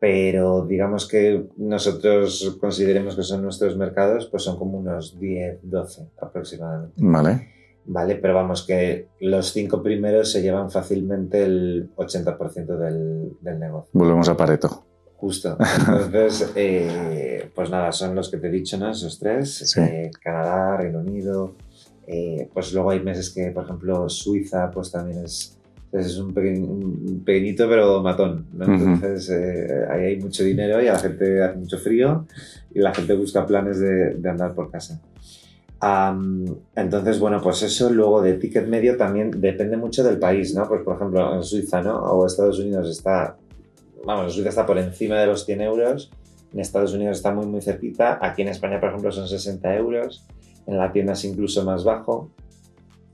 pero 0.00 0.66
digamos 0.66 1.08
que 1.08 1.46
nosotros 1.56 2.58
consideremos 2.60 3.14
que 3.14 3.22
son 3.22 3.42
nuestros 3.42 3.76
mercados, 3.76 4.26
pues 4.26 4.42
son 4.42 4.58
como 4.58 4.76
unos 4.78 5.18
10, 5.20 5.60
12 5.62 6.08
aproximadamente. 6.20 6.94
Vale. 6.98 7.48
Vale, 7.86 8.16
pero 8.16 8.34
vamos, 8.34 8.66
que 8.66 9.08
los 9.20 9.52
cinco 9.52 9.82
primeros 9.82 10.32
se 10.32 10.40
llevan 10.40 10.70
fácilmente 10.70 11.44
el 11.44 11.90
80% 11.96 12.76
del, 12.78 13.32
del 13.40 13.58
negocio. 13.60 13.90
Volvemos 13.92 14.28
a 14.28 14.36
Pareto. 14.36 14.84
Justo. 15.16 15.56
Entonces, 15.88 16.52
eh, 16.56 17.50
pues 17.54 17.70
nada, 17.70 17.92
son 17.92 18.14
los 18.14 18.30
que 18.30 18.38
te 18.38 18.48
he 18.48 18.50
dicho, 18.50 18.78
¿no? 18.78 18.90
Esos 18.90 19.18
tres. 19.18 19.54
Sí. 19.70 19.80
Eh, 19.80 20.10
Canadá, 20.22 20.76
Reino 20.78 21.00
Unido. 21.00 21.54
eh, 22.06 22.48
pues 22.52 22.72
luego 22.72 22.90
hay 22.90 23.00
meses 23.00 23.30
que, 23.30 23.50
por 23.50 23.64
ejemplo, 23.64 24.08
Suiza, 24.08 24.70
pues 24.70 24.90
también 24.90 25.24
es, 25.24 25.58
es 25.92 26.18
un, 26.18 26.34
peque- 26.34 26.58
un 26.60 27.22
pequeñito 27.24 27.66
pero 27.68 28.02
matón, 28.02 28.46
¿no? 28.52 28.64
Entonces, 28.64 29.30
eh, 29.30 29.84
ahí 29.90 30.04
hay 30.06 30.20
mucho 30.20 30.42
dinero 30.44 30.82
y 30.82 30.88
a 30.88 30.94
la 30.94 30.98
gente 30.98 31.42
hace 31.42 31.56
mucho 31.58 31.78
frío 31.78 32.26
y 32.74 32.80
la 32.80 32.92
gente 32.94 33.14
busca 33.14 33.46
planes 33.46 33.78
de, 33.78 34.14
de 34.14 34.28
andar 34.30 34.54
por 34.54 34.70
casa. 34.70 35.00
Entonces, 36.76 37.18
bueno, 37.18 37.40
pues 37.42 37.62
eso 37.62 37.90
luego 37.90 38.22
de 38.22 38.34
ticket 38.34 38.66
medio 38.66 38.96
también 38.96 39.30
depende 39.40 39.76
mucho 39.76 40.04
del 40.04 40.18
país, 40.18 40.54
¿no? 40.54 40.68
Pues 40.68 40.82
por 40.82 40.96
ejemplo 40.96 41.34
en 41.34 41.42
Suiza, 41.42 41.82
¿no? 41.82 41.96
O 41.96 42.26
Estados 42.26 42.58
Unidos 42.58 42.88
está, 42.88 43.36
vamos, 44.04 44.34
Suiza 44.34 44.50
está 44.50 44.66
por 44.66 44.78
encima 44.78 45.18
de 45.20 45.26
los 45.26 45.44
100 45.44 45.60
euros, 45.62 46.10
en 46.52 46.60
Estados 46.60 46.94
Unidos 46.94 47.18
está 47.18 47.32
muy 47.32 47.46
muy 47.46 47.60
cerquita, 47.60 48.18
aquí 48.22 48.42
en 48.42 48.48
España 48.48 48.80
por 48.80 48.90
ejemplo 48.90 49.10
son 49.12 49.28
60 49.28 49.74
euros, 49.76 50.26
en 50.66 50.78
la 50.78 50.92
tienda 50.92 51.12
es 51.14 51.24
incluso 51.24 51.64
más 51.64 51.84
bajo. 51.84 52.30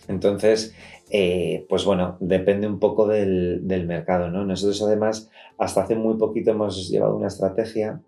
Entonces, 0.06 0.74
eh, 1.10 1.66
pues 1.68 1.84
bueno, 1.84 2.16
depende 2.20 2.66
un 2.66 2.78
poco 2.78 3.06
del, 3.06 3.66
del, 3.66 3.86
mercado, 3.86 4.28
¿no? 4.28 4.44
Nosotros 4.44 4.82
además, 4.82 5.30
hasta 5.58 5.82
hace 5.82 5.94
muy 5.94 6.16
poquito 6.16 6.50
hemos 6.50 6.88
llevado 6.88 7.16
una 7.16 7.28
estrategia 7.28 8.00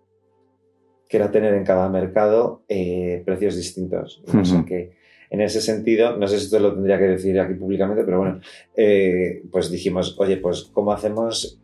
que 1.09 1.17
era 1.17 1.31
tener 1.31 1.53
en 1.53 1.63
cada 1.63 1.89
mercado 1.89 2.63
eh, 2.67 3.21
precios 3.25 3.55
distintos. 3.55 4.23
que 4.67 4.91
en 5.29 5.41
ese 5.41 5.61
sentido, 5.61 6.15
no 6.17 6.27
sé 6.27 6.37
si 6.37 6.45
esto 6.45 6.59
lo 6.59 6.73
tendría 6.73 6.99
que 6.99 7.05
decir 7.05 7.39
aquí 7.39 7.55
públicamente, 7.55 8.03
pero 8.03 8.19
bueno, 8.19 8.39
eh, 8.75 9.41
pues 9.51 9.71
dijimos, 9.71 10.15
oye, 10.19 10.37
pues 10.37 10.69
¿cómo 10.71 10.91
hacemos 10.91 11.59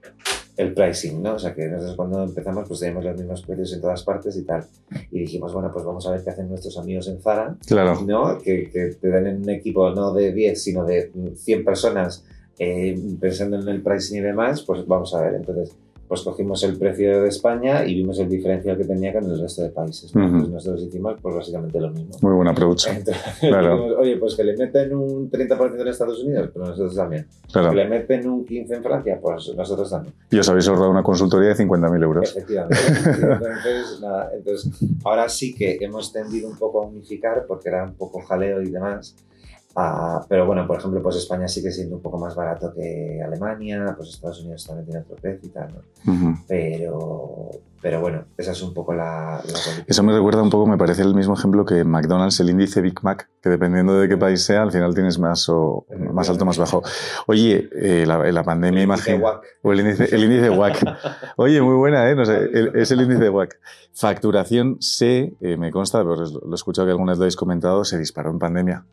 el 0.58 0.74
pricing, 0.74 1.22
¿no? 1.22 1.36
O 1.36 1.40
sea, 1.40 1.54
que 1.54 1.68
nosotros 1.68 1.96
cuando 1.96 2.24
empezamos 2.24 2.68
pues 2.68 2.80
teníamos 2.80 3.06
los 3.06 3.16
mismos 3.16 3.44
precios 3.44 3.72
en 3.74 3.82
todas 3.82 4.04
partes 4.04 4.36
y 4.38 4.44
tal. 4.44 4.66
Y 5.12 5.20
dijimos, 5.20 5.54
bueno, 5.54 5.72
pues 5.72 5.86
vamos 5.86 6.06
a 6.08 6.12
ver 6.12 6.24
qué 6.24 6.32
hacen 6.32 6.50
nuestros 6.50 6.78
amigos 6.78 7.08
en 7.08 7.22
Zara, 7.22 7.56
claro. 7.66 8.02
¿no? 8.06 8.40
Que, 8.40 8.70
que 8.70 8.96
te 9.00 9.08
dan 9.08 9.28
en 9.28 9.44
un 9.44 9.50
equipo 9.50 9.92
no 9.92 10.14
de 10.14 10.34
10, 10.34 10.62
sino 10.62 10.84
de 10.84 11.12
100 11.36 11.64
personas 11.64 12.26
eh, 12.58 13.00
pensando 13.22 13.58
en 13.58 13.70
el 13.70 13.82
pricing 13.82 14.18
y 14.18 14.22
demás, 14.22 14.64
pues 14.64 14.86
vamos 14.86 15.16
a 15.16 15.22
ver. 15.22 15.36
Entonces, 15.36 15.78
pues 16.10 16.24
cogimos 16.24 16.64
el 16.64 16.76
precio 16.76 17.22
de 17.22 17.30
España 17.30 17.86
y 17.86 17.94
vimos 17.94 18.18
el 18.18 18.28
diferencial 18.28 18.76
que 18.76 18.84
tenía 18.84 19.14
con 19.14 19.26
el 19.26 19.40
resto 19.40 19.62
de 19.62 19.70
países. 19.70 20.12
Entonces 20.16 20.50
nosotros 20.50 20.82
hicimos 20.82 21.16
pues 21.22 21.36
básicamente 21.36 21.80
lo 21.80 21.92
mismo. 21.92 22.16
Muy 22.24 22.34
buena 22.34 22.50
approach. 22.50 22.88
claro. 23.40 24.00
Oye, 24.00 24.18
pues 24.18 24.36
que 24.36 24.44
le 24.44 24.58
meten 24.58 24.96
un 24.96 25.30
30% 25.30 25.80
en 25.80 25.88
Estados 25.88 26.24
Unidos, 26.24 26.50
pero 26.52 26.66
nosotros 26.66 26.96
también. 26.96 27.28
Que 27.54 27.76
le 27.76 27.88
meten 27.88 28.28
un 28.28 28.44
15% 28.44 28.76
en 28.76 28.84
Francia, 28.84 29.20
pues 29.22 29.54
nosotros 29.56 29.88
también. 29.88 30.16
Y 30.32 30.40
os 30.40 30.50
habéis 30.50 30.68
ahorrado 30.68 30.90
una 30.90 31.04
consultoría 31.04 31.50
de 31.50 31.56
50.000 31.64 32.04
euros. 32.04 32.36
Efectivamente. 32.36 32.78
entonces, 33.06 34.02
nada, 34.02 34.32
entonces, 34.36 34.72
ahora 35.04 35.30
sí 35.30 35.54
que 35.54 35.78
hemos 35.80 36.12
tendido 36.12 36.50
un 36.50 36.58
poco 36.58 36.82
a 36.82 36.88
unificar 36.88 37.46
porque 37.48 37.70
era 37.70 37.84
un 37.84 37.94
poco 37.94 38.20
jaleo 38.22 38.64
y 38.64 38.72
demás. 38.72 39.16
Ah, 39.76 40.26
pero 40.28 40.46
bueno, 40.46 40.66
por 40.66 40.80
ejemplo, 40.80 41.02
pues 41.02 41.16
España 41.18 41.48
sigue 41.48 41.72
siendo 41.72 41.98
un 41.98 42.02
poco 42.02 42.18
más 42.18 42.36
barato 42.36 42.74
que 42.74 43.22
Alemania, 43.24 43.94
pues 43.96 44.10
Estados 44.10 44.42
Unidos 44.42 44.66
también 44.66 44.86
tiene 44.86 45.02
otro 45.02 45.16
precio 45.16 45.48
y 45.48 45.52
tal, 45.52 45.74
¿no? 45.74 45.82
Pero, 46.48 47.50
pero 47.82 48.02
bueno, 48.02 48.26
esa 48.38 48.52
es 48.52 48.62
un 48.62 48.74
poco 48.74 48.94
la, 48.94 49.42
Eso 49.88 50.04
me 50.04 50.14
recuerda 50.14 50.42
un 50.42 50.50
poco, 50.50 50.68
me 50.68 50.78
parece 50.78 51.02
el 51.02 51.16
mismo 51.16 51.34
ejemplo 51.34 51.66
que 51.66 51.84
McDonald's, 51.84 52.40
el 52.42 52.50
índice 52.50 52.82
Big 52.82 53.02
Mac, 53.04 53.30
que 53.42 53.50
dependiendo 53.50 54.00
de 54.00 54.10
qué 54.10 54.18
país 54.18 54.44
sea, 54.44 54.64
al 54.64 54.72
final 54.72 54.94
tienes 54.94 55.18
más 55.18 55.48
o 55.48 55.86
más 56.14 56.30
alto 56.30 56.44
o 56.44 56.48
más 56.48 56.58
bajo. 56.58 56.84
Oye, 57.28 57.70
eh, 57.74 58.06
la, 58.06 58.18
la, 58.32 58.44
pandemia, 58.44 58.84
imagino. 58.84 59.42
O 59.62 59.72
el 59.72 59.80
índice, 59.80 60.14
el 60.14 60.24
índice 60.26 60.50
WAC. 60.50 60.84
Oye, 61.38 61.62
muy 61.62 61.76
buena, 61.76 62.10
¿eh? 62.10 62.16
No 62.16 62.26
sé, 62.26 62.50
es 62.74 62.92
el 62.92 63.02
índice 63.02 63.30
WAC. 63.30 63.58
Facturación 63.94 64.78
sé, 64.80 65.34
eh, 65.42 65.58
me 65.58 65.72
consta, 65.72 66.00
pero 66.00 66.16
lo 66.16 66.52
he 66.52 66.56
escuchado 66.56 66.86
que 66.86 66.92
algunas 66.92 67.18
lo 67.18 67.24
habéis 67.24 67.36
comentado, 67.36 67.84
se 67.86 67.98
disparó 67.98 68.30
en 68.30 68.40
pandemia. 68.40 68.86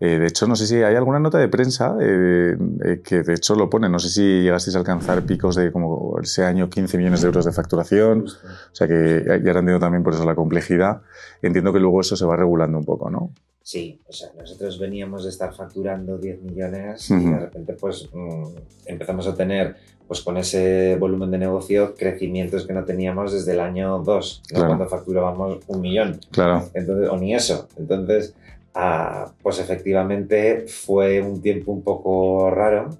Eh, 0.00 0.18
de 0.18 0.26
hecho, 0.26 0.46
no 0.46 0.56
sé 0.56 0.66
si 0.66 0.76
hay 0.76 0.96
alguna 0.96 1.18
nota 1.18 1.38
de 1.38 1.48
prensa 1.48 1.96
que 1.98 3.22
de 3.22 3.34
hecho 3.34 3.54
lo 3.54 3.68
pone. 3.68 3.88
No 3.88 3.98
sé 3.98 4.08
si 4.08 4.42
llegasteis 4.42 4.76
a 4.76 4.78
alcanzar 4.78 5.22
picos 5.22 5.56
de 5.56 5.70
como 5.72 6.18
ese 6.22 6.44
año 6.44 6.68
15 6.70 6.98
millones 6.98 7.20
de 7.20 7.26
euros 7.26 7.44
de 7.44 7.52
facturación. 7.52 8.29
O 8.44 8.74
sea 8.74 8.86
que 8.86 9.24
ya 9.26 9.34
entiendo 9.34 9.78
también 9.78 10.02
por 10.02 10.14
eso 10.14 10.24
la 10.24 10.34
complejidad. 10.34 11.02
Entiendo 11.42 11.72
que 11.72 11.80
luego 11.80 12.00
eso 12.00 12.16
se 12.16 12.24
va 12.24 12.36
regulando 12.36 12.78
un 12.78 12.84
poco, 12.84 13.10
¿no? 13.10 13.32
Sí, 13.62 14.00
o 14.08 14.12
sea, 14.12 14.30
nosotros 14.38 14.78
veníamos 14.78 15.24
de 15.24 15.30
estar 15.30 15.54
facturando 15.54 16.18
10 16.18 16.42
millones 16.42 17.10
y 17.10 17.24
de 17.24 17.38
repente 17.38 17.74
pues 17.74 18.08
mm, 18.12 18.44
empezamos 18.86 19.26
a 19.26 19.34
tener 19.34 19.76
pues 20.08 20.22
con 20.22 20.36
ese 20.38 20.96
volumen 20.96 21.30
de 21.30 21.38
negocio 21.38 21.94
crecimientos 21.94 22.66
que 22.66 22.72
no 22.72 22.84
teníamos 22.84 23.32
desde 23.32 23.52
el 23.52 23.60
año 23.60 24.00
2, 24.00 24.42
cuando 24.54 24.88
facturábamos 24.88 25.60
un 25.68 25.80
millón. 25.80 26.18
Claro. 26.32 26.68
Entonces, 26.74 27.08
o 27.08 27.16
ni 27.16 27.32
eso. 27.32 27.68
Entonces, 27.76 28.34
ah, 28.74 29.30
pues 29.40 29.60
efectivamente 29.60 30.64
fue 30.66 31.20
un 31.20 31.40
tiempo 31.40 31.70
un 31.70 31.82
poco 31.82 32.50
raro. 32.50 32.90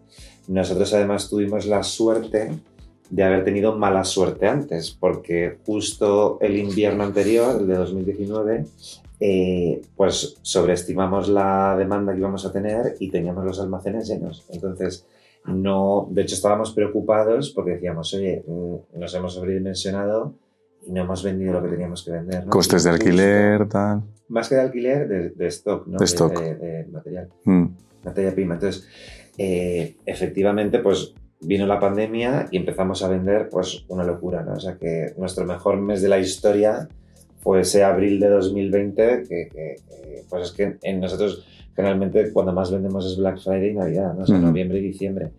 Nosotros 0.46 0.94
además 0.94 1.28
tuvimos 1.28 1.66
la 1.66 1.82
suerte 1.82 2.52
de 3.10 3.24
haber 3.24 3.44
tenido 3.44 3.76
mala 3.76 4.04
suerte 4.04 4.46
antes, 4.46 4.92
porque 4.92 5.58
justo 5.66 6.38
el 6.40 6.56
invierno 6.56 7.02
anterior, 7.02 7.56
el 7.60 7.66
de 7.66 7.74
2019, 7.74 8.64
eh, 9.18 9.82
pues 9.96 10.38
sobreestimamos 10.42 11.28
la 11.28 11.76
demanda 11.76 12.12
que 12.12 12.20
íbamos 12.20 12.46
a 12.46 12.52
tener 12.52 12.96
y 13.00 13.10
teníamos 13.10 13.44
los 13.44 13.60
almacenes 13.60 14.08
llenos. 14.08 14.46
Entonces, 14.48 15.06
no, 15.44 16.08
de 16.10 16.22
hecho 16.22 16.36
estábamos 16.36 16.72
preocupados 16.72 17.50
porque 17.50 17.72
decíamos, 17.72 18.14
oye, 18.14 18.44
mm, 18.46 18.98
nos 18.98 19.14
hemos 19.14 19.34
sobredimensionado 19.34 20.34
y 20.86 20.92
no 20.92 21.02
hemos 21.02 21.22
vendido 21.22 21.52
lo 21.52 21.62
que 21.62 21.68
teníamos 21.68 22.04
que 22.04 22.12
vender. 22.12 22.44
Costes 22.46 22.84
de 22.84 22.90
alquiler, 22.90 23.68
tal. 23.68 24.02
Más 24.28 24.48
que 24.48 24.54
de 24.54 24.60
alquiler, 24.60 25.34
de, 25.34 25.46
stock, 25.48 25.86
¿no? 25.86 25.98
De, 25.98 26.04
stock. 26.04 26.40
De, 26.40 26.86
material. 26.90 27.28
Mm. 27.44 27.66
Materia 28.04 28.32
prima. 28.32 28.54
Entonces, 28.54 28.86
eh, 29.36 29.96
efectivamente, 30.06 30.78
pues 30.78 31.14
vino 31.40 31.66
la 31.66 31.80
pandemia 31.80 32.46
y 32.50 32.56
empezamos 32.56 33.02
a 33.02 33.08
vender 33.08 33.48
pues 33.50 33.84
una 33.88 34.04
locura, 34.04 34.42
¿no? 34.42 34.52
O 34.52 34.60
sea 34.60 34.76
que 34.76 35.14
nuestro 35.16 35.46
mejor 35.46 35.80
mes 35.80 36.02
de 36.02 36.08
la 36.08 36.18
historia 36.18 36.88
fue 37.40 37.60
ese 37.60 37.82
abril 37.82 38.20
de 38.20 38.28
2020, 38.28 39.22
que, 39.28 39.76
pues 40.28 40.44
es 40.44 40.52
que 40.52 40.76
en 40.82 41.00
nosotros 41.00 41.46
generalmente 41.74 42.32
cuando 42.32 42.52
más 42.52 42.70
vendemos 42.70 43.06
es 43.06 43.16
Black 43.16 43.38
Friday 43.40 43.70
y 43.70 43.74
Navidad, 43.74 44.14
¿no? 44.14 44.24
O 44.24 44.26
sea, 44.26 44.38
noviembre 44.38 44.78
y 44.78 44.82
diciembre. 44.82 45.30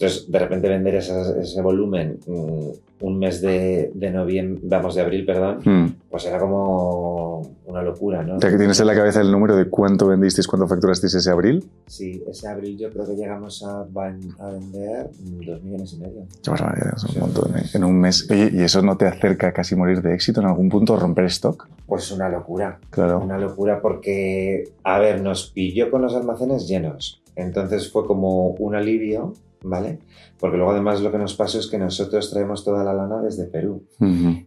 Entonces, 0.00 0.32
de 0.32 0.38
repente 0.38 0.66
vender 0.66 0.94
ese, 0.94 1.60
volumen 1.60 2.18
mm, 2.26 3.04
un 3.04 3.18
mes 3.18 3.42
de, 3.42 3.92
noviembre, 4.10 4.62
vamos, 4.64 4.94
de 4.94 5.02
abril, 5.02 5.26
perdón, 5.26 5.60
hmm. 5.62 6.08
pues 6.10 6.24
era 6.24 6.38
como 6.38 7.42
una 7.66 7.82
locura, 7.82 8.22
¿no? 8.22 8.36
O 8.36 8.40
sea, 8.40 8.48
que 8.48 8.56
tienes 8.56 8.80
en 8.80 8.86
la 8.86 8.94
cabeza 8.94 9.20
el 9.20 9.30
número 9.30 9.56
de 9.56 9.68
cuánto 9.68 10.06
vendisteis, 10.06 10.48
cuánto 10.48 10.66
facturasteis 10.66 11.12
ese 11.16 11.30
abril. 11.30 11.68
Sí, 11.86 12.24
ese 12.26 12.48
abril 12.48 12.78
yo 12.78 12.88
creo 12.88 13.04
que 13.04 13.14
llegamos 13.14 13.62
a, 13.62 13.80
a 13.82 14.50
vender 14.50 15.10
dos 15.20 15.62
millones 15.62 15.92
y 15.92 15.96
medio. 15.98 16.22
Qué 16.42 16.50
barbaridad, 16.50 16.94
es 16.96 17.04
un 17.04 17.20
montón, 17.20 17.58
¿eh? 17.58 17.64
En 17.74 17.84
un 17.84 18.00
mes. 18.00 18.26
Oye, 18.30 18.52
¿y 18.54 18.62
eso 18.62 18.80
no 18.80 18.96
te 18.96 19.06
acerca 19.06 19.48
a 19.48 19.52
casi 19.52 19.76
morir 19.76 20.00
de 20.00 20.14
éxito 20.14 20.40
en 20.40 20.46
algún 20.46 20.70
punto, 20.70 20.96
romper 20.96 21.26
stock? 21.26 21.68
Pues 21.84 22.10
una 22.10 22.30
locura. 22.30 22.80
Claro. 22.88 23.20
Una 23.20 23.36
locura 23.36 23.82
porque, 23.82 24.64
a 24.82 24.98
ver, 24.98 25.20
nos 25.20 25.50
pilló 25.50 25.90
con 25.90 26.00
los 26.00 26.14
almacenes 26.14 26.66
llenos. 26.66 27.20
Entonces 27.36 27.92
fue 27.92 28.06
como 28.06 28.48
un 28.52 28.74
alivio 28.74 29.34
¿vale? 29.62 29.98
Porque 30.38 30.56
luego 30.56 30.72
además 30.72 31.00
lo 31.00 31.12
que 31.12 31.18
nos 31.18 31.34
pasó 31.34 31.58
es 31.58 31.68
que 31.68 31.78
nosotros 31.78 32.30
traemos 32.30 32.64
toda 32.64 32.84
la 32.84 32.94
lana 32.94 33.20
desde 33.20 33.46
Perú. 33.46 33.84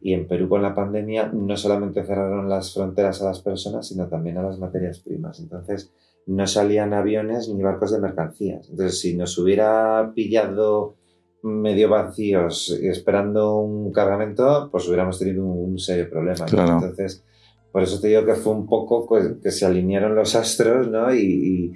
Y 0.02 0.14
en 0.14 0.28
Perú 0.28 0.50
con 0.50 0.62
la 0.62 0.74
pandemia 0.74 1.30
no 1.34 1.56
solamente 1.56 2.04
cerraron 2.04 2.50
las 2.50 2.74
fronteras 2.74 3.22
a 3.22 3.26
las 3.26 3.42
personas, 3.42 3.88
sino 3.88 4.08
también 4.08 4.38
a 4.38 4.44
las 4.44 4.60
materias 4.60 5.00
primas. 5.00 5.40
Entonces 5.40 5.92
no 6.26 6.48
salían 6.48 6.94
aviones 6.94 7.50
ni 7.50 7.62
barcos 7.62 7.92
de 7.92 8.00
mercancías. 8.00 8.70
Entonces 8.70 9.00
si 9.00 9.16
nos 9.16 9.38
hubiera 9.38 10.12
pillado 10.16 10.96
medio 11.44 11.90
vacíos 11.90 12.70
esperando 12.82 13.58
un 13.58 13.92
cargamento, 13.92 14.70
pues 14.72 14.88
hubiéramos 14.88 15.20
tenido 15.20 15.46
un, 15.46 15.78
serio 15.78 16.10
problema. 16.10 16.46
Entonces, 16.48 17.24
por 17.72 17.84
eso 17.84 18.00
te 18.00 18.08
digo 18.08 18.24
que 18.24 18.36
fue 18.36 18.54
un 18.54 18.66
poco 18.66 19.06
pues, 19.06 19.34
que 19.44 19.52
se 19.52 19.66
alinearon 19.66 20.16
los 20.16 20.36
astros, 20.38 20.88
¿no? 20.88 21.14
y 21.14 21.20
y 21.20 21.74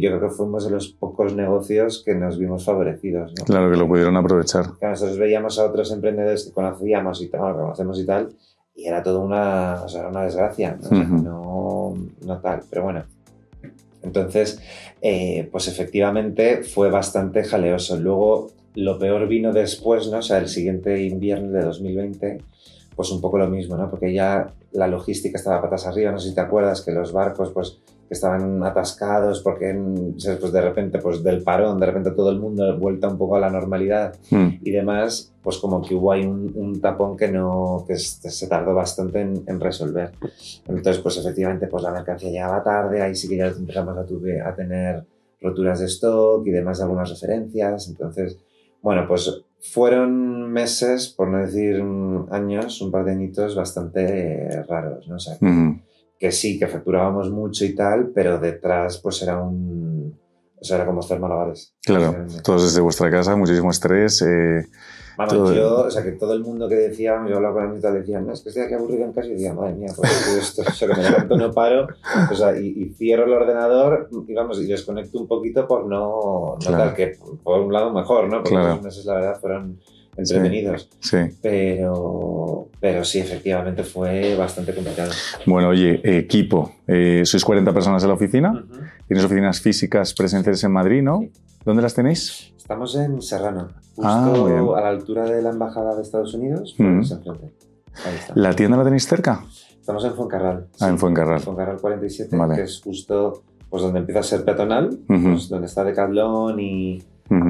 yo 0.00 0.10
creo 0.10 0.20
que 0.20 0.34
fuimos 0.34 0.64
de 0.64 0.70
los 0.70 0.88
pocos 0.88 1.34
negocios 1.34 2.02
que 2.04 2.14
nos 2.14 2.38
vimos 2.38 2.64
favorecidos. 2.64 3.32
¿no? 3.36 3.44
Claro, 3.44 3.70
que 3.70 3.76
lo 3.76 3.88
pudieron 3.88 4.16
aprovechar. 4.16 4.66
Que 4.78 4.86
nosotros 4.86 5.18
veíamos 5.18 5.58
a 5.58 5.66
otros 5.66 5.90
emprendedores 5.92 6.44
que 6.44 6.52
conocíamos 6.52 7.20
y 7.20 7.28
tal, 7.28 7.54
conocemos 7.54 7.98
y 7.98 8.06
tal, 8.06 8.32
y 8.74 8.86
era 8.86 9.02
todo 9.02 9.20
una, 9.20 9.82
o 9.84 9.88
sea, 9.88 10.08
una 10.08 10.22
desgracia, 10.22 10.78
¿no? 10.90 11.94
no, 12.24 12.40
tal, 12.40 12.62
pero 12.70 12.84
bueno. 12.84 13.04
Entonces, 14.02 14.60
eh, 15.00 15.48
pues 15.50 15.68
efectivamente 15.68 16.62
fue 16.62 16.90
bastante 16.90 17.44
jaleoso. 17.44 17.96
Luego, 17.96 18.50
lo 18.74 18.98
peor 18.98 19.28
vino 19.28 19.52
después, 19.52 20.08
¿no? 20.08 20.18
O 20.18 20.22
sea, 20.22 20.38
el 20.38 20.48
siguiente 20.48 21.02
invierno 21.02 21.50
de 21.52 21.64
2020, 21.64 22.38
pues 22.96 23.10
un 23.10 23.20
poco 23.20 23.38
lo 23.38 23.48
mismo, 23.48 23.76
¿no? 23.76 23.90
Porque 23.90 24.12
ya 24.12 24.52
la 24.72 24.86
logística 24.86 25.36
estaba 25.36 25.60
patas 25.60 25.86
arriba, 25.86 26.10
no 26.10 26.18
sé 26.18 26.30
si 26.30 26.34
te 26.34 26.40
acuerdas 26.40 26.82
que 26.82 26.92
los 26.92 27.12
barcos, 27.12 27.50
pues 27.52 27.80
estaban 28.12 28.62
atascados 28.62 29.40
porque 29.40 29.74
pues 30.40 30.52
de 30.52 30.60
repente 30.60 30.98
pues 30.98 31.22
del 31.22 31.42
parón, 31.42 31.80
de 31.80 31.86
repente 31.86 32.10
todo 32.12 32.30
el 32.30 32.38
mundo 32.38 32.78
vuelta 32.78 33.08
un 33.08 33.18
poco 33.18 33.36
a 33.36 33.40
la 33.40 33.50
normalidad 33.50 34.14
hmm. 34.30 34.48
y 34.62 34.70
demás, 34.70 35.32
pues 35.42 35.58
como 35.58 35.82
que 35.82 35.94
hubo 35.94 36.12
ahí 36.12 36.24
un, 36.24 36.80
tapón 36.80 37.16
que 37.16 37.28
no 37.28 37.84
que 37.86 37.96
se 37.96 38.46
tardó 38.48 38.74
bastante 38.74 39.20
en, 39.20 39.60
resolver. 39.60 40.12
Entonces 40.66 40.98
pues 40.98 41.16
efectivamente 41.16 41.66
pues 41.66 41.82
la 41.82 41.92
mercancía 41.92 42.30
llegaba 42.30 42.62
tarde, 42.62 43.02
ahí 43.02 43.14
sí 43.14 43.28
que 43.28 43.36
ya 43.36 43.46
empezamos 43.46 43.96
a, 43.96 44.48
a 44.48 44.54
tener 44.54 45.04
roturas 45.40 45.80
de 45.80 45.86
stock 45.86 46.46
y 46.46 46.50
demás 46.50 46.80
algunas 46.80 47.10
referencias, 47.10 47.88
entonces 47.88 48.38
bueno 48.82 49.06
pues 49.08 49.42
fueron 49.60 50.50
meses, 50.52 51.08
por 51.08 51.28
no 51.28 51.38
decir 51.38 51.82
años, 52.30 52.80
un 52.82 52.90
par 52.90 53.04
de 53.04 53.12
añitos 53.12 53.54
bastante 53.54 54.62
raros, 54.64 55.06
¿no? 55.08 55.16
O 55.16 55.20
sea, 55.20 55.36
hmm 55.40 55.80
que 56.22 56.30
sí, 56.30 56.56
que 56.56 56.68
facturábamos 56.68 57.32
mucho 57.32 57.64
y 57.64 57.74
tal, 57.74 58.12
pero 58.14 58.38
detrás 58.38 58.98
pues 58.98 59.20
era 59.22 59.42
un... 59.42 60.16
O 60.60 60.64
sea, 60.64 60.76
era 60.76 60.86
como 60.86 61.00
hacer 61.00 61.18
malabares. 61.18 61.74
Claro, 61.84 62.14
todos 62.44 62.62
desde 62.62 62.80
vuestra 62.80 63.10
casa, 63.10 63.34
muchísimo 63.34 63.72
estrés. 63.72 64.22
Eh, 64.22 64.64
Vamos, 65.18 65.34
todo- 65.34 65.52
yo, 65.52 65.80
o 65.86 65.90
sea, 65.90 66.04
que 66.04 66.12
todo 66.12 66.32
el 66.34 66.40
mundo 66.44 66.68
que 66.68 66.76
decía, 66.76 67.20
yo 67.28 67.36
hablaba 67.38 67.66
con 67.66 67.76
y 67.76 67.80
tal, 67.80 67.94
decían, 67.94 68.24
no, 68.24 68.32
es 68.32 68.42
que 68.42 68.50
estoy 68.50 68.62
aquí 68.62 68.74
aburrido 68.74 69.04
en 69.04 69.12
casa 69.12 69.26
y 69.26 69.32
decía, 69.32 69.52
madre 69.52 69.74
mía, 69.74 69.92
pues 69.96 70.10
esto, 70.38 70.62
o 70.68 70.72
sea, 70.72 70.86
que 70.88 70.94
me 70.94 71.02
levanto, 71.02 71.36
no 71.36 71.50
paro, 71.50 71.88
o 72.30 72.34
sea, 72.36 72.56
y, 72.56 72.66
y 72.68 72.94
cierro 72.94 73.24
el 73.24 73.32
ordenador 73.32 74.08
y 74.28 74.32
vamos, 74.34 74.60
y 74.60 74.66
desconecto 74.68 75.18
un 75.18 75.26
poquito 75.26 75.66
por 75.66 75.86
no, 75.86 76.54
no 76.54 76.56
Claro. 76.60 76.76
tal, 76.84 76.94
que 76.94 77.18
por 77.42 77.60
un 77.60 77.72
lado 77.72 77.92
mejor, 77.92 78.28
¿no? 78.28 78.36
Porque 78.38 78.50
Claro. 78.50 78.74
los 78.76 78.82
meses, 78.84 79.04
la 79.04 79.14
verdad, 79.14 79.40
fueron 79.40 79.80
entretenidos, 80.16 80.88
sí. 81.00 81.16
pero, 81.40 82.68
pero 82.80 83.04
sí, 83.04 83.18
efectivamente 83.18 83.82
fue 83.84 84.34
bastante 84.36 84.74
complicado. 84.74 85.10
Bueno, 85.46 85.68
oye, 85.68 86.00
equipo. 86.18 86.72
Eh, 86.86 87.22
sois 87.24 87.44
40 87.44 87.72
personas 87.72 88.02
en 88.02 88.08
la 88.08 88.14
oficina. 88.14 88.64
Tienes 89.08 89.24
oficinas 89.24 89.60
físicas 89.60 90.14
presenciales 90.14 90.62
en 90.64 90.72
Madrid, 90.72 91.02
¿no? 91.02 91.20
Sí. 91.20 91.30
¿Dónde 91.64 91.82
las 91.82 91.94
tenéis? 91.94 92.52
Estamos 92.56 92.94
en 92.96 93.22
Serrano, 93.22 93.68
justo 93.94 94.02
Ah, 94.04 94.32
muy 94.34 94.50
bien. 94.52 94.64
a 94.76 94.80
la 94.80 94.88
altura 94.88 95.24
de 95.24 95.42
la 95.42 95.50
Embajada 95.50 95.94
de 95.96 96.02
Estados 96.02 96.34
Unidos, 96.34 96.74
Mm. 96.78 96.96
pues 96.98 97.10
enfrente. 97.12 97.52
Ahí 98.06 98.14
está. 98.18 98.32
¿La 98.36 98.54
tienda 98.54 98.76
la 98.76 98.84
tenéis 98.84 99.06
cerca? 99.06 99.44
Estamos 99.80 100.04
en 100.04 100.14
Fuencarral. 100.14 100.66
Ah, 100.80 100.88
en 100.88 100.98
Fuencarral. 100.98 101.40
Fuencarral 101.40 101.78
47, 101.80 102.36
Vale. 102.36 102.54
que 102.56 102.62
es 102.62 102.80
justo 102.82 103.42
pues, 103.68 103.82
donde 103.82 104.00
empieza 104.00 104.20
a 104.20 104.22
ser 104.22 104.44
peatonal, 104.44 104.98
Ujú. 105.08 105.22
pues, 105.32 105.48
donde 105.48 105.66
está 105.66 105.82
Decathlon 105.82 106.60
y 106.60 107.02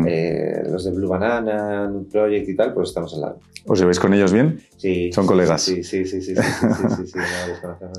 eh, 0.07 0.63
los 0.71 0.85
de 0.85 0.91
Blue 0.93 1.09
Banana, 1.09 1.89
Nude 1.89 2.11
Project 2.11 2.49
y 2.49 2.57
tal, 2.57 2.73
pues 2.73 2.91
estamos 2.91 3.15
al 3.15 3.21
lado. 3.21 3.41
¿Os 3.67 3.79
lleváis 3.79 4.01
con 4.01 4.13
ellos 4.13 4.33
bien? 4.33 4.61
Sí. 4.77 5.13
Son 5.13 5.25
colegas. 5.25 5.63
Sí, 5.63 5.85
sí, 5.85 6.05
sí, 6.05 6.21
sí. 6.21 6.35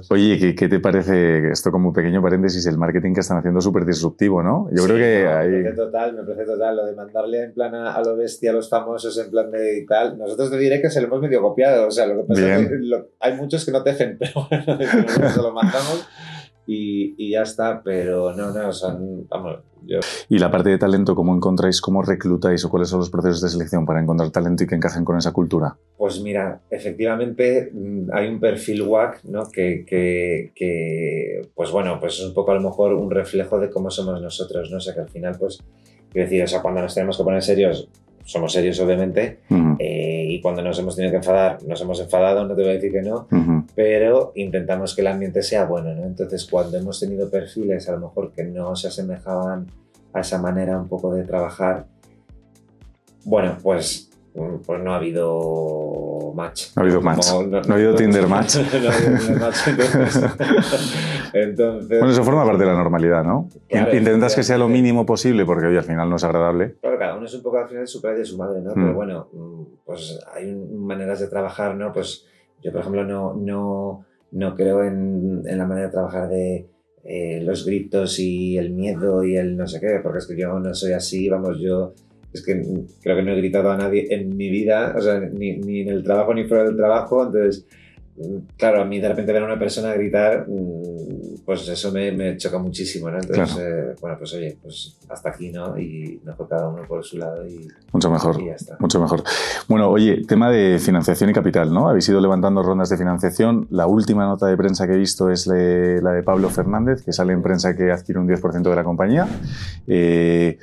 Oye, 0.09 0.55
¿qué, 0.55 0.67
te 0.67 0.79
parece, 0.79 1.51
esto 1.51 1.71
como 1.71 1.93
pequeño 1.93 2.21
paréntesis, 2.21 2.65
el 2.65 2.77
marketing 2.77 3.13
que 3.13 3.21
están 3.21 3.37
haciendo 3.37 3.61
súper 3.61 3.85
disruptivo, 3.85 4.43
¿no? 4.43 4.67
Yo 4.71 4.83
creo 4.83 4.97
que 4.97 5.23
no, 5.23 5.37
hay... 5.37 5.49
Me 5.49 5.61
parece 5.63 5.75
total, 5.77 6.13
me 6.15 6.23
parece 6.23 6.45
total, 6.45 6.75
lo 6.75 6.85
de 6.85 6.95
mandarle 6.95 7.43
en 7.43 7.53
plan 7.53 7.73
a, 7.75 7.93
a, 7.93 8.03
lo 8.03 8.17
bestia 8.17 8.51
a 8.51 8.53
los 8.53 8.69
famosos 8.69 9.17
en 9.17 9.31
plan 9.31 9.51
de 9.51 9.85
tal. 9.87 10.17
Nosotros 10.17 10.51
te 10.51 10.57
diré 10.57 10.81
que 10.81 10.89
se 10.89 10.99
lo 10.99 11.07
hemos 11.07 11.21
medio 11.21 11.41
copiado, 11.41 11.87
o 11.87 11.91
sea, 11.91 12.07
lo 12.07 12.17
que 12.17 12.23
pasa 12.23 12.59
es 12.59 12.67
que 12.67 13.05
hay 13.21 13.35
muchos 13.35 13.65
que 13.65 13.71
no 13.71 13.83
tejen, 13.83 14.17
pero 14.19 14.47
bueno, 14.49 15.43
lo 15.43 15.53
mandamos 15.53 16.07
y, 16.65 17.15
y 17.17 17.31
ya 17.31 17.41
está. 17.43 17.81
Pero 17.83 18.35
no, 18.35 18.51
no, 18.51 18.71
son. 18.71 19.27
Vamos, 19.29 19.59
yo. 19.85 19.99
Y 20.29 20.39
la 20.39 20.49
parte 20.49 20.69
de 20.69 20.77
talento, 20.77 21.15
¿cómo 21.15 21.35
encontráis, 21.35 21.81
cómo 21.81 22.01
reclutáis 22.01 22.63
o 22.65 22.69
cuáles 22.69 22.89
son 22.89 22.99
los 22.99 23.09
procesos 23.09 23.41
de 23.41 23.49
selección 23.49 23.85
para 23.85 24.01
encontrar 24.01 24.29
talento 24.31 24.63
y 24.63 24.67
que 24.67 24.75
encajen 24.75 25.03
con 25.03 25.17
esa 25.17 25.31
cultura? 25.33 25.75
Pues 25.97 26.21
mira, 26.21 26.61
efectivamente 26.69 27.69
mm, 27.73 28.09
hay 28.13 28.27
un 28.27 28.39
perfil 28.39 28.83
WAC, 28.83 29.23
¿no? 29.25 29.43
Que, 29.51 29.85
que, 29.85 30.51
que, 30.55 31.41
pues 31.53 31.71
bueno, 31.71 31.99
pues 31.99 32.13
es 32.19 32.25
un 32.25 32.33
poco 32.33 32.51
a 32.51 32.55
lo 32.55 32.61
mejor 32.61 32.93
un 32.93 33.11
reflejo 33.11 33.59
de 33.59 33.69
cómo 33.69 33.89
somos 33.89 34.21
nosotros, 34.21 34.69
¿no? 34.71 34.77
O 34.77 34.81
sea, 34.81 34.93
que 34.93 35.01
al 35.01 35.09
final, 35.09 35.35
pues, 35.39 35.59
quiero 36.11 36.25
decir, 36.27 36.43
o 36.43 36.47
sea, 36.47 36.61
cuando 36.61 36.81
nos 36.81 36.93
tenemos 36.93 37.17
que 37.17 37.23
poner 37.23 37.41
serios, 37.41 37.89
somos 38.25 38.53
serios, 38.53 38.79
obviamente, 38.79 39.39
Ujú, 39.49 39.75
Eh, 39.79 40.12
y 40.33 40.41
cuando 40.41 40.63
nos 40.63 40.79
hemos 40.79 40.95
tenido 40.95 41.11
que 41.11 41.17
enfadar, 41.17 41.61
nos 41.63 41.79
hemos 41.81 41.99
enfadado, 41.99 42.43
no 42.47 42.55
te 42.55 42.63
voy 42.63 42.71
a 42.71 42.73
decir 42.73 42.91
que 42.91 43.03
no, 43.03 43.27
pero 43.75 44.31
intentamos 44.33 44.95
que 44.95 45.01
el 45.01 45.07
ambiente 45.07 45.43
sea 45.43 45.65
bueno, 45.65 45.93
¿no? 45.93 46.05
Entonces, 46.05 46.45
cuando 46.45 46.75
hemos 46.75 46.99
tenido 46.99 47.29
perfiles 47.29 47.87
a 47.87 47.91
lo 47.91 47.99
mejor 47.99 48.31
que 48.31 48.43
no 48.43 48.75
se 48.75 48.87
asemejaban 48.87 49.67
a 50.11 50.21
esa 50.21 50.39
manera 50.39 50.79
un 50.79 50.87
poco 50.87 51.13
de 51.13 51.23
trabajar, 51.23 51.85
bueno, 53.25 53.59
pues, 53.61 54.09
pues 54.33 54.81
no 54.81 54.93
ha 54.93 54.95
habido 54.97 56.33
match. 56.35 56.69
No 56.75 56.81
ha 56.81 56.85
habido 56.85 57.01
match. 57.01 57.27
No 57.67 57.73
ha 57.73 57.77
habido 57.77 57.95
Tinder 57.95 58.27
match. 58.27 58.55
no 58.81 58.89
ha 58.89 58.93
habido 58.95 59.17
Tinder 59.17 59.39
match. 59.39 59.67
Entonces, 59.67 60.23
entonces, 61.33 61.99
Bueno, 61.99 62.11
eso 62.11 62.23
forma 62.23 62.43
parte 62.45 62.63
de 62.63 62.69
la 62.69 62.75
normalidad, 62.75 63.23
¿no? 63.23 63.49
Claro, 63.69 63.95
Intentas 63.95 64.35
que 64.35 64.43
sea 64.43 64.57
lo 64.57 64.65
efectivamente. 64.65 64.81
mínimo 64.81 65.05
posible 65.05 65.45
porque 65.45 65.67
hoy 65.67 65.77
al 65.77 65.83
final 65.83 66.09
no 66.09 66.15
es 66.15 66.23
agradable. 66.23 66.75
Claro, 66.81 66.97
cada 66.97 67.15
uno 67.15 67.25
es 67.25 67.33
un 67.35 67.43
poco 67.43 67.59
al 67.59 67.69
final 67.69 67.87
su 67.87 68.01
padre 68.01 68.17
y 68.17 68.19
de 68.19 68.25
su 68.25 68.37
madre, 68.37 68.61
¿no? 68.61 68.71
Mm. 68.71 68.73
Pero 68.73 68.93
bueno, 68.93 69.27
mm, 69.31 69.61
pues 69.85 70.19
hay 70.33 70.51
maneras 70.53 71.19
de 71.19 71.27
trabajar, 71.27 71.75
¿no? 71.75 71.93
Pues 71.93 72.25
yo, 72.63 72.71
por 72.71 72.81
ejemplo, 72.81 73.03
no, 73.03 73.35
no, 73.35 74.05
no 74.31 74.55
creo 74.55 74.83
en, 74.83 75.43
en 75.45 75.57
la 75.57 75.67
manera 75.67 75.87
de 75.87 75.93
trabajar 75.93 76.29
de 76.29 76.67
eh, 77.03 77.41
los 77.43 77.65
gritos 77.65 78.17
y 78.19 78.57
el 78.57 78.71
miedo 78.71 79.23
y 79.23 79.35
el 79.35 79.57
no 79.57 79.67
sé 79.67 79.79
qué, 79.79 79.99
porque 80.01 80.19
es 80.19 80.27
que 80.27 80.37
yo 80.37 80.57
no 80.59 80.73
soy 80.73 80.93
así, 80.93 81.29
vamos, 81.29 81.59
yo 81.59 81.93
es 82.33 82.43
que 82.43 82.61
creo 83.01 83.15
que 83.15 83.23
no 83.23 83.31
he 83.31 83.37
gritado 83.37 83.71
a 83.71 83.77
nadie 83.77 84.07
en 84.09 84.35
mi 84.35 84.49
vida, 84.49 84.93
o 84.97 85.01
sea, 85.01 85.19
ni, 85.19 85.57
ni 85.57 85.81
en 85.81 85.89
el 85.89 86.03
trabajo 86.03 86.33
ni 86.33 86.45
fuera 86.45 86.63
del 86.63 86.75
trabajo, 86.75 87.25
entonces, 87.25 87.65
claro, 88.57 88.81
a 88.81 88.85
mí 88.85 88.99
de 88.99 89.09
repente 89.09 89.33
ver 89.33 89.43
a 89.43 89.45
una 89.45 89.59
persona 89.59 89.93
gritar, 89.93 90.45
mm, 90.47 91.43
pues 91.45 91.67
eso 91.67 91.91
me, 91.91 92.11
me 92.11 92.37
choca 92.37 92.57
muchísimo, 92.57 93.09
¿no? 93.09 93.17
Entonces, 93.19 93.57
eh, 93.59 93.95
bueno, 93.99 94.17
pues 94.17 94.33
oye, 94.33 94.57
pues 94.61 94.97
hasta 95.09 95.29
aquí, 95.29 95.51
¿no? 95.51 95.77
Y 95.77 96.21
mejor 96.23 96.47
cada 96.47 96.69
uno 96.69 96.83
por 96.87 97.03
su 97.03 97.17
lado 97.17 97.45
y, 97.47 97.67
Mucho 97.91 98.09
mejor. 98.09 98.41
y 98.41 98.45
ya 98.45 98.53
está. 98.53 98.77
Mucho 98.79 98.99
mejor. 98.99 99.23
Bueno, 99.67 99.89
oye, 99.89 100.23
tema 100.27 100.49
de 100.49 100.79
financiación 100.79 101.29
y 101.29 101.33
capital, 101.33 101.73
¿no? 101.73 101.89
Habéis 101.89 102.07
ido 102.09 102.21
levantando 102.21 102.63
rondas 102.63 102.89
de 102.89 102.97
financiación. 102.97 103.67
La 103.69 103.87
última 103.87 104.25
nota 104.25 104.47
de 104.47 104.57
prensa 104.57 104.87
que 104.87 104.93
he 104.93 104.97
visto 104.97 105.29
es 105.29 105.47
la 105.47 106.11
de 106.11 106.23
Pablo 106.23 106.49
Fernández, 106.49 107.03
que 107.03 107.11
sale 107.11 107.33
en 107.33 107.41
prensa 107.41 107.75
que 107.75 107.91
adquiere 107.91 108.19
un 108.19 108.27
10% 108.27 108.69
de 108.69 108.75
la 108.75 108.83
compañía. 108.83 109.27
Eh, 109.87 110.57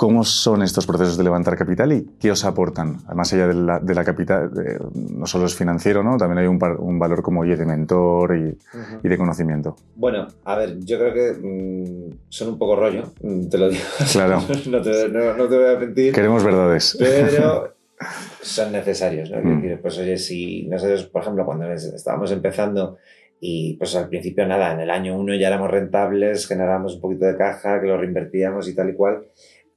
¿Cómo 0.00 0.24
son 0.24 0.62
estos 0.62 0.86
procesos 0.86 1.18
de 1.18 1.24
levantar 1.24 1.58
capital 1.58 1.92
y 1.92 2.06
qué 2.18 2.30
os 2.30 2.46
aportan? 2.46 2.96
Más 3.14 3.30
allá 3.34 3.48
de 3.48 3.52
la, 3.52 3.78
de 3.80 3.94
la 3.94 4.02
capital, 4.02 4.50
eh, 4.66 4.78
no 4.94 5.26
solo 5.26 5.44
es 5.44 5.54
financiero, 5.54 6.02
¿no? 6.02 6.16
También 6.16 6.38
hay 6.38 6.46
un, 6.46 6.58
par- 6.58 6.80
un 6.80 6.98
valor 6.98 7.20
como 7.20 7.44
de 7.44 7.66
mentor 7.66 8.34
y, 8.34 8.44
Ujú. 8.48 9.00
y 9.04 9.08
de 9.10 9.18
conocimiento. 9.18 9.76
Bueno, 9.96 10.26
a 10.44 10.56
ver, 10.56 10.78
yo 10.80 10.98
creo 10.98 11.12
que 11.12 11.32
mm, 11.38 12.14
son 12.30 12.48
un 12.48 12.58
poco 12.58 12.76
rollo, 12.76 13.12
mm, 13.20 13.48
te 13.50 13.58
lo 13.58 13.68
digo. 13.68 13.82
Claro. 14.10 14.40
no, 14.70 14.80
te, 14.80 15.08
no- 15.10 15.34
no 15.36 15.46
te 15.48 15.58
voy 15.58 15.68
a 15.68 15.78
mentir. 15.78 16.14
Queremos 16.14 16.42
verdades. 16.44 16.96
pero 16.98 17.74
son 18.40 18.72
necesarios, 18.72 19.30
¿no? 19.30 19.36
Mm. 19.42 19.80
Pues 19.82 19.98
oye, 19.98 20.16
si 20.16 20.66
nosotros, 20.66 21.04
por 21.08 21.20
ejemplo, 21.20 21.44
cuando 21.44 21.70
es- 21.70 21.84
estábamos 21.84 22.32
empezando 22.32 22.96
y 23.38 23.74
pues 23.76 23.94
al 23.96 24.08
principio 24.08 24.46
nada, 24.46 24.72
en 24.72 24.80
el 24.80 24.90
año 24.90 25.14
uno 25.18 25.34
ya 25.34 25.48
éramos 25.48 25.70
rentables, 25.70 26.46
generábamos 26.46 26.94
un 26.94 27.00
poquito 27.02 27.26
de 27.26 27.36
caja, 27.36 27.80
que 27.82 27.86
lo 27.86 27.98
reinvertíamos 27.98 28.66
y 28.66 28.74
tal 28.74 28.88
y 28.90 28.94
cual, 28.94 29.24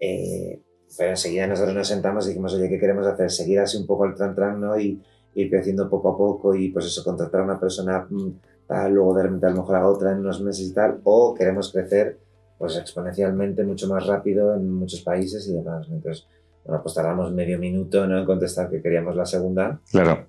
eh, 0.04 0.62
pero 0.98 1.12
enseguida 1.12 1.48
nosotros 1.48 1.74
nos 1.74 1.88
sentamos 1.88 2.26
y 2.26 2.30
dijimos, 2.30 2.54
oye, 2.54 2.68
¿qué 2.68 2.78
queremos 2.78 3.08
hacer? 3.08 3.32
Seguir 3.32 3.60
así 3.60 3.78
un 3.78 3.88
poco 3.88 4.06
el 4.06 4.14
tran 4.14 4.36
tran, 4.36 4.60
¿no? 4.60 4.78
Y 4.78 5.02
ir 5.34 5.50
creciendo 5.50 5.90
poco 5.90 6.10
a 6.10 6.18
poco 6.18 6.54
y 6.54 6.70
pues 6.70 6.86
eso, 6.86 7.04
contratar 7.04 7.42
a 7.42 7.46
una 7.46 7.60
persona 7.60 8.06
mm, 8.10 8.32
tal, 8.68 8.94
luego 8.94 9.16
de 9.16 9.24
repente 9.24 9.48
a 9.48 9.50
lo 9.50 9.58
mejor 9.58 9.76
a 9.76 9.88
otra 9.88 10.12
en 10.12 10.20
unos 10.20 10.42
meses 10.42 10.68
y 10.68 10.74
tal, 10.74 11.00
o 11.04 11.34
queremos 11.34 11.72
crecer 11.72 12.20
pues 12.58 12.78
exponencialmente 12.78 13.64
mucho 13.64 13.88
más 13.88 14.06
rápido 14.06 14.54
en 14.54 14.70
muchos 14.70 15.02
países 15.02 15.48
y 15.48 15.54
demás. 15.54 15.88
Entonces, 15.90 16.28
bueno, 16.66 16.82
pues 16.84 16.94
tardamos 16.94 17.32
medio 17.32 17.58
minuto 17.58 18.06
¿no? 18.06 18.20
en 18.20 18.26
contestar 18.26 18.70
que 18.70 18.82
queríamos 18.82 19.16
la 19.16 19.26
segunda. 19.26 19.82
Claro. 19.90 20.28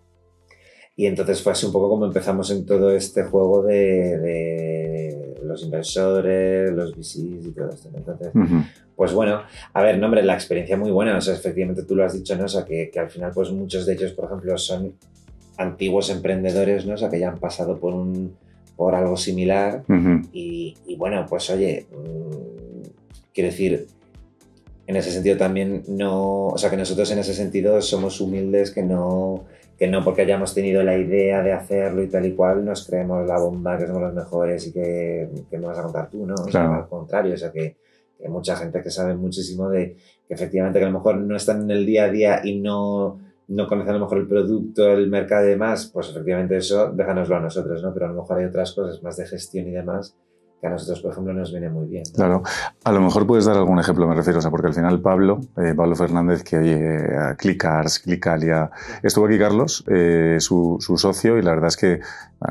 Y 0.97 1.07
entonces 1.07 1.43
fue 1.43 1.53
así 1.53 1.67
un 1.67 1.73
poco 1.73 1.89
como 1.91 2.07
empezamos 2.07 2.51
en 2.51 2.65
todo 2.65 2.91
este 2.93 3.25
juego 3.25 3.63
de, 3.63 4.19
de 4.19 4.84
los 5.55 5.63
inversores, 5.63 6.73
los 6.73 6.97
VCs 6.97 7.47
y 7.47 7.53
todo 7.53 7.71
esto. 7.71 7.91
Entonces, 7.95 8.31
pues 8.97 9.13
bueno, 9.13 9.43
a 9.73 9.83
ver, 9.83 9.99
no, 9.99 10.07
hombre, 10.07 10.23
la 10.23 10.35
experiencia 10.35 10.77
muy 10.77 10.91
buena. 10.91 11.17
O 11.17 11.21
sea, 11.21 11.35
efectivamente 11.35 11.85
tú 11.85 11.95
lo 11.95 12.05
has 12.05 12.13
dicho, 12.13 12.37
¿no? 12.37 12.45
O 12.45 12.49
sea, 12.49 12.65
que, 12.65 12.91
que 12.93 13.01
al 13.01 13.11
final, 13.11 13.31
pues 13.35 13.51
muchos 13.51 13.87
de 13.87 13.95
ellos, 13.95 14.13
por 14.13 14.27
ejemplo, 14.27 14.59
son 14.59 14.95
antiguos 15.57 16.11
emprendedores, 16.11 16.85
¿no? 16.87 16.95
O 16.95 16.97
sea, 16.97 17.09
que 17.09 17.21
ya 17.21 17.29
han 17.29 17.39
pasado 17.39 17.79
por 17.79 17.95
un 17.95 18.37
por 18.77 18.97
algo 18.97 19.17
similar 19.17 19.85
y 20.33 20.75
bueno, 20.99 21.25
pues 21.29 21.49
oye, 21.51 21.87
mm, 21.93 22.89
quiero 23.33 23.51
decir, 23.51 23.87
en 24.87 24.97
ese 24.97 25.11
sentido 25.11 25.37
también 25.37 25.83
no, 25.89 26.49
o 26.49 26.59
sea 26.59 26.71
que 26.71 26.77
nosotros 26.77 27.11
en 27.11 27.19
ese 27.19 27.35
sentido 27.35 27.81
somos 27.81 28.21
humildes, 28.21 28.71
que 28.71 28.83
no, 28.83 29.45
que 29.79 29.89
no 29.89 30.05
porque 30.05 30.23
hayamos 30.23 30.55
tenido 30.55 30.83
la 30.83 30.97
idea 30.99 31.43
de 31.43 31.53
hacerlo 31.53 32.03
y 32.03 32.09
tal 32.09 32.27
y 32.27 32.35
cual, 32.35 32.65
nos 32.65 32.87
creemos 32.87 33.27
la 33.27 33.39
bomba, 33.39 33.79
que 33.79 33.87
somos 33.87 34.03
los 34.03 34.15
mejores 34.15 34.67
y 34.67 34.73
que, 34.73 35.29
que 35.51 35.59
me 35.59 35.67
vas 35.67 35.79
a 35.79 35.83
contar 35.83 36.11
tú, 36.11 36.27
¿no? 36.27 36.35
O 36.35 36.45
sea, 36.45 36.51
Claro. 36.51 36.75
al 36.75 36.89
contrario, 36.89 37.35
o 37.35 37.37
sea 37.37 37.51
que, 37.51 37.77
que 38.21 38.29
mucha 38.29 38.57
gente 38.57 38.83
que 38.83 38.91
sabe 38.91 39.15
muchísimo 39.15 39.71
de 39.71 39.97
que 40.29 40.35
efectivamente 40.35 40.79
que 40.79 40.85
a 40.85 40.89
lo 40.89 40.99
mejor 40.99 41.17
no 41.17 41.35
están 41.37 41.63
en 41.63 41.71
el 41.71 41.87
día 41.87 42.05
a 42.05 42.11
día 42.11 42.41
y 42.45 42.61
no, 42.61 43.21
no 43.49 43.67
conocen 43.67 43.91
a 43.91 43.99
lo 43.99 44.05
mejor 44.05 44.19
el 44.19 44.29
producto, 44.29 44.93
el 44.93 45.09
mercado 45.09 45.47
y 45.47 45.51
demás, 45.51 45.91
pues 45.93 46.11
efectivamente 46.11 46.57
eso 46.59 46.93
déjanoslo 46.93 47.37
a 47.37 47.41
nosotros, 47.41 47.83
¿no? 47.83 47.93
Pero 47.95 48.07
a 48.07 48.09
lo 48.11 48.21
mejor 48.21 48.39
hay 48.39 48.45
otras 48.45 48.73
cosas 48.73 49.03
más 49.03 49.17
de 49.17 49.27
gestión 49.27 49.67
y 49.67 49.71
demás 49.71 50.15
a 50.67 50.71
nosotros, 50.71 51.01
por 51.01 51.13
ejemplo, 51.13 51.33
nos 51.33 51.51
viene 51.51 51.69
muy 51.69 51.87
bien. 51.87 52.05
Claro. 52.15 52.43
A 52.85 52.93
lo 52.93 53.01
mejor 53.01 53.27
puedes 53.27 53.45
dar 53.45 53.57
algún 53.57 53.79
ejemplo, 53.79 54.07
me 54.07 54.15
refiero, 54.15 54.39
o 54.39 54.43
sea, 54.43 54.51
porque 54.51 54.69
al 54.69 54.75
final 54.75 55.01
Pablo, 55.01 55.41
eh, 55.57 55.75
Pablo 55.77 55.95
Fernández, 55.97 56.43
que 56.43 56.57
oye, 56.59 57.17
a 57.17 57.35
Clickars, 57.37 58.01
Clickalia, 58.01 58.71
estuvo 59.03 59.27
aquí 59.27 59.39
Carlos, 59.39 59.85
eh, 59.89 60.37
su, 60.41 60.79
su 60.81 60.97
socio, 60.97 61.39
y 61.39 61.43
la 61.43 61.51
verdad 61.51 61.69
es 61.69 61.77
que 61.77 62.01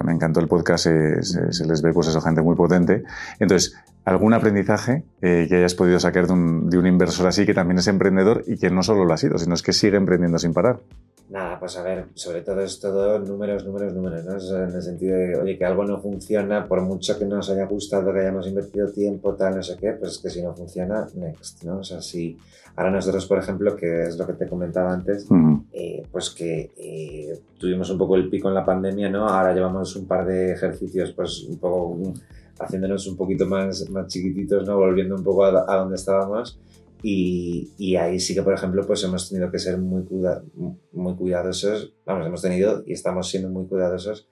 me 0.04 0.12
encantó 0.12 0.40
el 0.40 0.48
podcast, 0.48 0.88
eh, 0.88 1.24
se, 1.24 1.66
les 1.66 1.82
ve 1.82 1.94
pues 1.94 2.08
eso, 2.08 2.22
gente 2.22 2.42
muy 2.42 2.56
potente. 2.56 3.04
Entonces, 3.40 3.76
¿algún 4.06 4.34
aprendizaje 4.34 5.04
que 5.22 5.56
hayas 5.56 5.76
podido 5.76 6.00
sacar 6.00 6.28
de 6.28 6.34
un, 6.34 6.70
de 6.70 6.78
un 6.78 6.88
inversor 6.88 7.28
así, 7.28 7.46
que 7.46 7.54
también 7.54 7.78
es 7.78 7.88
emprendedor 7.88 8.44
y 8.48 8.58
que 8.58 8.70
no 8.70 8.84
solo 8.84 9.06
lo 9.06 9.14
ha 9.14 9.18
sido, 9.18 9.38
sino 9.38 9.54
es 9.54 9.62
que 9.62 9.74
sigue 9.74 9.98
emprendiendo 9.98 10.40
sin 10.40 10.54
parar? 10.54 10.80
Nada, 11.30 11.58
pues 11.60 11.78
a 11.78 11.84
ver, 11.84 12.08
sobre 12.14 12.42
todo 12.42 12.60
es 12.62 12.80
todo 12.80 13.18
números, 13.18 13.66
números, 13.66 13.94
números, 13.94 14.26
¿no? 14.26 14.64
en 14.64 14.76
el 14.76 14.82
sentido 14.82 15.18
de, 15.18 15.36
oye, 15.38 15.58
que 15.58 15.66
algo 15.66 15.86
no 15.86 16.00
funciona, 16.02 16.68
por 16.68 16.82
mucho 16.82 17.18
que 17.18 17.26
nos 17.26 17.50
haya 17.50 17.66
gustado, 17.66 18.14
que 18.14 18.20
hayamos 18.20 18.46
invertido 18.48 18.92
tiempo, 18.92 19.34
tal, 19.34 19.56
no 19.56 19.64
sé 19.64 19.78
qué, 19.80 19.94
pues 19.94 20.12
es 20.12 20.18
que 20.20 20.30
si 20.30 20.44
no 20.44 20.54
funciona, 20.54 21.08
next, 21.16 21.64
¿no? 21.64 21.78
O 21.80 21.84
sea, 21.84 22.02
si 22.02 22.38
ahora 22.76 22.92
nosotros, 22.92 23.26
por 23.26 23.40
ejemplo, 23.40 23.76
que 23.76 24.04
es 24.04 24.18
lo 24.18 24.28
que 24.28 24.34
te 24.34 24.48
comentaba 24.48 24.94
antes, 24.94 25.26
eh, 25.72 26.04
pues 26.12 26.30
que 26.30 26.72
eh, 26.78 27.40
tuvimos 27.58 27.90
un 27.90 27.98
poco 27.98 28.16
el 28.16 28.30
pico 28.30 28.50
en 28.50 28.56
la 28.56 28.66
pandemia, 28.66 29.10
¿no? 29.10 29.28
Ahora 29.28 29.54
llevamos 29.54 29.96
un 29.96 30.06
par 30.06 30.28
de 30.28 30.52
ejercicios, 30.52 31.14
pues 31.14 31.46
un 31.46 31.58
poco 31.58 31.98
haciéndonos 32.60 33.08
un 33.08 33.16
poquito 33.16 33.46
más, 33.48 33.90
más 33.90 34.08
chiquititos, 34.08 34.68
¿no? 34.68 34.78
Volviendo 34.78 35.16
un 35.16 35.24
poco 35.24 35.46
a, 35.46 35.66
a 35.68 35.78
donde 35.78 35.96
estábamos 35.96 36.60
y, 37.06 37.96
ahí 37.98 38.18
sí 38.18 38.34
que, 38.34 38.42
por 38.44 38.54
ejemplo, 38.54 38.82
pues 38.88 39.04
hemos 39.04 39.30
tenido 39.30 39.52
que 39.52 39.60
ser 39.60 39.78
muy, 39.78 40.06
muy 40.94 41.16
cuidadosos, 41.16 41.94
vamos, 42.06 42.26
hemos 42.26 42.42
tenido 42.42 42.82
y 42.86 42.94
estamos 42.94 43.30
siendo 43.30 43.50
muy 43.50 43.68
cuidadosos, 43.68 44.30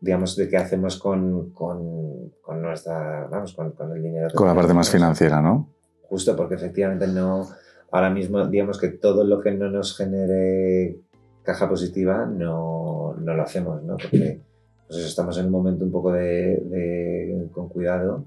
digamos, 0.00 0.34
de 0.34 0.48
qué 0.48 0.56
hacemos 0.56 0.98
con, 0.98 1.50
con, 1.50 2.30
con 2.42 2.60
nuestra, 2.60 3.28
vamos, 3.30 3.52
con, 3.54 3.70
con, 3.70 3.92
el 3.92 4.02
dinero. 4.02 4.28
Con 4.34 4.48
la 4.48 4.54
parte 4.54 4.74
más 4.74 4.90
financiera, 4.90 5.40
¿no? 5.40 5.72
Justo, 6.02 6.34
porque 6.34 6.56
efectivamente 6.56 7.06
no, 7.06 7.46
ahora 7.92 8.10
mismo, 8.10 8.44
digamos 8.48 8.80
que 8.80 8.88
todo 8.88 9.22
lo 9.22 9.40
que 9.40 9.52
no 9.52 9.70
nos 9.70 9.96
genere 9.96 10.98
caja 11.44 11.68
positiva 11.68 12.26
no, 12.26 13.14
no 13.14 13.34
lo 13.34 13.42
hacemos, 13.42 13.80
¿no? 13.84 13.96
Porque 13.96 14.40
pues 14.88 15.00
estamos 15.00 15.38
en 15.38 15.46
un 15.46 15.52
momento 15.52 15.84
un 15.84 15.90
poco 15.90 16.12
de, 16.12 17.48
con 17.52 17.68
cuidado 17.68 18.24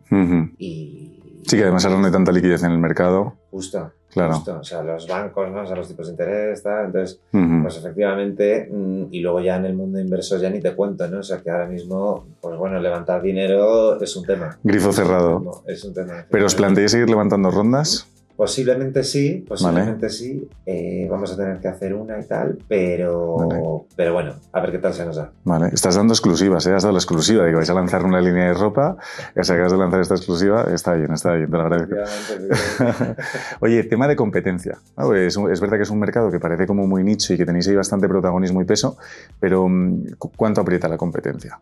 y 0.57 1.08
Sí, 1.45 1.57
que 1.57 1.63
además 1.63 1.85
ahora 1.85 1.99
no 1.99 2.05
hay 2.05 2.11
tanta 2.11 2.31
liquidez 2.31 2.63
en 2.63 2.71
el 2.71 2.79
mercado. 2.79 3.33
Justo. 3.51 3.91
Claro. 4.11 4.35
Justo. 4.35 4.57
O 4.59 4.63
sea, 4.63 4.81
los 4.81 5.07
bancos, 5.07 5.51
¿no? 5.51 5.61
O 5.61 5.65
sea, 5.65 5.75
los 5.75 5.87
tipos 5.87 6.07
de 6.07 6.13
interés, 6.13 6.63
tal. 6.63 6.87
Entonces, 6.87 7.19
pues 7.31 7.77
efectivamente, 7.77 8.67
mm, 8.71 9.03
y 9.11 9.19
luego 9.19 9.39
ya 9.39 9.57
en 9.57 9.65
el 9.65 9.75
mundo 9.75 9.99
inversor 9.99 10.39
ya 10.39 10.49
ni 10.49 10.59
te 10.59 10.75
cuento, 10.75 11.07
¿no? 11.07 11.19
O 11.19 11.23
sea, 11.23 11.37
que 11.37 11.49
ahora 11.49 11.67
mismo, 11.67 12.25
pues 12.41 12.57
bueno, 12.57 12.79
levantar 12.79 13.21
dinero 13.21 14.01
es 14.01 14.15
un 14.15 14.25
tema. 14.25 14.57
Grifo 14.63 14.91
cerrado. 14.91 15.63
es 15.67 15.83
un 15.85 15.93
tema. 15.93 16.25
¿Pero 16.29 16.45
os 16.45 16.55
planteáis 16.55 16.91
seguir 16.91 17.09
levantando 17.09 17.51
rondas? 17.51 18.07
Posiblemente 18.39 19.03
sí, 19.03 19.43
posiblemente 19.45 20.09
sí. 20.09 20.47
Eh, 20.65 21.09
vamos 21.11 21.29
a 21.33 21.35
tener 21.35 21.59
que 21.59 21.67
hacer 21.67 21.93
una 21.93 22.17
y 22.17 22.23
tal, 22.23 22.57
pero, 22.69 23.85
pero 23.97 24.13
bueno, 24.13 24.35
a 24.53 24.61
ver 24.61 24.71
qué 24.71 24.77
tal 24.77 24.93
se 24.93 25.05
nos 25.05 25.17
da. 25.17 25.29
Vale, 25.43 25.67
estás 25.73 25.95
dando 25.95 26.13
exclusivas, 26.13 26.65
¿eh? 26.65 26.73
has 26.73 26.83
dado 26.83 26.93
la 26.93 26.99
exclusiva 26.99 27.43
de 27.43 27.49
que 27.49 27.57
vais 27.57 27.69
a 27.69 27.73
lanzar 27.73 28.05
una 28.05 28.21
línea 28.21 28.45
de 28.45 28.53
ropa, 28.53 28.95
ya 29.35 29.43
se 29.43 29.51
acabas 29.51 29.73
de 29.73 29.77
lanzar 29.77 29.99
esta 29.99 30.15
exclusiva, 30.15 30.65
está 30.73 30.93
bien, 30.93 31.11
está 31.11 31.33
bien, 31.33 31.51
te 31.51 31.57
lo 31.57 31.63
agradezco. 31.63 31.95
Oye, 33.59 33.83
tema 33.83 34.07
de 34.07 34.15
competencia. 34.15 34.77
Es, 35.13 35.35
es, 35.35 35.59
verdad 35.59 35.75
que 35.75 35.83
es 35.83 35.89
un 35.89 35.99
mercado 35.99 36.31
que 36.31 36.39
parece 36.39 36.65
como 36.65 36.87
muy 36.87 37.03
nicho 37.03 37.33
y 37.33 37.37
que 37.37 37.45
tenéis 37.45 37.67
ahí 37.67 37.75
bastante 37.75 38.07
protagonismo 38.07 38.61
y 38.61 38.63
peso, 38.63 38.95
pero 39.41 39.67
mm, 39.67 40.13
¿cuánto 40.37 40.61
aprieta 40.61 40.87
la 40.87 40.95
competencia? 40.95 41.59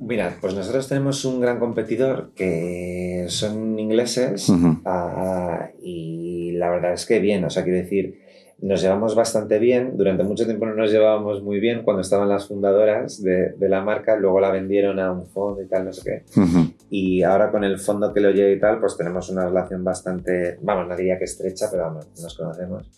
Mira, 0.00 0.38
pues 0.40 0.54
nosotros 0.54 0.88
tenemos 0.88 1.26
un 1.26 1.40
gran 1.40 1.58
competidor 1.58 2.32
que 2.34 3.26
son 3.28 3.78
ingleses 3.78 4.50
ah, 4.86 5.68
y 5.82 6.52
la 6.52 6.70
verdad 6.70 6.94
es 6.94 7.04
que 7.04 7.18
bien, 7.18 7.44
o 7.44 7.50
sea, 7.50 7.64
quiero 7.64 7.78
decir, 7.78 8.19
nos 8.62 8.82
llevamos 8.82 9.14
bastante 9.14 9.58
bien. 9.58 9.96
Durante 9.96 10.22
mucho 10.22 10.44
tiempo 10.44 10.66
no 10.66 10.74
nos 10.74 10.90
llevábamos 10.90 11.42
muy 11.42 11.60
bien 11.60 11.82
cuando 11.82 12.02
estaban 12.02 12.28
las 12.28 12.46
fundadoras 12.46 13.22
de, 13.22 13.52
de 13.52 13.68
la 13.68 13.82
marca, 13.82 14.16
luego 14.16 14.40
la 14.40 14.50
vendieron 14.50 14.98
a 14.98 15.12
un 15.12 15.26
fondo 15.26 15.62
y 15.62 15.66
tal, 15.66 15.86
no 15.86 15.92
sé 15.92 16.02
qué. 16.04 16.70
Y 16.90 17.22
ahora 17.22 17.50
con 17.50 17.64
el 17.64 17.78
fondo 17.78 18.12
que 18.12 18.20
lo 18.20 18.30
lleva 18.30 18.50
y 18.50 18.58
tal, 18.58 18.80
pues 18.80 18.96
tenemos 18.96 19.30
una 19.30 19.46
relación 19.46 19.82
bastante, 19.84 20.58
vamos, 20.62 20.88
no 20.88 20.96
diría 20.96 21.18
que 21.18 21.24
estrecha, 21.24 21.68
pero 21.70 21.84
vamos, 21.84 22.08
nos 22.20 22.36
conocemos. 22.36 22.90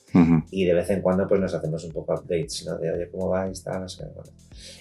Y 0.50 0.64
de 0.64 0.74
vez 0.74 0.90
en 0.90 1.00
cuando 1.00 1.26
pues 1.26 1.40
nos 1.40 1.54
hacemos 1.54 1.84
un 1.84 1.92
poco 1.92 2.14
updates, 2.14 2.66
¿no? 2.66 2.78
De, 2.78 2.90
oye, 2.90 3.08
¿cómo 3.10 3.28
va? 3.28 3.48
Y 3.48 3.52
tal, 3.62 3.82
no 3.82 3.88
sé 3.88 4.04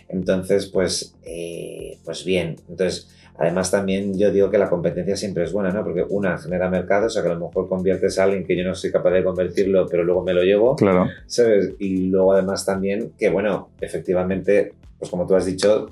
Entonces, 0.09 0.67
pues, 0.67 1.15
eh, 1.23 1.99
pues 2.03 2.25
bien. 2.25 2.55
Entonces, 2.67 3.09
Además, 3.41 3.71
también 3.71 4.15
yo 4.15 4.31
digo 4.31 4.51
que 4.51 4.59
la 4.59 4.69
competencia 4.69 5.17
siempre 5.17 5.45
es 5.45 5.51
buena, 5.51 5.71
¿no? 5.71 5.83
Porque 5.83 6.05
una 6.07 6.37
genera 6.37 6.69
mercado, 6.69 7.07
o 7.07 7.09
sea, 7.09 7.23
que 7.23 7.29
a 7.29 7.33
lo 7.33 7.47
mejor 7.47 7.67
conviertes 7.67 8.19
a 8.19 8.25
alguien 8.25 8.45
que 8.45 8.55
yo 8.55 8.63
no 8.63 8.75
soy 8.75 8.91
capaz 8.91 9.09
de 9.09 9.23
convertirlo, 9.23 9.87
pero 9.89 10.03
luego 10.03 10.23
me 10.23 10.31
lo 10.31 10.43
llevo. 10.43 10.75
Claro. 10.75 11.07
¿Sabes? 11.25 11.73
Y 11.79 12.09
luego, 12.11 12.33
además, 12.33 12.63
también 12.67 13.13
que, 13.17 13.31
bueno, 13.31 13.69
efectivamente, 13.81 14.75
pues 14.99 15.09
como 15.09 15.25
tú 15.25 15.33
has 15.35 15.47
dicho, 15.47 15.87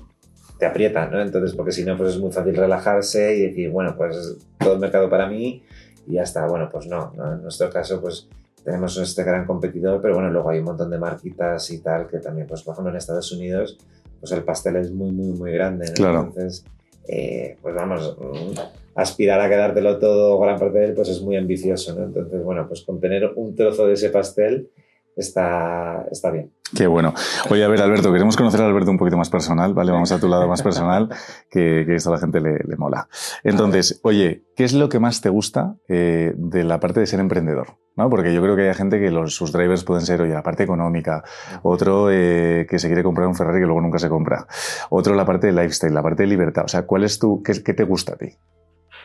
te 0.60 0.66
aprieta, 0.66 1.08
¿no? 1.08 1.20
Entonces, 1.20 1.56
porque 1.56 1.72
si 1.72 1.84
no, 1.84 1.96
pues 1.96 2.14
es 2.14 2.20
muy 2.20 2.30
fácil 2.30 2.54
relajarse 2.54 3.34
y 3.34 3.40
decir, 3.48 3.68
bueno, 3.70 3.96
pues 3.96 4.36
todo 4.56 4.74
el 4.74 4.78
mercado 4.78 5.10
para 5.10 5.26
mí 5.26 5.64
y 6.06 6.12
ya 6.12 6.22
está. 6.22 6.46
Bueno, 6.46 6.68
pues 6.70 6.86
no, 6.86 7.12
¿no? 7.16 7.32
En 7.32 7.42
nuestro 7.42 7.68
caso, 7.68 8.00
pues 8.00 8.28
tenemos 8.62 8.96
este 8.96 9.24
gran 9.24 9.44
competidor, 9.44 10.00
pero 10.00 10.14
bueno, 10.14 10.30
luego 10.30 10.50
hay 10.50 10.60
un 10.60 10.66
montón 10.66 10.88
de 10.88 10.98
marquitas 10.98 11.68
y 11.72 11.78
tal 11.78 12.06
que 12.06 12.18
también, 12.18 12.46
pues 12.46 12.62
por 12.62 12.74
ejemplo 12.74 12.92
en 12.92 12.96
Estados 12.96 13.32
Unidos, 13.32 13.76
pues 14.20 14.30
el 14.30 14.44
pastel 14.44 14.76
es 14.76 14.92
muy, 14.92 15.10
muy, 15.10 15.36
muy 15.36 15.50
grande. 15.50 15.86
¿no? 15.88 15.94
Claro. 15.94 16.20
Entonces, 16.28 16.64
eh, 17.08 17.56
pues 17.62 17.74
vamos, 17.74 18.16
aspirar 18.94 19.40
a 19.40 19.48
quedártelo 19.48 19.98
todo, 19.98 20.38
gran 20.38 20.58
parte 20.58 20.78
de 20.78 20.84
él, 20.86 20.94
pues 20.94 21.08
es 21.08 21.20
muy 21.20 21.36
ambicioso, 21.36 21.94
¿no? 21.94 22.04
Entonces, 22.04 22.42
bueno, 22.42 22.66
pues 22.68 22.82
con 22.82 23.00
tener 23.00 23.32
un 23.36 23.54
trozo 23.54 23.86
de 23.86 23.94
ese 23.94 24.10
pastel 24.10 24.70
está, 25.20 26.06
está 26.10 26.30
bien. 26.30 26.52
Qué 26.76 26.86
bueno. 26.86 27.14
Oye, 27.50 27.64
a 27.64 27.68
ver, 27.68 27.82
Alberto, 27.82 28.12
queremos 28.12 28.36
conocer 28.36 28.60
a 28.60 28.66
Alberto 28.66 28.90
un 28.90 28.98
poquito 28.98 29.16
más 29.16 29.28
personal, 29.28 29.74
¿vale? 29.74 29.90
Vamos 29.90 30.12
a 30.12 30.20
tu 30.20 30.28
lado 30.28 30.46
más 30.46 30.62
personal, 30.62 31.08
que, 31.50 31.84
que 31.86 31.96
esto 31.96 32.10
a 32.10 32.14
la 32.14 32.20
gente 32.20 32.40
le, 32.40 32.76
mola. 32.76 33.08
Entonces, 33.42 34.00
oye, 34.04 34.44
¿qué 34.56 34.64
es 34.64 34.72
lo 34.72 34.88
que 34.88 35.00
más 35.00 35.20
te 35.20 35.28
gusta 35.28 35.76
eh, 35.88 36.32
de 36.36 36.64
la 36.64 36.78
parte 36.78 37.00
de 37.00 37.06
ser 37.06 37.18
emprendedor? 37.20 37.78
¿no? 37.96 38.08
Porque 38.08 38.32
yo 38.32 38.40
creo 38.40 38.54
que 38.54 38.68
hay 38.68 38.74
gente 38.74 39.00
que 39.00 39.10
los, 39.10 39.34
sus 39.34 39.52
drivers 39.52 39.82
pueden 39.84 40.06
ser, 40.06 40.22
oye, 40.22 40.32
la 40.32 40.42
parte 40.42 40.62
económica, 40.62 41.24
otro 41.62 42.08
eh, 42.10 42.66
que 42.70 42.78
se 42.78 42.86
quiere 42.86 43.02
comprar 43.02 43.26
un 43.26 43.34
Ferrari 43.34 43.60
que 43.60 43.66
luego 43.66 43.80
nunca 43.80 43.98
se 43.98 44.08
compra, 44.08 44.46
otro 44.90 45.14
la 45.14 45.24
parte 45.24 45.48
de 45.48 45.52
lifestyle, 45.52 45.92
la 45.92 46.02
parte 46.02 46.22
de 46.22 46.28
libertad. 46.28 46.64
O 46.64 46.68
sea, 46.68 46.86
¿cuál 46.86 47.04
es 47.04 47.18
tu, 47.18 47.42
qué, 47.42 47.62
qué 47.62 47.74
te 47.74 47.82
gusta 47.84 48.14
a 48.14 48.16
ti? 48.16 48.36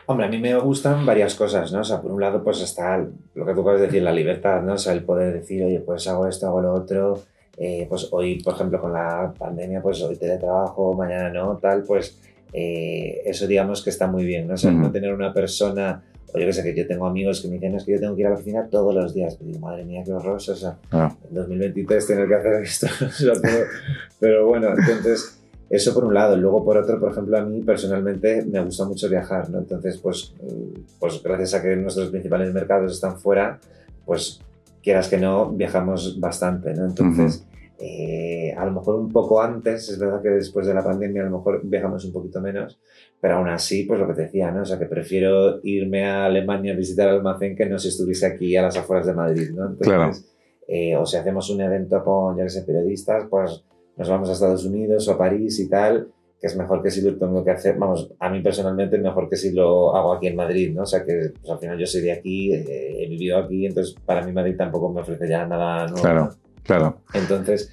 Hombre, 0.08 0.26
a 0.26 0.28
mí 0.28 0.38
me 0.38 0.56
gustan 0.58 1.04
varias 1.04 1.34
cosas, 1.34 1.72
¿no? 1.72 1.80
O 1.80 1.84
sea, 1.84 2.00
por 2.00 2.12
un 2.12 2.20
lado, 2.20 2.42
pues 2.44 2.60
está 2.60 2.96
lo 3.34 3.44
que 3.44 3.54
tú 3.54 3.64
de 3.64 3.78
decir, 3.78 4.02
la 4.02 4.12
libertad, 4.12 4.62
¿no? 4.62 4.74
O 4.74 4.78
sea, 4.78 4.92
el 4.92 5.02
poder 5.02 5.34
decir, 5.34 5.64
oye, 5.64 5.80
pues 5.80 6.06
hago 6.06 6.28
esto, 6.28 6.46
hago 6.46 6.60
lo 6.60 6.74
otro. 6.74 7.22
Eh, 7.56 7.86
pues 7.88 8.08
hoy, 8.12 8.40
por 8.40 8.54
ejemplo, 8.54 8.80
con 8.80 8.92
la 8.92 9.34
pandemia, 9.36 9.82
pues 9.82 10.00
hoy 10.02 10.16
teletrabajo, 10.16 10.94
mañana 10.94 11.30
no, 11.30 11.56
tal, 11.56 11.82
pues 11.82 12.20
eh, 12.52 13.22
eso 13.24 13.46
digamos 13.46 13.82
que 13.82 13.90
está 13.90 14.06
muy 14.06 14.24
bien, 14.24 14.46
¿no? 14.46 14.54
O 14.54 14.56
sea, 14.56 14.70
no 14.70 14.92
tener 14.92 15.12
una 15.12 15.32
persona, 15.32 16.04
o 16.32 16.38
yo 16.38 16.46
que 16.46 16.52
sé, 16.52 16.62
que 16.62 16.74
yo 16.74 16.86
tengo 16.86 17.06
amigos 17.06 17.40
que 17.40 17.48
me 17.48 17.54
dicen, 17.54 17.74
es 17.74 17.84
que 17.84 17.92
yo 17.92 18.00
tengo 18.00 18.14
que 18.14 18.20
ir 18.20 18.26
a 18.28 18.30
la 18.30 18.36
oficina 18.36 18.68
todos 18.70 18.94
los 18.94 19.12
días. 19.12 19.38
Y 19.40 19.46
digo, 19.46 19.58
madre 19.58 19.84
mía, 19.84 20.02
qué 20.04 20.12
horror, 20.12 20.36
o 20.36 20.38
sea, 20.38 20.76
ah. 20.92 21.12
en 21.28 21.34
2023 21.34 22.06
tener 22.06 22.28
que 22.28 22.34
hacer 22.34 22.62
esto, 22.62 22.86
pero 24.20 24.46
bueno, 24.46 24.68
entonces 24.68 25.35
eso 25.68 25.94
por 25.94 26.04
un 26.04 26.14
lado. 26.14 26.36
Luego 26.36 26.64
por 26.64 26.76
otro, 26.76 26.98
por 27.00 27.12
ejemplo, 27.12 27.36
a 27.38 27.42
mí 27.42 27.60
personalmente 27.62 28.44
me 28.44 28.60
gusta 28.60 28.84
mucho 28.84 29.08
viajar, 29.08 29.50
¿no? 29.50 29.58
Entonces, 29.58 29.98
pues, 29.98 30.34
mm, 30.40 30.98
pues 31.00 31.22
gracias 31.22 31.54
a 31.54 31.62
que 31.62 31.76
nuestros 31.76 32.10
principales 32.10 32.52
mercados 32.52 32.92
están 32.92 33.18
fuera, 33.18 33.58
pues 34.04 34.40
quieras 34.82 35.08
que 35.08 35.18
no, 35.18 35.50
viajamos 35.50 36.20
bastante, 36.20 36.72
¿no? 36.72 36.84
Entonces, 36.86 37.44
eh, 37.78 38.54
a 38.56 38.64
lo 38.64 38.72
mejor 38.72 38.94
un 38.94 39.10
poco 39.10 39.42
antes, 39.42 39.88
es 39.88 39.98
verdad 39.98 40.22
que 40.22 40.30
después 40.30 40.66
de 40.66 40.72
la 40.72 40.84
pandemia 40.84 41.22
a 41.22 41.24
lo 41.26 41.38
mejor 41.38 41.60
viajamos 41.64 42.04
un 42.04 42.12
poquito 42.12 42.40
menos, 42.40 42.78
pero 43.20 43.36
aún 43.36 43.48
así, 43.48 43.82
pues 43.82 43.98
lo 43.98 44.06
que 44.06 44.14
te 44.14 44.22
decía, 44.22 44.50
¿no? 44.52 44.62
O 44.62 44.64
sea, 44.64 44.78
que 44.78 44.86
prefiero 44.86 45.60
irme 45.64 46.06
a 46.06 46.26
Alemania 46.26 46.72
a 46.72 46.76
visitar 46.76 47.08
el 47.08 47.16
almacén 47.16 47.56
que 47.56 47.66
no 47.66 47.78
si 47.78 47.88
estuviese 47.88 48.26
aquí 48.26 48.56
a 48.56 48.62
las 48.62 48.76
afueras 48.76 49.06
de 49.06 49.14
Madrid, 49.14 49.50
¿no? 49.50 49.66
Entonces, 49.66 50.32
eh, 50.68 50.96
o 50.96 51.04
si 51.04 51.16
hacemos 51.16 51.50
un 51.50 51.60
evento 51.60 52.02
con, 52.04 52.36
ya 52.36 52.44
que 52.44 52.50
sé, 52.50 52.62
periodistas, 52.62 53.24
pues 53.28 53.64
nos 53.96 54.08
vamos 54.08 54.28
a 54.28 54.32
Estados 54.32 54.64
Unidos 54.64 55.08
o 55.08 55.12
a 55.12 55.18
París 55.18 55.58
y 55.58 55.68
tal, 55.68 56.08
que 56.40 56.46
es 56.46 56.56
mejor 56.56 56.82
que 56.82 56.90
si 56.90 57.00
lo 57.00 57.16
tengo 57.16 57.42
que 57.42 57.50
hacer, 57.50 57.76
vamos, 57.78 58.10
a 58.18 58.28
mí 58.28 58.42
personalmente 58.42 58.98
mejor 58.98 59.28
que 59.28 59.36
si 59.36 59.52
lo 59.52 59.96
hago 59.96 60.12
aquí 60.12 60.26
en 60.26 60.36
Madrid, 60.36 60.72
¿no? 60.74 60.82
O 60.82 60.86
sea 60.86 61.04
que 61.04 61.32
pues, 61.40 61.50
al 61.50 61.58
final 61.58 61.78
yo 61.78 61.86
soy 61.86 62.02
de 62.02 62.12
aquí, 62.12 62.52
eh, 62.52 63.04
he 63.04 63.08
vivido 63.08 63.38
aquí, 63.38 63.66
entonces 63.66 63.96
para 64.04 64.22
mí 64.22 64.32
Madrid 64.32 64.56
tampoco 64.56 64.92
me 64.92 65.00
ofrece 65.00 65.28
ya 65.28 65.46
nada 65.46 65.86
nuevo. 65.86 66.02
Claro, 66.02 66.30
claro. 66.62 66.96
Entonces, 67.14 67.70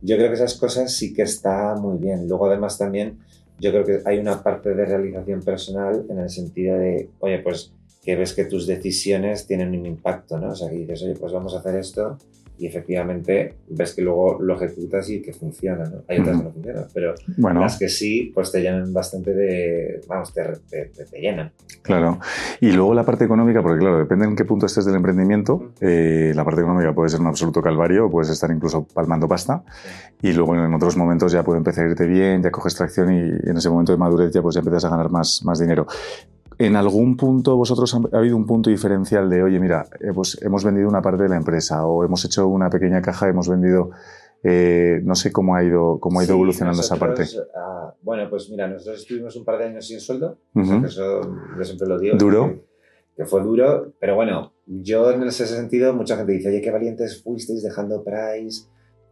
yo 0.00 0.16
creo 0.16 0.28
que 0.28 0.34
esas 0.34 0.54
cosas 0.54 0.94
sí 0.94 1.12
que 1.12 1.22
está 1.22 1.74
muy 1.74 1.98
bien. 1.98 2.26
Luego 2.26 2.46
además 2.46 2.78
también 2.78 3.18
yo 3.58 3.70
creo 3.70 3.84
que 3.84 4.00
hay 4.04 4.18
una 4.18 4.42
parte 4.42 4.74
de 4.74 4.84
realización 4.86 5.42
personal 5.42 6.06
en 6.08 6.18
el 6.18 6.30
sentido 6.30 6.78
de, 6.78 7.10
oye, 7.20 7.38
pues 7.40 7.72
que 8.02 8.16
ves 8.16 8.34
que 8.34 8.44
tus 8.44 8.66
decisiones 8.66 9.46
tienen 9.46 9.70
un 9.70 9.84
impacto, 9.84 10.38
¿no? 10.38 10.50
O 10.50 10.54
sea, 10.54 10.70
que 10.70 10.76
dices, 10.76 11.02
oye, 11.02 11.16
pues 11.16 11.32
vamos 11.32 11.54
a 11.54 11.58
hacer 11.58 11.76
esto 11.76 12.16
y 12.58 12.66
efectivamente 12.66 13.54
ves 13.68 13.94
que 13.94 14.02
luego 14.02 14.40
lo 14.40 14.56
ejecutas 14.56 15.08
y 15.10 15.20
que 15.20 15.32
funciona, 15.32 15.84
¿no? 15.84 16.02
Hay 16.08 16.20
otras 16.20 16.38
que 16.38 16.44
no 16.44 16.50
funcionan, 16.52 16.86
pero 16.92 17.14
las 17.36 17.78
que 17.78 17.88
sí, 17.88 18.30
pues 18.34 18.50
te 18.52 18.60
llenan 18.60 18.92
bastante 18.92 19.34
de, 19.34 20.00
vamos, 20.08 20.32
te, 20.32 20.42
te, 20.68 21.20
llenan. 21.20 21.52
Claro. 21.82 22.18
Y 22.60 22.72
luego 22.72 22.94
la 22.94 23.04
parte 23.04 23.24
económica, 23.24 23.62
porque 23.62 23.80
claro, 23.80 23.98
depende 23.98 24.26
en 24.26 24.36
qué 24.36 24.44
punto 24.44 24.66
estés 24.66 24.84
del 24.84 24.96
emprendimiento, 24.96 25.72
eh, 25.80 26.32
la 26.34 26.44
parte 26.44 26.62
económica 26.62 26.94
puede 26.94 27.10
ser 27.10 27.20
un 27.20 27.26
absoluto 27.26 27.60
calvario, 27.60 28.10
puedes 28.10 28.30
estar 28.30 28.50
incluso 28.50 28.86
palmando 28.86 29.28
pasta, 29.28 29.62
y 30.22 30.32
luego 30.32 30.54
en 30.54 30.72
otros 30.72 30.96
momentos 30.96 31.32
ya 31.32 31.42
puede 31.42 31.58
empezar 31.58 31.84
a 31.84 31.90
irte 31.90 32.06
bien, 32.06 32.42
ya 32.42 32.50
coges 32.50 32.74
tracción 32.74 33.12
y 33.12 33.48
en 33.48 33.56
ese 33.56 33.68
momento 33.68 33.92
de 33.92 33.98
madurez 33.98 34.32
ya 34.32 34.42
pues 34.42 34.54
ya 34.54 34.60
empiezas 34.60 34.84
a 34.86 34.90
ganar 34.90 35.10
más, 35.10 35.42
más 35.44 35.58
dinero. 35.58 35.86
En 36.58 36.76
algún 36.76 37.16
punto 37.16 37.56
vosotros 37.56 37.94
ha 37.94 38.16
habido 38.16 38.36
un 38.36 38.46
punto 38.46 38.70
diferencial 38.70 39.28
de, 39.28 39.42
oye, 39.42 39.60
mira, 39.60 39.86
eh, 40.00 40.12
pues 40.14 40.40
hemos 40.42 40.64
vendido 40.64 40.88
una 40.88 41.02
parte 41.02 41.24
de 41.24 41.28
la 41.28 41.36
empresa 41.36 41.86
o 41.86 42.04
hemos 42.04 42.24
hecho 42.24 42.46
una 42.48 42.70
pequeña 42.70 43.02
caja, 43.02 43.28
hemos 43.28 43.48
vendido, 43.48 43.90
eh, 44.42 45.00
no 45.04 45.14
sé 45.14 45.32
cómo 45.32 45.54
ha 45.54 45.62
ido, 45.62 45.98
cómo 46.00 46.20
ha 46.20 46.24
ido 46.24 46.34
evolucionando 46.34 46.80
esa 46.80 46.96
parte. 46.96 47.22
Uh, 47.22 47.92
bueno, 48.02 48.28
pues 48.30 48.48
mira, 48.50 48.68
nosotros 48.68 49.00
estuvimos 49.00 49.36
un 49.36 49.44
par 49.44 49.58
de 49.58 49.64
años 49.66 49.86
sin 49.86 50.00
sueldo, 50.00 50.38
uh 50.54 50.60
-huh. 50.60 50.86
eso 50.86 51.20
yo 51.58 51.64
siempre 51.64 51.88
lo 51.88 51.98
digo. 51.98 52.16
Duro. 52.16 52.48
Que, 52.48 52.64
que, 53.16 53.24
fue 53.26 53.42
duro, 53.42 53.92
pero 53.98 54.14
bueno, 54.14 54.52
yo 54.66 55.10
en 55.10 55.22
ese 55.24 55.46
sentido, 55.46 55.92
mucha 55.92 56.16
gente 56.16 56.32
dice, 56.32 56.48
oye, 56.48 56.62
qué 56.62 56.70
valientes 56.70 57.22
fuisteis 57.22 57.62
dejando 57.62 58.02
Price 58.02 58.66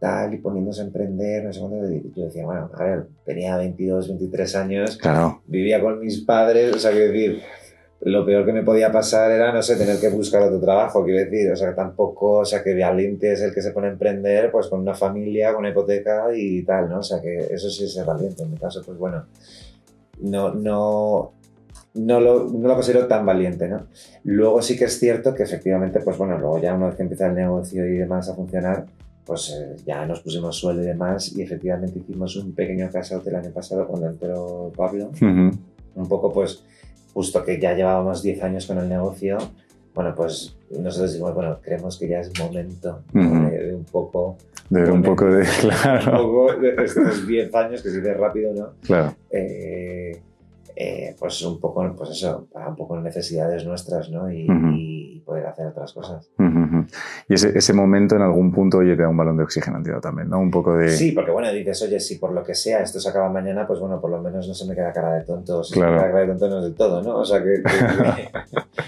tal 0.05 0.35
y 0.35 0.37
poniéndose 0.37 0.81
a 0.81 0.85
emprender, 0.85 1.43
no 1.43 1.51
sé 1.51 1.59
cuánto. 1.59 1.77
Yo 2.15 2.25
decía, 2.25 2.45
bueno, 2.45 2.69
a 2.73 2.83
ver, 2.83 3.07
tenía 3.25 3.57
22, 3.57 4.07
23 4.09 4.55
años, 4.55 4.97
claro. 4.97 5.41
vivía 5.47 5.81
con 5.81 5.99
mis 5.99 6.21
padres, 6.21 6.75
o 6.75 6.79
sea, 6.79 6.91
quiero 6.91 7.11
decir, 7.11 7.41
lo 8.01 8.23
peor 8.23 8.45
que 8.45 8.53
me 8.53 8.61
podía 8.61 8.91
pasar 8.91 9.31
era, 9.31 9.51
no 9.51 9.63
sé, 9.63 9.77
tener 9.77 9.99
que 9.99 10.09
buscar 10.09 10.43
otro 10.43 10.59
trabajo, 10.59 11.03
quiero 11.03 11.19
decir, 11.19 11.51
o 11.51 11.55
sea, 11.55 11.69
que 11.69 11.75
tampoco, 11.75 12.39
o 12.39 12.45
sea, 12.45 12.61
que 12.63 12.79
valiente 12.79 13.33
es 13.33 13.41
el 13.41 13.51
que 13.51 13.63
se 13.63 13.71
pone 13.71 13.87
a 13.87 13.91
emprender, 13.91 14.51
pues 14.51 14.67
con 14.67 14.79
una 14.79 14.93
familia, 14.93 15.51
con 15.53 15.61
una 15.61 15.69
hipoteca 15.69 16.27
y 16.35 16.61
tal, 16.63 16.87
¿no? 16.87 16.99
O 16.99 17.03
sea, 17.03 17.19
que 17.19 17.39
eso 17.49 17.67
sí 17.69 17.85
es 17.85 17.93
ser 17.93 18.05
valiente. 18.05 18.43
En 18.43 18.51
mi 18.51 18.57
caso, 18.57 18.83
pues 18.85 18.99
bueno, 18.99 19.25
no, 20.19 20.53
no, 20.53 21.33
no 21.95 22.19
lo, 22.19 22.43
no 22.45 22.67
lo 22.67 22.73
considero 22.75 23.07
tan 23.07 23.25
valiente, 23.25 23.67
¿no? 23.67 23.87
Luego 24.23 24.61
sí 24.61 24.77
que 24.77 24.85
es 24.85 24.99
cierto 24.99 25.33
que 25.33 25.41
efectivamente, 25.41 25.99
pues 26.01 26.15
bueno, 26.17 26.37
luego 26.37 26.59
ya 26.59 26.75
una 26.75 26.87
vez 26.87 26.95
que 26.95 27.03
empieza 27.03 27.25
el 27.25 27.33
negocio 27.33 27.87
y 27.87 27.97
demás 27.97 28.29
a 28.29 28.35
funcionar, 28.35 28.85
pues 29.25 29.49
eh, 29.49 29.75
ya 29.85 30.05
nos 30.05 30.21
pusimos 30.21 30.55
sueldo 30.57 30.83
y 30.83 30.85
demás 30.85 31.35
y 31.35 31.41
efectivamente 31.41 31.99
hicimos 31.99 32.35
un 32.35 32.53
pequeño 32.53 32.89
casote 32.91 33.29
el 33.29 33.35
año 33.37 33.51
pasado 33.51 33.87
cuando 33.87 34.07
entró 34.07 34.71
Pablo. 34.75 35.05
Uh 35.21 35.25
-huh. 35.25 35.57
Un 35.95 36.07
poco 36.07 36.31
pues 36.31 36.63
justo 37.13 37.43
que 37.43 37.59
ya 37.59 37.73
llevábamos 37.73 38.21
10 38.21 38.43
años 38.43 38.65
con 38.65 38.77
el 38.77 38.89
negocio, 38.89 39.37
bueno, 39.93 40.13
pues 40.13 40.57
nosotros 40.69 41.11
decimos, 41.11 41.33
bueno, 41.33 41.59
creemos 41.61 41.97
que 41.97 42.09
ya 42.09 42.19
es 42.19 42.31
momento 42.37 43.01
uh 43.13 43.17
-huh. 43.17 43.49
de, 43.49 43.67
de, 43.67 43.75
un 43.75 43.85
poco... 43.85 44.37
De 44.69 44.81
ver 44.81 44.91
un 44.91 45.01
poco 45.01 45.25
de... 45.25 45.45
Claro. 45.61 46.11
Un 46.11 46.33
poco 46.33 46.59
de 46.59 46.75
estos 46.83 47.25
10 47.25 47.55
años, 47.55 47.81
que 47.81 47.89
se 47.89 47.97
dice 47.97 48.13
rápido, 48.13 48.53
¿no? 48.53 48.73
Claro. 48.81 49.15
Eh, 49.31 50.19
eh, 50.75 51.15
pues 51.17 51.41
un 51.43 51.59
poco, 51.59 51.93
pues 51.97 52.09
eso, 52.11 52.47
para 52.51 52.69
un 52.69 52.75
poco 52.75 52.99
necesidades 52.99 53.65
nuestras, 53.65 54.09
¿no? 54.09 54.29
Y, 54.29 54.49
uh 54.49 54.53
-huh. 54.53 54.73
y 54.77 55.19
poder 55.25 55.45
hacer 55.47 55.67
otras 55.67 55.93
cosas. 55.93 56.29
Uh 56.37 56.43
-huh. 56.43 56.87
Y 57.29 57.33
ese, 57.33 57.57
ese, 57.57 57.73
momento 57.73 58.15
en 58.15 58.21
algún 58.21 58.51
punto, 58.51 58.79
oye, 58.79 58.95
te 58.95 59.01
da 59.01 59.09
un 59.09 59.17
balón 59.17 59.37
de 59.37 59.43
oxígeno 59.43 59.81
tirado 59.81 60.01
también, 60.01 60.29
¿no? 60.29 60.39
Un 60.39 60.51
poco 60.51 60.75
de... 60.75 60.89
Sí, 60.89 61.11
porque 61.13 61.31
bueno, 61.31 61.51
dices, 61.51 61.81
oye, 61.83 61.99
si 61.99 62.17
por 62.17 62.31
lo 62.31 62.43
que 62.43 62.53
sea 62.53 62.81
esto 62.81 62.99
se 62.99 63.09
acaba 63.09 63.29
mañana, 63.29 63.65
pues 63.65 63.79
bueno, 63.79 63.99
por 63.99 64.11
lo 64.11 64.21
menos 64.21 64.47
no 64.47 64.53
se 64.53 64.65
me 64.67 64.75
queda 64.75 64.91
cara 64.91 65.13
de 65.13 65.23
tonto. 65.23 65.63
Si 65.63 65.73
claro. 65.73 65.91
se 65.91 65.95
me 65.95 66.01
queda 66.01 66.11
cara 66.11 66.21
de 66.21 66.27
tonto 66.27 66.49
no 66.49 66.57
es 66.59 66.63
del 66.65 66.75
todo, 66.75 67.01
¿no? 67.01 67.17
O 67.19 67.25
sea, 67.25 67.41
que, 67.41 67.63
que, 67.63 67.71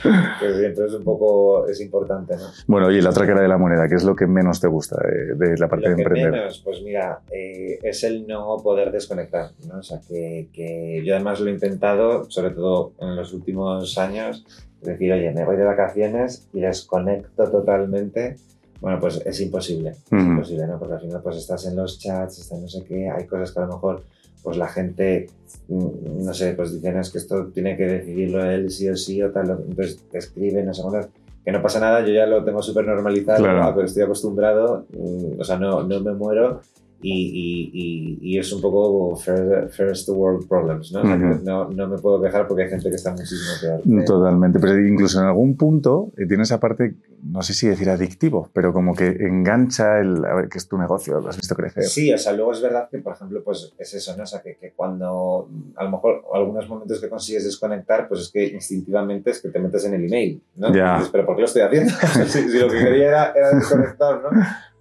que, 0.03 0.09
que 0.59 0.65
entonces 0.65 0.99
un 0.99 1.03
poco 1.03 1.67
es 1.67 1.79
importante, 1.81 2.35
¿no? 2.35 2.43
Bueno, 2.67 2.91
y 2.91 3.01
la 3.01 3.09
otra 3.09 3.25
cara 3.25 3.41
de 3.41 3.47
la 3.47 3.57
moneda, 3.57 3.87
¿qué 3.87 3.95
es 3.95 4.03
lo 4.03 4.15
que 4.15 4.27
menos 4.27 4.59
te 4.59 4.67
gusta 4.67 4.97
de, 5.01 5.35
de 5.35 5.57
la 5.57 5.67
parte 5.67 5.89
lo 5.89 5.95
de 5.95 6.01
emprender? 6.01 6.31
Menos, 6.31 6.61
pues 6.63 6.81
mira, 6.81 7.21
eh, 7.31 7.79
es 7.81 8.03
el 8.03 8.27
no 8.27 8.57
poder 8.57 8.91
desconectar, 8.91 9.51
¿no? 9.67 9.79
O 9.79 9.83
sea, 9.83 9.99
que, 10.07 10.49
que 10.53 11.01
yo 11.05 11.15
además 11.15 11.39
lo 11.39 11.47
he 11.47 11.51
intentado, 11.77 12.29
sobre 12.29 12.51
todo 12.51 12.93
en 12.99 13.15
los 13.15 13.33
últimos 13.33 13.97
años, 13.97 14.43
decir, 14.81 15.11
oye, 15.11 15.31
me 15.31 15.45
voy 15.45 15.57
de 15.57 15.63
vacaciones 15.63 16.47
y 16.53 16.61
desconecto 16.61 17.49
totalmente, 17.49 18.35
bueno, 18.81 18.99
pues 18.99 19.21
es 19.25 19.41
imposible, 19.41 19.91
es 19.91 20.11
uh 20.11 20.15
-huh. 20.15 20.27
imposible, 20.27 20.67
¿no? 20.67 20.77
Porque 20.79 20.95
al 20.95 21.01
final 21.01 21.21
pues 21.21 21.37
estás 21.37 21.65
en 21.65 21.75
los 21.75 21.99
chats, 21.99 22.39
estás 22.39 22.59
no 22.59 22.67
sé 22.67 22.83
qué, 22.83 23.09
hay 23.09 23.25
cosas 23.25 23.51
que 23.51 23.59
a 23.59 23.65
lo 23.65 23.73
mejor 23.73 24.03
pues 24.43 24.57
la 24.57 24.67
gente, 24.67 25.27
mm, 25.67 26.25
no 26.25 26.33
sé, 26.33 26.53
pues 26.53 26.73
dicen 26.73 26.97
es 26.97 27.09
que 27.11 27.17
esto 27.17 27.47
tiene 27.47 27.75
que 27.75 27.85
decidirlo 27.85 28.45
él 28.45 28.69
sí 28.69 28.87
o 28.87 28.95
sí 28.95 29.21
o 29.21 29.31
tal, 29.31 29.49
entonces 29.49 30.03
te 30.09 30.19
escriben, 30.19 30.65
no 30.65 30.73
sé 30.73 30.81
cuántas, 30.83 31.09
que 31.43 31.51
no 31.51 31.61
pasa 31.61 31.79
nada, 31.79 32.05
yo 32.05 32.13
ya 32.13 32.25
lo 32.25 32.43
tengo 32.43 32.61
súper 32.61 32.85
normalizado, 32.85 33.43
claro. 33.43 33.73
pero 33.73 33.87
estoy 33.87 34.03
acostumbrado, 34.03 34.85
mm, 34.93 35.39
o 35.39 35.43
sea, 35.43 35.57
no, 35.57 35.83
no 35.83 35.99
me 36.01 36.13
muero 36.13 36.61
y, 36.99 38.19
y, 38.23 38.33
y, 38.33 38.39
es 38.39 38.51
un 38.51 38.59
poco 38.59 39.15
first 39.15 40.09
world 40.09 40.47
problems, 40.47 40.91
¿no? 40.91 41.01
Uh 41.01 41.05
-huh. 41.05 41.43
no, 41.43 41.69
no, 41.69 41.87
me 41.87 41.97
puedo 41.99 42.19
quejar 42.21 42.47
porque 42.47 42.63
hay 42.63 42.69
gente 42.69 42.89
que 42.89 42.95
está 42.95 43.11
muchísimo 43.11 43.51
peor. 43.61 44.05
Totalmente, 44.05 44.59
pero 44.59 44.79
incluso 44.79 45.19
en 45.19 45.27
algún 45.27 45.55
punto 45.55 46.11
eh, 46.17 46.25
tiene 46.25 46.43
esa 46.43 46.59
parte, 46.59 46.95
no 47.23 47.43
sé 47.43 47.53
si 47.53 47.67
decir 47.67 47.89
adictivo, 47.91 48.49
pero 48.51 48.73
como 48.73 48.95
que 48.95 49.09
engancha 49.09 49.99
el, 49.99 50.25
a 50.25 50.33
ver, 50.33 50.49
que 50.49 50.57
es 50.57 50.67
tu 50.67 50.77
negocio, 50.77 51.19
lo 51.19 51.29
has 51.29 51.37
visto 51.37 51.55
crecer. 51.55 51.83
Sí, 51.83 52.11
o 52.11 52.17
sea, 52.17 52.33
luego 52.33 52.51
es 52.51 52.61
verdad 52.61 52.89
que, 52.89 52.97
por 52.97 53.13
ejemplo, 53.13 53.43
pues 53.43 53.73
es 53.77 53.93
eso, 53.93 54.17
¿no? 54.17 54.23
O 54.23 54.25
sea, 54.25 54.41
que, 54.41 54.55
que 54.55 54.73
cuando 54.75 55.49
a 55.75 55.83
lo 55.83 55.91
mejor 55.91 56.23
algunos 56.33 56.67
momentos 56.67 56.99
que 56.99 57.09
consigues 57.09 57.45
desconectar, 57.45 58.07
pues 58.07 58.21
es 58.21 58.31
que 58.31 58.47
instintivamente 58.47 59.31
es 59.31 59.41
que 59.41 59.49
te 59.49 59.59
metes 59.59 59.85
en 59.85 59.93
el 59.93 60.05
email, 60.05 60.41
¿no? 60.55 60.73
Ya. 60.73 60.95
Dices, 60.95 61.09
pero 61.11 61.27
¿por 61.27 61.35
qué 61.35 61.41
lo 61.41 61.47
estoy 61.47 61.61
haciendo? 61.61 61.93
si, 62.25 62.49
si, 62.49 62.57
lo 62.57 62.69
que 62.69 62.79
quería 62.79 63.07
era, 63.07 63.33
era 63.35 63.51
desconectar, 63.51 64.21
¿no? 64.23 64.29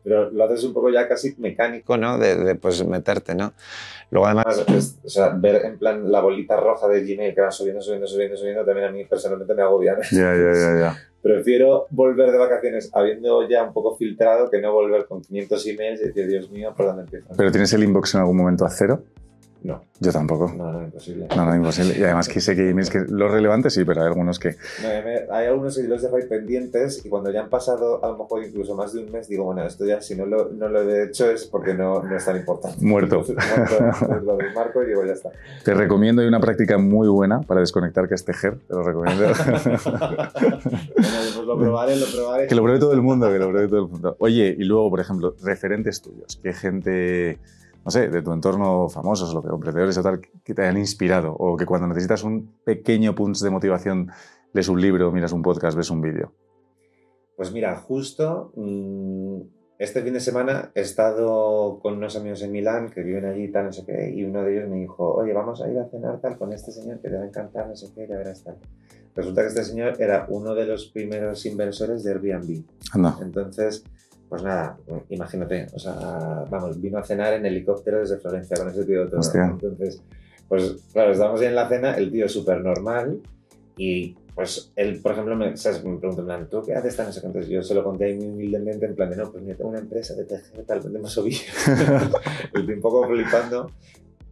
Pero 0.07 0.31
lo 0.31 0.45
haces 0.45 0.63
un 0.63 0.73
poco 0.73 0.89
ya 0.89 1.09
casi 1.09 1.35
mecánico, 1.39 1.97
¿no? 1.97 2.17
De, 2.17 2.37
de 2.37 2.55
pues 2.55 2.87
meterte, 2.87 3.35
¿no? 3.35 3.53
Luego 4.13 4.27
además, 4.27 4.65
es, 4.69 5.01
o 5.05 5.09
sea, 5.09 5.31
ver 5.31 5.65
en 5.65 5.79
plan 5.79 6.13
la 6.13 6.21
bolita 6.21 6.57
roja 6.57 6.87
de 6.87 7.03
Gmail 7.03 7.35
que 7.35 7.41
va 7.41 7.51
subiendo, 7.51 7.83
subiendo, 7.83 8.07
subiendo, 8.07 8.37
subiendo, 8.37 8.65
también 8.65 8.87
a 8.87 8.93
mí 8.93 9.05
personalmente 9.05 9.53
me 9.53 9.63
agobia. 9.63 9.99
Ya, 10.13 10.33
ya, 10.33 10.53
ya, 10.53 10.79
ya. 10.79 10.97
Prefiero 11.23 11.87
volver 11.91 12.31
de 12.31 12.39
vacaciones 12.39 12.89
habiendo 12.95 13.49
ya 13.49 13.65
un 13.65 13.73
poco 13.73 13.97
filtrado 13.97 14.49
que 14.49 14.61
no 14.61 14.73
volver 14.73 15.07
con 15.07 15.23
500 15.23 15.67
emails 15.67 16.01
y 16.01 16.05
decir, 16.05 16.29
Dios 16.29 16.51
mío, 16.53 16.73
¿por 16.77 16.87
dónde 16.87 17.03
empiezo? 17.03 17.27
¿Pero 17.37 17.51
tienes 17.51 17.73
el 17.73 17.83
inbox 17.83 18.15
en 18.15 18.21
algún 18.21 18.37
momento 18.37 18.65
a 18.65 18.71
cero? 18.71 19.03
No. 19.63 19.83
Yo 19.99 20.13
tampoco. 20.13 20.53
No, 20.55 20.73
no, 20.73 20.85
imposible. 20.85 21.27
No, 21.35 21.45
no, 21.47 21.57
imposible. 21.57 21.99
Y 21.99 22.03
además 22.05 22.29
que 22.29 22.41
sé 22.41 22.55
que 22.55 22.71
emails 22.71 22.91
que 22.91 23.05
los 23.09 23.31
relevantes 23.31 23.75
sí, 23.75 23.85
pero 23.85 24.03
hay 24.03 24.09
algunos 24.09 24.39
que... 24.39 24.57
No, 24.83 25.35
hay 25.35 25.47
algunos 25.47 25.77
que 25.77 25.85
los 25.85 26.03
dejo 26.03 26.17
ahí 26.17 26.27
pendientes 26.27 27.05
y 27.05 27.09
cuando 27.09 27.31
ya 27.31 27.41
han 27.43 27.49
pasado 27.49 28.05
a 28.05 28.09
lo 28.09 28.19
mejor 28.19 28.45
incluso 28.45 28.75
más 28.75 28.93
de 28.93 29.05
un 29.05 29.11
mes 29.11 29.29
digo, 29.29 29.45
bueno, 29.45 29.65
esto 29.65 29.87
ya 29.87 30.01
si 30.03 30.15
no 30.15 30.27
lo, 30.27 30.51
no 30.51 30.69
lo 30.69 30.83
he 30.83 31.05
hecho 31.05 31.31
es 31.31 31.47
porque 31.47 31.75
no, 31.75 32.03
no 32.03 32.17
es 32.17 32.25
tan 32.25 32.37
importante. 32.37 32.85
Muerto. 32.85 33.25
Entonces, 33.27 34.23
lo 34.23 34.37
desmarco 34.37 34.83
y 34.83 34.87
digo, 34.87 35.05
ya 35.05 35.13
está. 35.13 35.31
Te 35.65 35.75
recomiendo, 35.75 36.23
hay 36.23 36.29
una 36.29 36.41
práctica 36.41 36.79
muy 36.79 37.09
buena 37.09 37.41
para 37.41 37.61
desconectar 37.61 38.09
que 38.09 38.15
es 38.15 38.25
tejer, 38.25 38.59
te 38.59 38.75
lo 38.75 38.83
recomiendo. 38.83 39.25
bueno, 39.87 40.29
pues 40.95 41.47
lo 41.47 41.59
probaré, 41.59 41.97
lo 41.97 42.07
probaré. 42.07 42.47
Que 42.47 42.55
lo 42.55 42.63
pruebe 42.63 42.79
todo 42.79 42.93
el 42.93 43.03
mundo, 43.03 43.29
que 43.33 43.39
lo 43.39 43.49
pruebe 43.49 43.69
todo 43.69 43.81
el 43.81 43.89
mundo. 43.89 44.17
Oye, 44.19 44.55
y 44.57 44.65
luego, 44.65 44.91
por 44.91 45.01
ejemplo, 45.01 45.35
referentes 45.43 46.03
tuyos, 46.03 46.39
¿qué 46.43 46.53
gente 46.53 47.39
no 47.87 47.91
sé, 47.93 48.09
de 48.09 48.21
tu 48.21 48.33
entorno 48.33 48.89
famosos, 48.89 49.33
lo 49.33 49.41
que 49.41 49.49
emprendedores 49.49 49.97
o 49.97 50.03
tal, 50.03 50.21
que 50.21 50.55
te 50.55 50.63
hayan 50.63 50.77
inspirado 50.77 51.33
o 51.33 51.57
que 51.57 51.65
cuando 51.65 51.87
necesitas 51.87 52.25
un 52.25 52.57
pequeño 52.65 53.15
punto 53.15 53.39
de 53.45 53.49
motivación 53.49 54.11
lees 54.53 54.69
un 54.69 54.81
libro, 54.81 55.13
miras 55.13 55.31
un 55.31 55.41
podcast, 55.41 55.77
ves 55.77 55.89
un 55.89 56.01
vídeo? 56.01 56.33
Pues 57.37 57.53
mira, 57.53 57.77
justo 57.77 58.51
mmm, 58.57 59.41
este 59.79 60.03
fin 60.03 60.15
de 60.15 60.19
semana 60.19 60.73
he 60.75 60.81
estado 60.81 61.79
con 61.81 61.99
unos 61.99 62.17
amigos 62.17 62.43
en 62.43 62.51
Milán 62.51 62.91
que 62.91 63.05
viven 63.05 63.25
allí 63.25 63.53
tal, 63.53 63.67
no 63.67 63.73
sé 63.73 63.85
qué, 63.87 64.11
y 64.13 64.25
uno 64.25 64.43
de 64.43 64.57
ellos 64.57 64.69
me 64.69 64.81
dijo, 64.81 65.15
oye, 65.15 65.33
vamos 65.33 65.63
a 65.63 65.69
ir 65.69 65.79
a 65.79 65.89
cenar 65.89 66.21
tal 66.21 66.37
con 66.39 66.53
este 66.53 66.73
señor 66.73 66.99
que 66.99 67.09
te 67.09 67.17
va 67.17 67.23
a 67.23 67.27
encantar, 67.29 67.69
no 67.69 67.77
sé 67.77 67.87
qué, 67.95 68.09
ya 68.09 68.17
verás 68.17 68.43
tal. 68.43 68.57
Resulta 69.15 69.43
que 69.43 69.49
este 69.49 69.63
señor 69.63 69.95
era 70.03 70.27
uno 70.29 70.57
de 70.57 70.67
los 70.67 70.87
primeros 70.87 71.47
inversores 71.47 72.03
de 72.03 72.11
Airbnb. 72.11 72.65
Anda. 72.93 73.17
Entonces, 73.23 73.85
pues 74.29 74.43
nada, 74.43 74.77
imagínate, 75.09 75.67
o 75.73 75.79
sea, 75.79 76.45
vamos, 76.51 76.81
vino 76.81 76.99
a 76.99 77.05
cenar 77.05 77.35
en 77.35 77.47
helicóptero 77.47 78.01
desde 78.01 78.19
Florencia 78.19 78.57
con 78.57 78.69
ese 78.69 78.85
tío 78.85 79.09
todo. 79.09 79.21
Hostia. 79.21 79.45
Entonces, 79.45 80.03
pues 80.49 80.77
claro, 80.93 81.13
estábamos 81.13 81.41
ahí 81.41 81.47
en 81.47 81.55
la 81.55 81.69
cena, 81.69 81.95
el 81.95 82.11
tío 82.11 82.29
súper 82.29 82.61
normal 82.61 83.21
y 83.77 84.17
pues 84.35 84.71
él, 84.77 85.01
por 85.01 85.13
ejemplo, 85.13 85.35
me, 85.35 85.57
¿sabes? 85.57 85.83
me 85.83 85.97
preguntó 85.97 86.21
en 86.21 86.27
plan, 86.27 86.49
¿tú 86.51 86.63
qué 86.63 86.75
haces 86.75 86.95
tan? 86.95 87.07
Entonces 87.07 87.49
yo 87.49 87.63
se 87.63 87.75
lo 87.75 87.83
conté 87.83 88.15
muy 88.15 88.27
humildemente 88.27 88.85
en 88.85 88.95
plan 88.95 89.09
de, 89.09 89.17
no, 89.17 89.33
pues 89.33 89.43
mira, 89.43 89.57
tengo 89.57 89.71
una 89.71 89.79
empresa 89.79 90.15
de 90.15 90.25
tejer, 90.25 90.65
tal, 90.67 90.81
vendemos 90.81 91.17
ovillos. 91.19 91.47
Estoy 92.55 92.75
un 92.75 92.81
poco 92.81 93.09
flipando, 93.09 93.71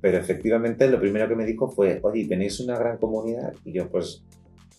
pero 0.01 0.19
efectivamente 0.19 0.89
lo 0.89 1.01
primero 1.01 1.27
que 1.27 1.37
me 1.37 1.47
dijo 1.47 1.71
fue, 1.71 2.01
oye, 2.03 2.27
¿tenéis 2.27 2.61
una 2.61 2.79
gran 2.79 2.99
comunidad? 2.99 3.55
Y 3.65 3.73
yo, 3.73 3.89
pues, 3.89 4.23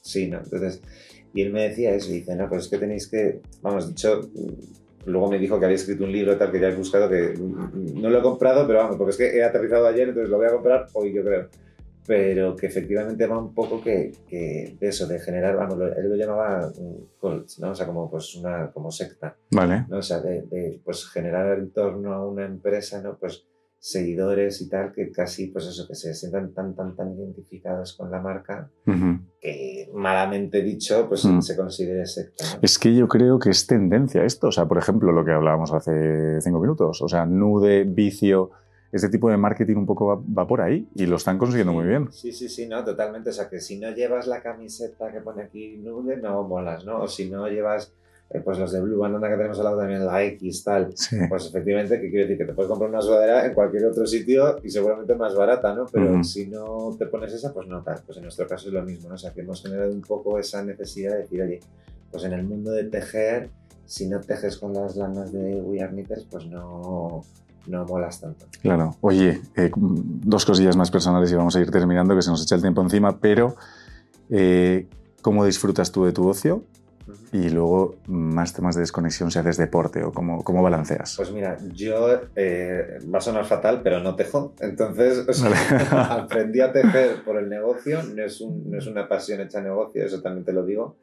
sí, 0.01 0.27
¿no? 0.27 0.37
Entonces, 0.37 0.81
y 1.33 1.41
él 1.41 1.51
me 1.51 1.63
decía 1.63 1.95
eso, 1.95 2.11
y 2.11 2.19
dice, 2.19 2.35
no, 2.35 2.47
pues 2.47 2.65
es 2.65 2.67
que 2.69 2.77
tenéis 2.77 3.07
que, 3.07 3.41
vamos, 3.63 3.87
dicho 3.87 4.21
luego 5.05 5.29
me 5.29 5.39
dijo 5.39 5.59
que 5.59 5.65
había 5.65 5.75
escrito 5.75 6.03
un 6.03 6.11
libro 6.11 6.37
tal 6.37 6.51
que 6.51 6.59
ya 6.59 6.69
he 6.69 6.75
buscado 6.75 7.09
que 7.09 7.33
no 7.37 8.09
lo 8.09 8.19
he 8.19 8.21
comprado 8.21 8.65
pero 8.65 8.79
vamos 8.79 8.97
porque 8.97 9.11
es 9.11 9.17
que 9.17 9.37
he 9.37 9.43
aterrizado 9.43 9.87
ayer 9.87 10.09
entonces 10.09 10.29
lo 10.29 10.37
voy 10.37 10.47
a 10.47 10.53
comprar 10.53 10.87
hoy 10.93 11.13
yo 11.13 11.23
creo. 11.23 11.47
Pero 12.07 12.55
que 12.55 12.67
efectivamente 12.67 13.25
va 13.25 13.39
un 13.39 13.55
poco 13.55 13.81
que, 13.81 14.11
que 14.27 14.77
de 14.79 14.87
eso 14.87 15.07
de 15.07 15.19
generar 15.19 15.55
vamos 15.55 15.79
él 15.97 16.07
lo 16.07 16.15
llamaba 16.15 16.71
cults 17.19 17.59
no 17.59 17.71
o 17.71 17.75
sea 17.75 17.87
como 17.87 18.09
pues 18.09 18.35
una 18.35 18.71
como 18.71 18.91
secta. 18.91 19.35
Vale. 19.51 19.85
No 19.89 19.97
o 19.97 20.01
sea 20.03 20.19
de, 20.19 20.43
de 20.43 20.79
pues 20.83 21.09
generar 21.09 21.57
en 21.57 21.71
torno 21.71 22.13
a 22.13 22.27
una 22.27 22.45
empresa 22.45 23.01
no 23.01 23.17
pues 23.17 23.45
seguidores 23.85 24.61
y 24.61 24.67
tal, 24.67 24.91
que 24.91 25.11
casi, 25.11 25.45
pues 25.45 25.67
eso, 25.67 25.87
que 25.87 25.93
se 25.93 26.11
sientan 26.15 26.51
tan, 26.55 26.73
tan, 26.73 26.95
tan 26.95 27.13
identificados 27.13 27.95
con 27.95 28.09
la 28.09 28.19
marca, 28.19 28.71
uh 28.87 28.91
-huh. 28.91 29.19
que 29.39 29.91
malamente 29.93 30.63
dicho, 30.63 31.07
pues 31.07 31.23
uh 31.23 31.33
-huh. 31.33 31.41
se 31.41 31.55
considere 31.55 32.03
secta. 32.07 32.45
¿no? 32.55 32.59
Es 32.63 32.79
que 32.79 32.95
yo 32.95 33.07
creo 33.07 33.37
que 33.37 33.51
es 33.51 33.67
tendencia 33.67 34.23
esto. 34.23 34.47
O 34.47 34.51
sea, 34.51 34.65
por 34.65 34.79
ejemplo, 34.79 35.11
lo 35.11 35.23
que 35.23 35.33
hablábamos 35.33 35.71
hace 35.71 36.41
cinco 36.41 36.59
minutos. 36.59 36.99
O 37.03 37.07
sea, 37.07 37.27
nude, 37.27 37.83
vicio, 37.83 38.49
este 38.91 39.07
tipo 39.09 39.29
de 39.29 39.37
marketing 39.37 39.75
un 39.75 39.85
poco 39.85 40.25
va, 40.35 40.47
por 40.47 40.61
ahí 40.61 40.89
y 40.95 41.05
lo 41.05 41.17
están 41.17 41.37
consiguiendo 41.37 41.71
muy 41.71 41.85
bien. 41.85 42.11
Sí, 42.11 42.31
sí, 42.31 42.49
sí, 42.49 42.67
no, 42.67 42.83
totalmente. 42.83 43.29
O 43.29 43.33
sea, 43.33 43.47
que 43.49 43.59
si 43.59 43.77
no 43.77 43.91
llevas 43.91 44.25
la 44.25 44.41
camiseta 44.41 45.11
que 45.11 45.21
pone 45.21 45.43
aquí 45.43 45.77
nude, 45.77 46.17
no 46.17 46.41
molas, 46.41 46.85
¿no? 46.85 47.03
O 47.03 47.07
si 47.07 47.29
no 47.29 47.47
llevas 47.47 47.93
eh, 48.29 48.41
pues 48.43 48.57
los 48.57 48.71
de 48.71 48.81
Blue 48.81 48.97
Banana 48.97 49.29
que 49.29 49.35
tenemos 49.35 49.57
al 49.59 49.65
lado 49.65 49.77
también, 49.77 50.05
la 50.05 50.23
X, 50.23 50.63
tal. 50.63 50.89
Pues 51.29 51.45
efectivamente, 51.45 51.99
¿qué 52.01 52.09
quiero 52.09 52.27
decir? 52.27 52.37
Que 52.37 52.45
te 52.45 52.53
puedes 52.53 52.69
comprar 52.69 52.89
una 52.89 53.01
sudadera 53.01 53.45
en 53.45 53.53
cualquier 53.53 53.85
otro 53.85 54.05
sitio 54.07 54.57
y 54.63 54.69
seguramente 54.69 55.15
más 55.15 55.35
barata, 55.35 55.73
¿no? 55.75 55.85
Pero 55.91 56.23
si 56.23 56.47
no 56.47 56.95
te 56.97 57.05
pones 57.05 57.33
esa, 57.33 57.53
pues 57.53 57.67
no 57.67 57.83
tal. 57.83 58.01
Pues 58.05 58.17
en 58.17 58.23
nuestro 58.23 58.47
caso 58.47 58.67
es 58.67 58.73
lo 58.73 58.81
mismo, 58.83 59.09
¿no? 59.09 59.15
O 59.15 59.17
sea, 59.17 59.31
que 59.31 59.41
hemos 59.41 59.61
generado 59.61 59.91
un 59.91 60.01
poco 60.01 60.39
esa 60.39 60.63
necesidad 60.63 61.11
de 61.11 61.17
decir, 61.19 61.41
oye, 61.41 61.59
pues 62.11 62.23
en 62.23 62.33
el 62.33 62.43
mundo 62.43 62.71
de 62.71 62.85
tejer, 62.85 63.49
si 63.85 64.07
no 64.07 64.19
tejes 64.19 64.57
con 64.57 64.73
las 64.73 64.95
lanas 64.95 65.31
de 65.31 65.61
We 65.61 65.81
Are 65.81 65.91
Knitters, 65.91 66.25
pues 66.29 66.47
no, 66.47 67.23
no 67.67 67.85
molas 67.85 68.21
tanto. 68.21 68.47
Claro. 68.61 68.95
Oye, 69.01 69.41
eh, 69.55 69.71
dos 69.75 70.45
cosillas 70.45 70.75
más 70.75 70.89
personales 70.89 71.31
y 71.31 71.35
vamos 71.35 71.55
a 71.55 71.61
ir 71.61 71.69
terminando, 71.69 72.15
que 72.15 72.21
se 72.23 72.31
nos 72.31 72.41
echa 72.41 72.55
el 72.55 72.61
tiempo 72.61 72.81
encima, 72.81 73.19
pero 73.19 73.55
eh, 74.29 74.87
¿cómo 75.21 75.45
disfrutas 75.45 75.91
tú 75.91 76.05
de 76.05 76.11
tu 76.11 76.27
ocio? 76.27 76.63
Y 77.31 77.49
luego 77.49 77.95
más 78.07 78.53
temas 78.53 78.75
de 78.75 78.81
desconexión 78.81 79.29
si 79.29 79.39
haces 79.39 79.57
deporte 79.57 80.03
o 80.03 80.11
cómo, 80.11 80.43
cómo 80.43 80.63
balanceas. 80.63 81.15
Pues 81.17 81.31
mira, 81.31 81.57
yo 81.73 82.21
eh, 82.35 82.97
va 83.13 83.19
a 83.19 83.21
sonar 83.21 83.45
fatal, 83.45 83.81
pero 83.83 83.99
no 83.99 84.15
tejo. 84.15 84.53
Entonces 84.59 85.25
aprendí 85.91 86.61
a 86.61 86.71
tejer 86.71 87.23
por 87.23 87.37
el 87.37 87.49
negocio, 87.49 88.01
no 88.03 88.23
es, 88.23 88.41
un, 88.41 88.71
no 88.71 88.77
es 88.77 88.87
una 88.87 89.07
pasión 89.07 89.41
hecha 89.41 89.61
negocio, 89.61 90.03
eso 90.03 90.21
también 90.21 90.45
te 90.45 90.53
lo 90.53 90.65
digo. 90.65 90.97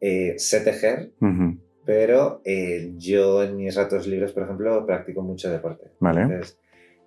Eh, 0.00 0.34
sé 0.38 0.60
tejer, 0.60 1.12
pero 1.84 2.40
eh, 2.44 2.92
yo 2.96 3.42
en 3.42 3.56
mis 3.56 3.74
ratos 3.74 4.06
libres, 4.06 4.32
por 4.32 4.42
ejemplo, 4.44 4.84
practico 4.86 5.22
mucho 5.22 5.50
deporte. 5.50 5.92
Vale. 6.00 6.22
Entonces, 6.22 6.58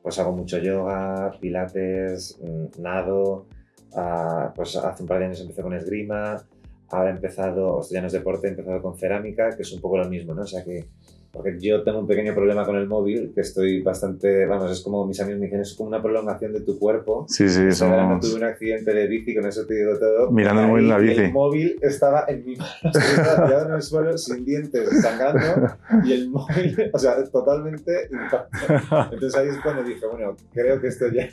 pues 0.01 0.17
hago 0.19 0.31
mucho 0.31 0.57
yoga, 0.57 1.37
pilates, 1.39 2.39
mm, 2.41 2.81
nado. 2.81 3.47
Ah, 3.93 4.53
pues 4.55 4.75
hace 4.77 5.03
un 5.03 5.07
par 5.07 5.19
de 5.19 5.25
años 5.25 5.41
empecé 5.41 5.61
con 5.61 5.73
esgrima 5.73 6.37
Ahora 6.91 7.09
he 7.09 7.13
empezado, 7.13 7.77
o 7.77 7.83
sea, 7.83 7.95
ya 7.95 8.01
no 8.01 8.07
es 8.07 8.13
deporte, 8.13 8.47
he 8.47 8.51
empezado 8.51 8.81
con 8.81 8.97
cerámica, 8.97 9.55
que 9.55 9.63
es 9.63 9.71
un 9.71 9.81
poco 9.81 9.97
lo 9.97 10.09
mismo, 10.09 10.33
¿no? 10.33 10.43
O 10.43 10.47
sea 10.47 10.63
que 10.63 10.85
porque 11.31 11.57
yo 11.59 11.81
tengo 11.83 11.99
un 11.99 12.07
pequeño 12.07 12.33
problema 12.35 12.65
con 12.65 12.75
el 12.75 12.87
móvil, 12.87 13.31
que 13.33 13.41
estoy 13.41 13.81
bastante, 13.81 14.45
vamos, 14.45 14.69
es 14.69 14.81
como 14.81 15.07
mis 15.07 15.19
amigos 15.21 15.39
me 15.39 15.45
dicen, 15.45 15.61
es 15.61 15.73
como 15.75 15.87
una 15.87 16.01
prolongación 16.01 16.51
de 16.51 16.61
tu 16.61 16.77
cuerpo. 16.77 17.25
Sí, 17.29 17.47
sí, 17.47 17.67
o 17.67 17.71
sea, 17.71 18.05
no 18.05 18.19
tuve 18.19 18.35
un 18.35 18.43
accidente 18.43 18.93
de 18.93 19.07
bici, 19.07 19.33
con 19.33 19.45
eso 19.45 19.65
te 19.65 19.75
digo 19.75 19.97
todo. 19.97 20.29
Mirando 20.31 20.63
el 20.63 20.67
móvil 20.67 20.89
la 20.89 20.97
bici. 20.97 21.21
El 21.21 21.31
móvil 21.31 21.79
estaba 21.81 22.25
en 22.27 22.45
mi 22.45 22.55
mano, 22.57 22.71
tirado 22.91 23.67
en 23.69 23.73
el 23.75 23.81
suelo, 23.81 24.17
sin 24.17 24.43
dientes, 24.43 24.89
sangrando, 25.01 25.73
y 26.03 26.11
el 26.11 26.29
móvil, 26.29 26.89
o 26.91 26.99
sea, 26.99 27.23
totalmente 27.23 28.09
intacto. 28.11 29.13
Entonces 29.13 29.35
ahí 29.35 29.47
es 29.47 29.57
cuando 29.63 29.83
dije, 29.83 30.05
bueno, 30.05 30.35
creo 30.53 30.81
que 30.81 30.87
esto 30.87 31.07
ya 31.07 31.29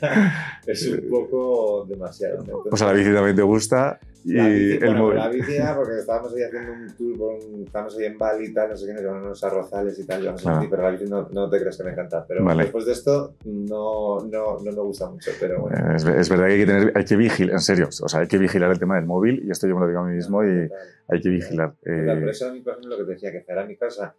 es 0.65 0.87
un 0.87 1.09
poco 1.09 1.85
demasiado. 1.89 2.45
o 2.71 2.77
sea, 2.77 2.87
la 2.87 2.93
bici 2.93 3.13
también 3.13 3.35
te 3.35 3.43
gusta. 3.43 3.99
Y 4.23 4.33
la 4.33 4.47
bici, 4.47 4.71
el 4.73 4.79
bueno, 4.79 4.99
móvil. 4.99 5.17
la 5.17 5.29
bici 5.29 5.53
ya, 5.53 5.75
porque 5.75 5.99
estábamos 5.99 6.33
ahí 6.33 6.43
haciendo 6.43 6.73
un 6.73 6.95
tour, 6.95 7.17
con, 7.17 7.63
estábamos 7.63 7.97
ahí 7.97 8.05
en 8.05 8.17
Bali 8.17 8.45
y 8.45 8.53
tal, 8.53 8.69
no 8.69 8.77
sé 8.77 8.85
qué, 8.85 8.93
nos 8.93 9.01
llevaron 9.01 9.25
unos 9.25 9.43
arrozales 9.43 9.99
y 9.99 10.05
tal, 10.05 10.23
yo 10.23 10.31
no 10.31 10.37
sé 10.37 10.43
claro. 10.43 10.67
pero 10.69 10.83
la 10.83 10.91
bici 10.91 11.05
no, 11.05 11.29
no, 11.29 11.49
te 11.49 11.59
crees 11.59 11.77
que 11.77 11.83
me 11.83 11.91
encanta. 11.91 12.25
Pero 12.27 12.43
vale. 12.43 12.63
después 12.63 12.85
de 12.85 12.91
esto 12.91 13.35
no, 13.45 14.19
no, 14.19 14.59
no, 14.59 14.71
me 14.71 14.81
gusta 14.81 15.09
mucho, 15.09 15.31
pero 15.39 15.61
bueno. 15.61 15.95
Es, 15.95 16.05
es, 16.05 16.29
verdad 16.29 16.47
que 16.47 16.53
hay 16.53 16.59
que, 16.59 16.65
tener, 16.65 16.91
hay 16.95 17.05
que 17.05 17.15
vigilar, 17.15 17.53
en 17.53 17.61
serio, 17.61 17.87
o 17.87 18.09
sea, 18.09 18.19
hay 18.21 18.27
que 18.27 18.37
vigilar 18.37 18.71
el 18.71 18.79
tema 18.79 18.95
del 18.95 19.05
móvil 19.05 19.41
y 19.45 19.51
esto 19.51 19.67
yo 19.67 19.75
me 19.75 19.81
lo 19.81 19.87
digo 19.87 19.99
a 19.99 20.05
mí 20.05 20.15
mismo 20.15 20.43
y 20.43 20.69
hay 21.07 21.21
que 21.21 21.29
vigilar. 21.29 21.73
Eh... 21.85 22.17
Por 22.19 22.29
eso 22.29 22.47
a 22.47 22.51
mí, 22.51 22.61
por 22.61 22.73
ejemplo, 22.73 22.91
lo 22.91 22.97
que 22.97 23.03
te 23.05 23.11
decía, 23.13 23.31
que 23.31 23.41
cerámica, 23.41 23.87
o 23.87 23.91
sea, 23.91 24.13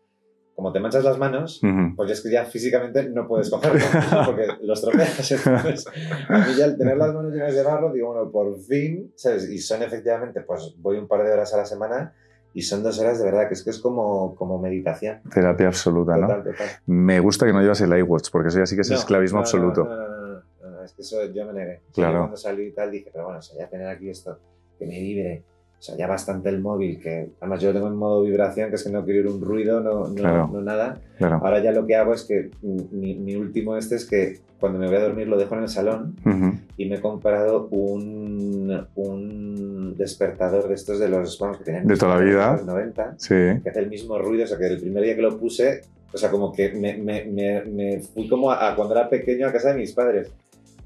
como 0.60 0.74
te 0.74 0.80
manchas 0.80 1.02
las 1.02 1.16
manos, 1.16 1.58
uh 1.62 1.66
-huh. 1.66 1.96
pues 1.96 2.10
es 2.10 2.20
que 2.20 2.30
ya 2.30 2.44
físicamente 2.44 3.08
no 3.08 3.26
puedes 3.26 3.48
cogerlo, 3.48 3.80
porque 4.26 4.46
los 4.60 4.78
tropeas. 4.82 5.30
Entonces, 5.32 5.86
a 6.28 6.38
mí 6.38 6.54
ya 6.54 6.66
al 6.66 6.76
tener 6.76 6.98
las 6.98 7.14
manos 7.14 7.32
llenas 7.32 7.54
de 7.54 7.62
barro, 7.62 7.90
digo, 7.94 8.12
bueno, 8.12 8.30
por 8.30 8.60
fin, 8.60 9.10
¿sabes? 9.16 9.48
Y 9.48 9.56
son 9.56 9.82
efectivamente, 9.82 10.42
pues 10.42 10.74
voy 10.76 10.98
un 10.98 11.08
par 11.08 11.24
de 11.24 11.32
horas 11.32 11.54
a 11.54 11.56
la 11.56 11.64
semana 11.64 12.12
y 12.52 12.60
son 12.60 12.82
dos 12.82 12.98
horas 12.98 13.18
de 13.18 13.24
verdad 13.24 13.48
que 13.48 13.54
es 13.54 13.64
que 13.64 13.70
es 13.70 13.78
como, 13.78 14.34
como 14.34 14.58
meditación. 14.58 15.22
Terapia 15.32 15.68
absoluta, 15.68 16.12
total, 16.16 16.28
¿no? 16.28 16.50
Total. 16.50 16.68
Me 16.84 17.20
gusta 17.20 17.46
que 17.46 17.54
no 17.54 17.62
llevas 17.62 17.80
el 17.80 17.96
iWatch, 17.96 18.28
porque 18.30 18.48
eso 18.48 18.58
ya 18.58 18.66
sí 18.66 18.74
que 18.74 18.82
es 18.82 18.90
no, 18.90 18.96
esclavismo 18.96 19.38
no, 19.38 19.40
absoluto. 19.40 19.84
No, 19.84 19.96
no, 19.96 20.42
no, 20.62 20.70
no, 20.72 20.84
es 20.84 20.92
que 20.92 21.00
eso 21.00 21.24
yo 21.32 21.46
me 21.46 21.54
negué. 21.54 21.80
Claro. 21.94 22.12
Yo 22.12 22.18
cuando 22.18 22.36
salí 22.36 22.64
y 22.64 22.72
tal 22.72 22.90
dije, 22.90 23.08
pero 23.10 23.24
bueno, 23.24 23.38
o 23.38 23.42
sea, 23.42 23.58
ya 23.58 23.70
tener 23.70 23.86
aquí 23.86 24.10
esto, 24.10 24.38
que 24.78 24.84
me 24.84 25.00
vibre, 25.00 25.42
o 25.80 25.82
sea, 25.82 25.96
ya 25.96 26.06
bastante 26.06 26.50
el 26.50 26.60
móvil, 26.60 27.00
que 27.00 27.30
además 27.40 27.62
yo 27.62 27.68
lo 27.68 27.74
tengo 27.74 27.88
en 27.88 27.96
modo 27.96 28.22
vibración, 28.22 28.68
que 28.68 28.76
es 28.76 28.84
que 28.84 28.90
no 28.90 29.02
quiero 29.02 29.20
ir 29.20 29.26
un 29.28 29.40
ruido, 29.40 29.80
no, 29.80 30.08
no, 30.08 30.14
Claro. 30.14 30.50
no 30.52 30.60
nada. 30.60 31.00
Claro. 31.16 31.36
Ahora 31.42 31.62
ya 31.62 31.72
lo 31.72 31.86
que 31.86 31.96
hago 31.96 32.12
es 32.12 32.24
que 32.24 32.50
mi, 32.60 33.14
mi 33.14 33.34
último 33.34 33.78
este 33.78 33.94
es 33.96 34.04
que 34.04 34.40
cuando 34.60 34.78
me 34.78 34.86
voy 34.88 34.96
a 34.96 35.00
dormir 35.00 35.26
lo 35.26 35.38
dejo 35.38 35.54
en 35.54 35.62
el 35.62 35.68
salón 35.70 36.16
Ujú. 36.26 36.52
y 36.76 36.84
me 36.86 36.96
he 36.96 37.00
comprado 37.00 37.66
un, 37.70 38.86
un 38.94 39.94
despertador 39.96 40.68
de 40.68 40.74
estos 40.74 40.98
de 40.98 41.08
los, 41.08 41.38
vamos, 41.38 41.56
que 41.56 41.64
tienen 41.64 41.86
De 41.86 41.96
toda 41.96 42.16
la 42.16 42.20
vida. 42.22 42.52
los 42.58 42.66
90, 42.66 43.14
Sí. 43.16 43.34
que 43.62 43.70
hace 43.70 43.80
el 43.80 43.88
mismo 43.88 44.18
ruido, 44.18 44.44
o 44.44 44.46
sea, 44.46 44.58
que 44.58 44.66
el 44.66 44.80
primer 44.80 45.02
día 45.02 45.16
que 45.16 45.22
lo 45.22 45.38
puse, 45.38 45.80
o 46.12 46.18
sea, 46.18 46.30
como 46.30 46.52
que 46.52 46.72
me, 46.74 46.98
me, 46.98 47.24
me, 47.24 47.62
me 47.64 48.00
fui 48.00 48.28
como 48.28 48.50
a, 48.50 48.70
a 48.70 48.76
cuando 48.76 48.94
era 48.94 49.08
pequeño 49.08 49.46
a 49.48 49.52
casa 49.52 49.72
de 49.72 49.78
mis 49.78 49.92
padres, 49.92 50.30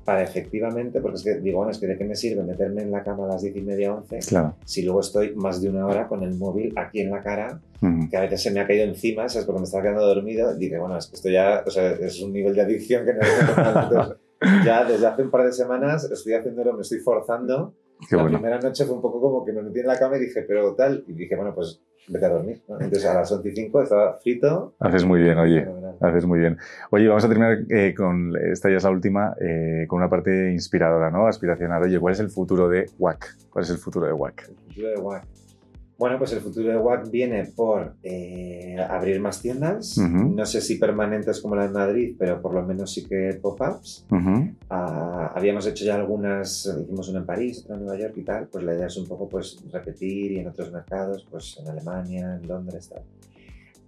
para 0.04 0.22
efectivamente, 0.22 1.00
porque 1.00 1.16
es 1.16 1.22
que 1.24 1.34
digo, 1.40 1.58
bueno, 1.58 1.70
es 1.72 1.78
que 1.78 1.86
de 1.86 1.96
qué 1.96 2.04
me 2.04 2.14
sirve 2.14 2.42
meterme 2.42 2.82
en 2.82 2.90
la 2.90 3.02
cama 3.02 3.24
a 3.24 3.28
las 3.28 3.42
10 3.42 3.56
y 3.56 3.62
media, 3.62 3.94
11, 3.94 4.18
Claro. 4.28 4.54
si 4.64 4.82
luego 4.82 5.00
estoy 5.00 5.34
más 5.34 5.62
de 5.62 5.70
una 5.70 5.86
hora 5.86 6.06
con 6.08 6.22
el 6.22 6.34
móvil 6.34 6.72
aquí 6.76 7.00
en 7.00 7.10
la 7.10 7.22
cara, 7.22 7.60
Ujú. 7.80 8.10
que 8.10 8.16
a 8.16 8.20
veces 8.20 8.42
se 8.42 8.50
me 8.50 8.60
ha 8.60 8.66
caído 8.66 8.84
encima, 8.84 9.28
¿sabes? 9.28 9.46
Porque 9.46 9.60
me 9.60 9.64
estaba 9.64 9.82
quedando 9.82 10.06
dormido, 10.06 10.54
dije, 10.54 10.78
bueno, 10.78 10.96
es 10.98 11.06
que 11.06 11.16
esto 11.16 11.28
ya, 11.30 11.62
o 11.66 11.70
sea, 11.70 11.92
es 11.92 12.20
un 12.20 12.32
nivel 12.32 12.54
de 12.54 12.62
adicción 12.62 13.04
que 13.06 13.14
no 13.14 13.20
Entonces, 13.20 14.16
ya 14.64 14.84
desde 14.84 15.06
hace 15.06 15.22
un 15.22 15.30
par 15.30 15.44
de 15.46 15.52
semanas 15.52 16.04
estoy 16.10 16.34
haciéndolo, 16.34 16.74
me 16.74 16.82
estoy 16.82 16.98
forzando. 16.98 17.74
Qué 18.08 18.16
la 18.16 18.22
bueno. 18.22 18.38
primera 18.38 18.60
noche 18.60 18.84
fue 18.84 18.96
un 18.96 19.02
poco 19.02 19.20
como 19.20 19.44
que 19.44 19.52
me 19.52 19.62
metí 19.62 19.80
en 19.80 19.86
la 19.86 19.98
cama 19.98 20.16
y 20.16 20.20
dije, 20.20 20.42
pero 20.42 20.74
tal, 20.74 21.04
y 21.06 21.12
dije, 21.12 21.36
bueno, 21.36 21.54
pues 21.54 21.80
vete 22.08 22.26
a 22.26 22.28
dormir. 22.28 22.62
¿no? 22.68 22.74
Entonces 22.80 23.06
a 23.06 23.14
las 23.14 23.30
11 23.32 23.48
y 23.48 23.52
5 23.52 23.82
estaba 23.82 24.18
frito. 24.18 24.74
Haces 24.78 25.04
muy 25.04 25.22
bien, 25.22 25.38
oye. 25.38 25.60
Fenomenal. 25.60 25.96
Haces 26.00 26.26
muy 26.26 26.38
bien. 26.38 26.58
Oye, 26.90 27.08
vamos 27.08 27.24
a 27.24 27.28
terminar 27.28 27.58
eh, 27.70 27.94
con, 27.96 28.36
esta 28.36 28.70
ya 28.70 28.76
es 28.76 28.84
la 28.84 28.90
última, 28.90 29.34
eh, 29.40 29.86
con 29.88 29.98
una 29.98 30.08
parte 30.08 30.52
inspiradora, 30.52 31.10
¿no? 31.10 31.26
Aspiracional. 31.26 31.82
Oye, 31.82 31.98
¿cuál 31.98 32.12
es 32.12 32.20
el 32.20 32.30
futuro 32.30 32.68
de 32.68 32.90
WAC? 32.98 33.36
¿Cuál 33.50 33.64
es 33.64 33.70
el 33.70 33.78
futuro 33.78 34.06
de 34.06 34.12
WAC? 34.12 34.48
El 34.48 34.56
futuro 34.56 34.88
de 34.88 34.96
WAC. 34.96 35.24
Bueno, 35.96 36.18
pues 36.18 36.32
el 36.32 36.40
futuro 36.40 36.68
de 36.70 36.76
WAC 36.76 37.08
viene 37.08 37.44
por 37.54 37.94
eh, 38.02 38.76
abrir 38.88 39.20
más 39.20 39.40
tiendas. 39.40 39.96
Ujú. 39.96 40.34
No 40.34 40.44
sé 40.44 40.60
si 40.60 40.76
permanentes 40.76 41.40
como 41.40 41.54
la 41.54 41.68
de 41.68 41.72
Madrid, 41.72 42.16
pero 42.18 42.42
por 42.42 42.52
lo 42.52 42.62
menos 42.62 42.92
sí 42.92 43.04
que 43.04 43.38
pop-ups. 43.40 44.04
Ujú. 44.10 44.54
Ah, 44.70 45.32
habíamos 45.34 45.66
hecho 45.66 45.84
ya 45.84 45.94
algunas, 45.94 46.66
hicimos 46.66 47.08
una 47.08 47.20
en 47.20 47.26
París, 47.26 47.62
otra 47.62 47.76
en 47.76 47.84
Nueva 47.84 48.00
York 48.00 48.14
y 48.16 48.22
tal, 48.22 48.48
pues 48.48 48.64
la 48.64 48.74
idea 48.74 48.86
es 48.88 48.96
un 48.96 49.06
poco 49.06 49.28
pues 49.28 49.56
repetir 49.70 50.32
y 50.32 50.38
en 50.40 50.48
otros 50.48 50.72
mercados, 50.72 51.24
pues 51.30 51.58
en 51.60 51.68
Alemania, 51.68 52.40
en 52.42 52.48
Londres, 52.48 52.88
tal. 52.88 53.02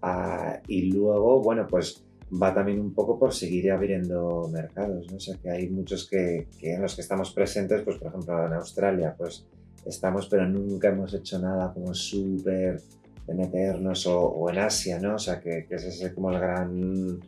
Ah, 0.00 0.60
y 0.68 0.92
luego, 0.92 1.42
bueno, 1.42 1.66
pues 1.68 2.04
va 2.40 2.54
también 2.54 2.80
un 2.80 2.92
poco 2.92 3.18
por 3.18 3.34
seguir 3.34 3.72
abriendo 3.72 4.48
mercados, 4.52 5.10
¿no? 5.10 5.16
O 5.16 5.20
sea, 5.20 5.36
que 5.42 5.50
hay 5.50 5.68
muchos 5.68 6.08
que, 6.08 6.46
que 6.58 6.74
en 6.74 6.82
los 6.82 6.94
que 6.94 7.00
estamos 7.00 7.32
presentes, 7.32 7.82
pues 7.82 7.98
por 7.98 8.08
ejemplo 8.08 8.46
en 8.46 8.52
Australia, 8.52 9.14
pues 9.18 9.44
estamos, 9.86 10.28
pero 10.28 10.46
nunca 10.48 10.88
hemos 10.88 11.12
hecho 11.14 11.38
nada 11.38 11.72
como 11.72 11.94
súper 11.94 12.80
de 13.26 13.34
meternos, 13.34 14.06
o, 14.06 14.20
o 14.20 14.50
en 14.50 14.58
Asia, 14.58 15.00
¿no? 15.00 15.16
O 15.16 15.18
sea, 15.18 15.40
que, 15.40 15.66
que 15.68 15.74
ese 15.74 15.88
es 15.88 16.12
como 16.14 16.30
el 16.30 16.38
gran 16.38 17.20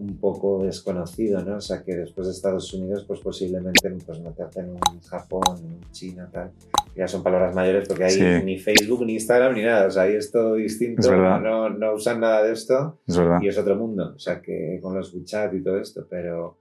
un 0.00 0.16
poco 0.20 0.62
desconocido, 0.64 1.42
¿no? 1.42 1.56
O 1.56 1.60
sea, 1.60 1.82
que 1.82 1.96
después 1.96 2.26
de 2.28 2.32
Estados 2.32 2.72
Unidos, 2.72 3.04
pues 3.08 3.18
posiblemente 3.20 3.90
pues, 4.06 4.20
meterte 4.20 4.60
en 4.60 4.70
un 4.70 5.00
Japón, 5.08 5.42
en 5.58 5.64
un 5.64 5.90
China, 5.90 6.28
tal, 6.32 6.52
ya 6.94 7.08
son 7.08 7.22
palabras 7.24 7.52
mayores 7.54 7.88
porque 7.88 8.04
ahí 8.04 8.10
Sí. 8.12 8.24
ni 8.44 8.58
Facebook, 8.58 9.04
ni 9.04 9.14
Instagram, 9.14 9.54
ni 9.54 9.62
nada, 9.62 9.86
o 9.88 9.90
sea, 9.90 10.02
ahí 10.02 10.14
es 10.14 10.30
todo 10.30 10.54
distinto, 10.54 11.00
Es 11.00 11.08
no, 11.10 11.70
no 11.70 11.94
usan 11.94 12.20
nada 12.20 12.44
de 12.44 12.52
esto 12.52 12.98
Es 13.08 13.18
y 13.40 13.48
es 13.48 13.58
otro 13.58 13.74
mundo, 13.74 14.12
o 14.14 14.18
sea, 14.20 14.40
que 14.40 14.78
con 14.80 14.94
los 14.94 15.12
WeChat 15.12 15.52
y 15.54 15.62
todo 15.62 15.78
esto, 15.80 16.06
pero, 16.08 16.56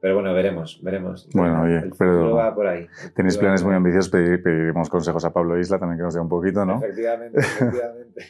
pero 0.00 0.14
bueno, 0.14 0.32
veremos, 0.34 0.80
veremos. 0.82 1.28
Bueno, 1.34 1.62
oye, 1.62 1.76
el 1.78 1.92
pero- 1.98 2.34
va 2.34 2.54
por 2.54 2.66
ahí. 2.66 2.86
Tenéis 3.14 3.36
planes 3.36 3.62
muy 3.64 3.74
ambiciosos, 3.74 4.10
pedir- 4.10 4.42
pediremos 4.42 4.88
consejos 4.88 5.24
a 5.24 5.32
Pablo 5.32 5.58
Isla 5.58 5.78
también 5.78 5.98
que 5.98 6.04
nos 6.04 6.14
dé 6.14 6.20
un 6.20 6.28
poquito, 6.28 6.64
¿no? 6.64 6.78
Efectivamente, 6.78 7.38
efectivamente. 7.40 8.24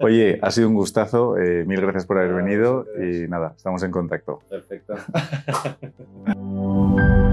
Oye, 0.00 0.38
ha 0.42 0.50
sido 0.50 0.68
un 0.68 0.74
gustazo, 0.74 1.38
eh, 1.38 1.64
mil 1.66 1.80
gracias 1.80 2.06
por 2.06 2.18
haber 2.18 2.34
venido 2.34 2.86
y 3.00 3.28
nada, 3.28 3.54
estamos 3.56 3.82
en 3.82 3.90
contacto. 3.90 4.40
Perfecto. 4.48 4.94